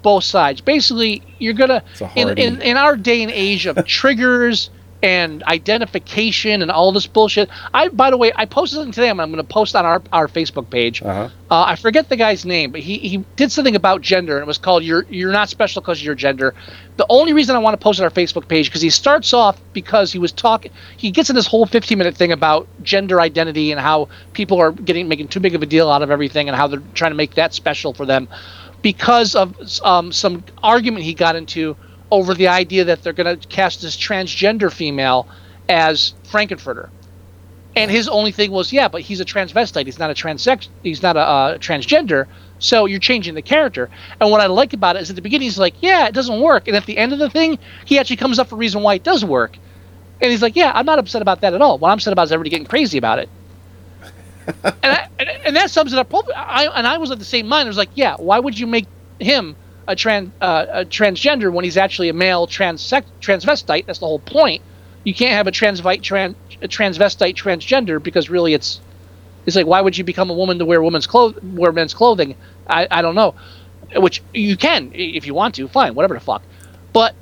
[0.05, 0.61] both sides.
[0.61, 1.83] Basically, you're gonna
[2.15, 4.69] in, in in our day and age of triggers
[5.01, 7.49] and identification and all this bullshit.
[7.73, 9.09] I by the way, I posted something today.
[9.09, 11.01] I'm, I'm going to post on our, our Facebook page.
[11.01, 11.29] Uh-huh.
[11.49, 14.47] Uh, I forget the guy's name, but he, he did something about gender, and it
[14.47, 16.53] was called "You're You're Not Special Because of Your Gender."
[16.97, 19.33] The only reason I want to post it on our Facebook page because he starts
[19.33, 20.71] off because he was talking.
[20.97, 24.71] He gets in this whole 15 minute thing about gender identity and how people are
[24.71, 27.17] getting making too big of a deal out of everything and how they're trying to
[27.17, 28.27] make that special for them
[28.85, 31.75] because of um, some argument he got into
[32.11, 35.27] over the idea that they're going to cast this transgender female
[35.67, 36.89] as Frank-N-Furter.
[37.75, 39.87] And his only thing was, yeah, but he's a transvestite.
[39.87, 40.67] He's not a transex.
[40.83, 42.27] He's not a uh, transgender.
[42.59, 43.89] So you're changing the character.
[44.21, 46.39] And what I like about it is at the beginning he's like, yeah, it doesn't
[46.39, 46.67] work.
[46.67, 48.93] And at the end of the thing, he actually comes up with a reason why
[48.93, 49.57] it does work.
[50.21, 51.79] And he's like, yeah, I'm not upset about that at all.
[51.79, 53.29] What I'm upset about is everybody getting crazy about it.
[54.63, 55.09] And, I,
[55.45, 56.13] and, that sums it up.
[56.35, 57.67] I, and I was of the same mind.
[57.67, 58.87] I was like, yeah, why would you make
[59.19, 59.55] him
[59.87, 63.85] a, trans, uh, a transgender when he's actually a male transvestite?
[63.85, 64.61] That's the whole point.
[65.03, 68.79] You can't have a transvite trans, transvestite transgender because really it's
[69.45, 72.35] it's like why would you become a woman to wear women's clothes wear men's clothing?
[72.67, 73.35] I, I don't know.
[73.95, 76.41] Which you can if you want to, fine, whatever the fuck.
[76.91, 77.13] But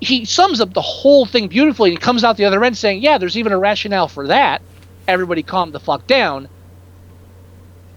[0.00, 3.02] he sums up the whole thing beautifully and he comes out the other end saying,
[3.02, 4.62] Yeah, there's even a rationale for that.
[5.06, 6.48] Everybody calm the fuck down.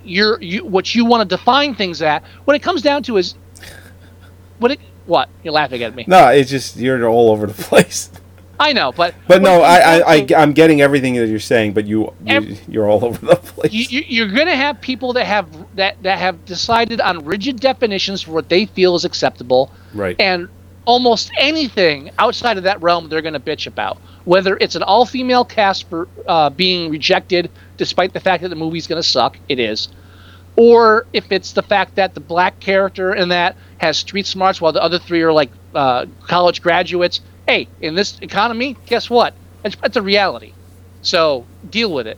[0.04, 3.36] You're you what you want to define things at what it comes down to is
[4.60, 5.30] what it what?
[5.44, 6.06] You're laughing at me.
[6.08, 8.10] No, it's just you're all over the place.
[8.60, 11.86] I know, but But no, i i to, i'm getting everything that you're saying, but
[11.86, 13.72] you, you Ev- you're all over the place.
[13.72, 17.60] you, you, you're going to have people that have that that have decided on rigid
[17.60, 20.16] definitions for what they feel is acceptable, right.
[20.20, 20.50] and
[20.88, 23.98] almost anything outside of that realm they're going to bitch about.
[24.24, 28.88] Whether it's an all-female cast for uh, being rejected, despite the fact that the movie's
[28.88, 29.90] going to suck, it is,
[30.56, 34.72] or if it's the fact that the black character in that has street smarts while
[34.72, 37.22] the other three are like uh, college graduates.
[37.48, 39.34] Hey, in this economy, guess what?
[39.64, 40.54] It's, it's a reality.
[41.02, 42.18] So deal with it.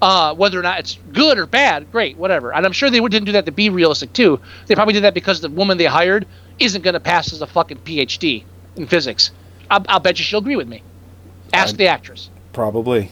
[0.00, 2.52] Uh, whether or not it's good or bad, great, whatever.
[2.52, 4.40] And I'm sure they didn't do that to be realistic too.
[4.66, 6.26] They probably did that because the woman they hired
[6.58, 8.44] isn't going to pass as a fucking PhD
[8.76, 9.30] in physics.
[9.70, 10.82] I'll, I'll bet you she'll agree with me.
[11.52, 12.30] Ask I'd- the actress.
[12.52, 13.10] Probably.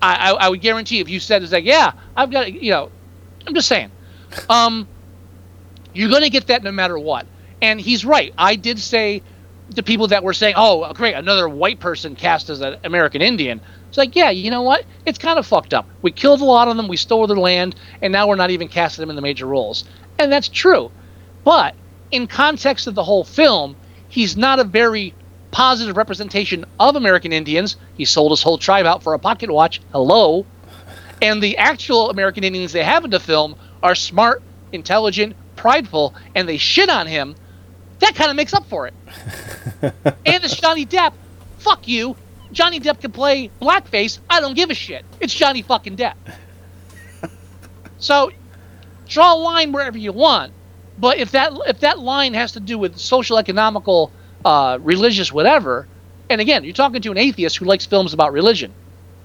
[0.00, 2.90] I, I, I would guarantee if you said it's like, yeah, I've got, you know,
[3.46, 3.90] I'm just saying,
[4.48, 4.86] um,
[5.92, 7.26] you're going to get that no matter what.
[7.60, 8.32] And he's right.
[8.38, 9.22] I did say
[9.74, 13.60] to people that were saying, oh, great, another white person cast as an American Indian.
[13.88, 14.84] It's like, yeah, you know what?
[15.06, 15.88] It's kind of fucked up.
[16.02, 18.68] We killed a lot of them, we stole their land, and now we're not even
[18.68, 19.84] casting them in the major roles.
[20.18, 20.90] And that's true.
[21.44, 21.74] But
[22.10, 23.76] in context of the whole film,
[24.08, 25.14] he's not a very
[25.50, 27.76] positive representation of American Indians.
[27.96, 29.80] He sold his whole tribe out for a pocket watch.
[29.92, 30.46] Hello.
[31.20, 36.48] And the actual American Indians they have in the film are smart, intelligent, prideful, and
[36.48, 37.34] they shit on him.
[38.00, 38.94] That kind of makes up for it.
[39.82, 41.12] and it's Johnny Depp.
[41.58, 42.16] Fuck you.
[42.52, 44.20] Johnny Depp can play blackface.
[44.30, 45.04] I don't give a shit.
[45.20, 46.14] It's Johnny fucking Depp.
[48.00, 48.30] So
[49.08, 50.52] draw a line wherever you want.
[50.98, 54.10] But if that if that line has to do with social, economical,
[54.44, 55.86] uh, religious, whatever,
[56.30, 58.72] and again, you're talking to an atheist who likes films about religion.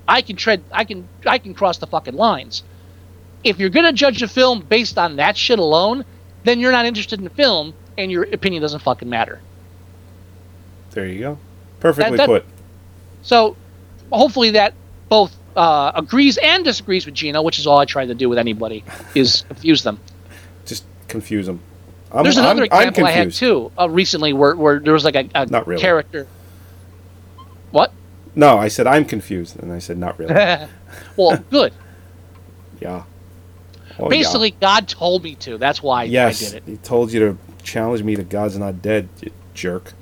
[0.08, 2.64] I can tread, I can, I can cross the fucking lines.
[3.44, 6.06] If you're gonna judge a film based on that shit alone,
[6.44, 9.40] then you're not interested in the film, and your opinion doesn't fucking matter.
[10.92, 11.38] There you go.
[11.80, 12.46] Perfectly that- put.
[13.22, 13.56] So,
[14.12, 14.74] hopefully that
[15.08, 18.38] both uh, agrees and disagrees with Gino, which is all I try to do with
[18.38, 18.84] anybody,
[19.16, 20.00] is confuse them.
[20.66, 20.84] Just
[21.14, 21.62] confuse them.
[22.12, 25.06] I'm, There's another I'm, I'm example I had too uh, recently where, where there was
[25.06, 25.82] like a, a Not really.
[25.82, 26.28] character.
[27.72, 27.94] What?
[28.36, 30.34] No, I said I'm confused, and I said not really.
[31.18, 31.72] well, good.
[32.82, 33.04] yeah.
[34.00, 34.10] Oh, yeah.
[34.10, 35.60] Basically, God told me to.
[35.60, 36.64] That's why yes, I did it.
[36.72, 39.94] he told you to challenge me to God's not dead, you jerk.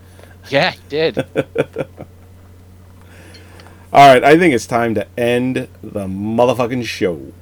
[0.49, 1.17] Yeah, he did.
[3.93, 7.33] All right, I think it's time to end the motherfucking show.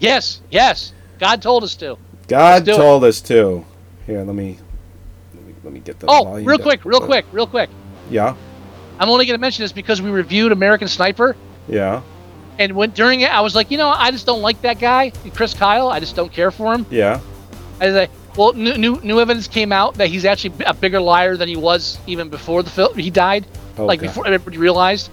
[0.00, 0.94] yes, yes.
[1.18, 1.98] God told us to.
[2.28, 2.76] God do it.
[2.76, 3.64] told us to.
[4.06, 4.58] Here, let me,
[5.34, 6.64] let me let me get the Oh, volume real down.
[6.64, 7.68] quick, real quick, real quick.
[8.10, 8.34] Yeah,
[8.98, 11.36] I'm only going to mention this because we reviewed American Sniper,
[11.68, 12.02] yeah,
[12.58, 15.10] and when during it, I was like, you know, I just don't like that guy,
[15.34, 15.88] Chris Kyle.
[15.88, 16.86] I just don't care for him.
[16.90, 17.20] yeah.
[17.80, 21.00] I was like, Well, new, new new evidence came out that he's actually a bigger
[21.00, 22.96] liar than he was even before the film.
[22.98, 23.46] He died,
[23.78, 24.08] oh, like Okay.
[24.08, 25.10] before everybody realized.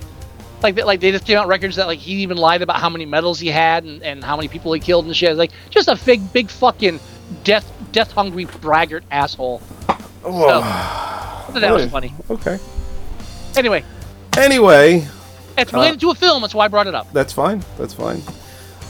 [0.61, 2.89] Like, they, like they just came out records that like he even lied about how
[2.89, 5.35] many medals he had and, and how many people he killed and shit.
[5.35, 6.99] Like just a big big fucking
[7.43, 9.61] death death hungry braggart asshole.
[10.23, 12.13] So, I thought that was funny.
[12.29, 12.57] Okay.
[13.55, 13.83] Anyway,
[14.37, 15.07] Anyway,
[15.57, 16.41] it's related to a film.
[16.41, 17.11] That's why I brought it up.
[17.13, 17.63] that's fine.
[17.77, 18.21] That's fine.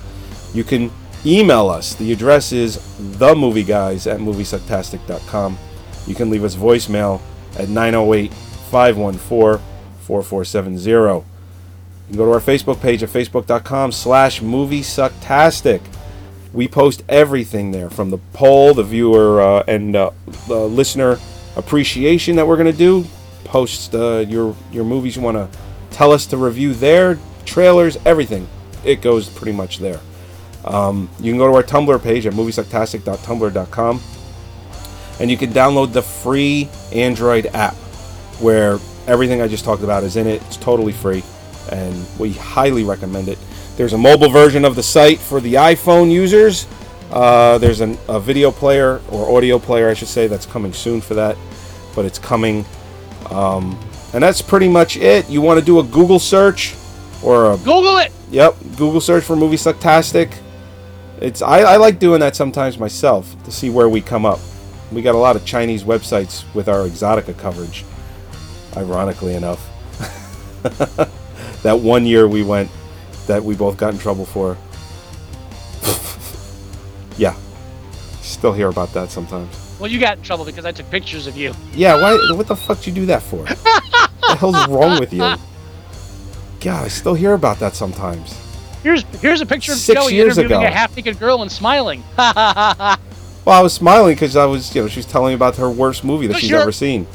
[0.54, 0.90] You can
[1.24, 1.94] email us.
[1.94, 5.58] The address is themovieguys at moviesucktastic.com.
[6.06, 7.20] You can leave us voicemail
[7.58, 9.64] at 908 514
[10.00, 10.80] 4470.
[10.80, 11.24] You
[12.08, 15.82] can go to our Facebook page at facebook.com slash moviesucktastic.
[16.52, 20.10] We post everything there from the poll, the viewer uh, and uh,
[20.46, 21.18] the listener
[21.56, 23.04] appreciation that we're going to do.
[23.44, 25.48] Post uh, your, your movies you want to
[25.90, 28.48] tell us to review there, trailers, everything.
[28.84, 30.00] It goes pretty much there.
[30.64, 34.00] Um, you can go to our Tumblr page at moviesucktastic.tumblr.com
[35.20, 37.74] and you can download the free Android app
[38.40, 40.42] where everything I just talked about is in it.
[40.42, 41.22] It's totally free
[41.72, 43.38] and we highly recommend it.
[43.78, 46.66] There's a mobile version of the site for the iPhone users.
[47.12, 51.00] Uh, there's an, a video player or audio player, I should say, that's coming soon
[51.00, 51.36] for that,
[51.94, 52.64] but it's coming.
[53.30, 53.78] Um,
[54.12, 55.30] and that's pretty much it.
[55.30, 56.74] You want to do a Google search
[57.22, 58.10] or a Google it.
[58.32, 60.34] Yep, Google search for movie sucktastic.
[61.20, 64.40] It's I, I like doing that sometimes myself to see where we come up.
[64.90, 67.84] We got a lot of Chinese websites with our Exxxotica coverage.
[68.76, 69.64] Ironically enough,
[71.62, 72.72] that one year we went
[73.28, 74.56] that we both got in trouble for.
[77.18, 77.36] yeah,
[78.20, 79.76] still hear about that sometimes.
[79.78, 81.54] Well, you got in trouble because I took pictures of you.
[81.72, 82.14] Yeah, why?
[82.34, 83.38] What the fuck did you do that for?
[83.46, 85.20] what the hell's wrong with you?
[86.60, 88.36] God, I still hear about that sometimes.
[88.82, 90.68] Here's here's a picture of Six Joey years interviewing ago.
[90.68, 92.02] a half naked girl and smiling.
[93.48, 95.70] Well, I was smiling because I was, you know, she was telling me about her
[95.70, 97.06] worst movie that she's ever seen,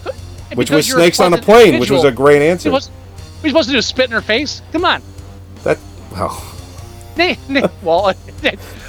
[0.56, 2.72] which was Snakes on a Plane, which was a great answer.
[2.72, 2.92] What are
[3.44, 3.82] we supposed to do?
[3.84, 4.64] Spit in her face?
[4.72, 5.04] Come on.
[5.64, 5.78] That,
[6.14, 6.44] well,
[7.84, 8.14] well, all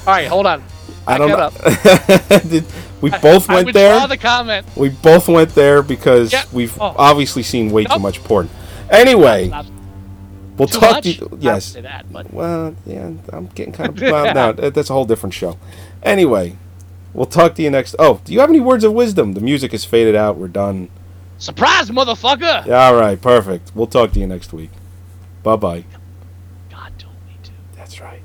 [0.07, 0.63] right, hold on.
[1.07, 2.61] I Back don't know.
[3.01, 4.09] We both I went withdraw there.
[4.09, 4.67] the comment.
[4.77, 6.45] We both went there because Yeah.
[6.53, 6.95] we've Oh.
[6.97, 8.49] obviously seen way too much porn.
[8.89, 9.67] Anyway, Not
[10.57, 11.05] we'll too talk much?
[11.05, 11.39] to you.
[11.39, 11.75] Yes.
[11.75, 14.01] that, but Well, yeah, I'm getting kind of.
[14.01, 15.59] well, no, that's a whole different show.
[16.03, 16.57] Anyway,
[17.13, 17.95] we'll talk to you next.
[17.99, 19.35] Oh, do you have any words of wisdom?
[19.35, 20.39] The music is faded out.
[20.39, 20.89] We're done.
[21.37, 22.67] surprise, motherfucker!
[22.73, 23.73] All right, perfect.
[23.75, 24.71] We'll talk to you next week.
[25.43, 25.85] Bye bye.
[26.71, 27.51] God told me to.
[27.85, 28.24] That's right.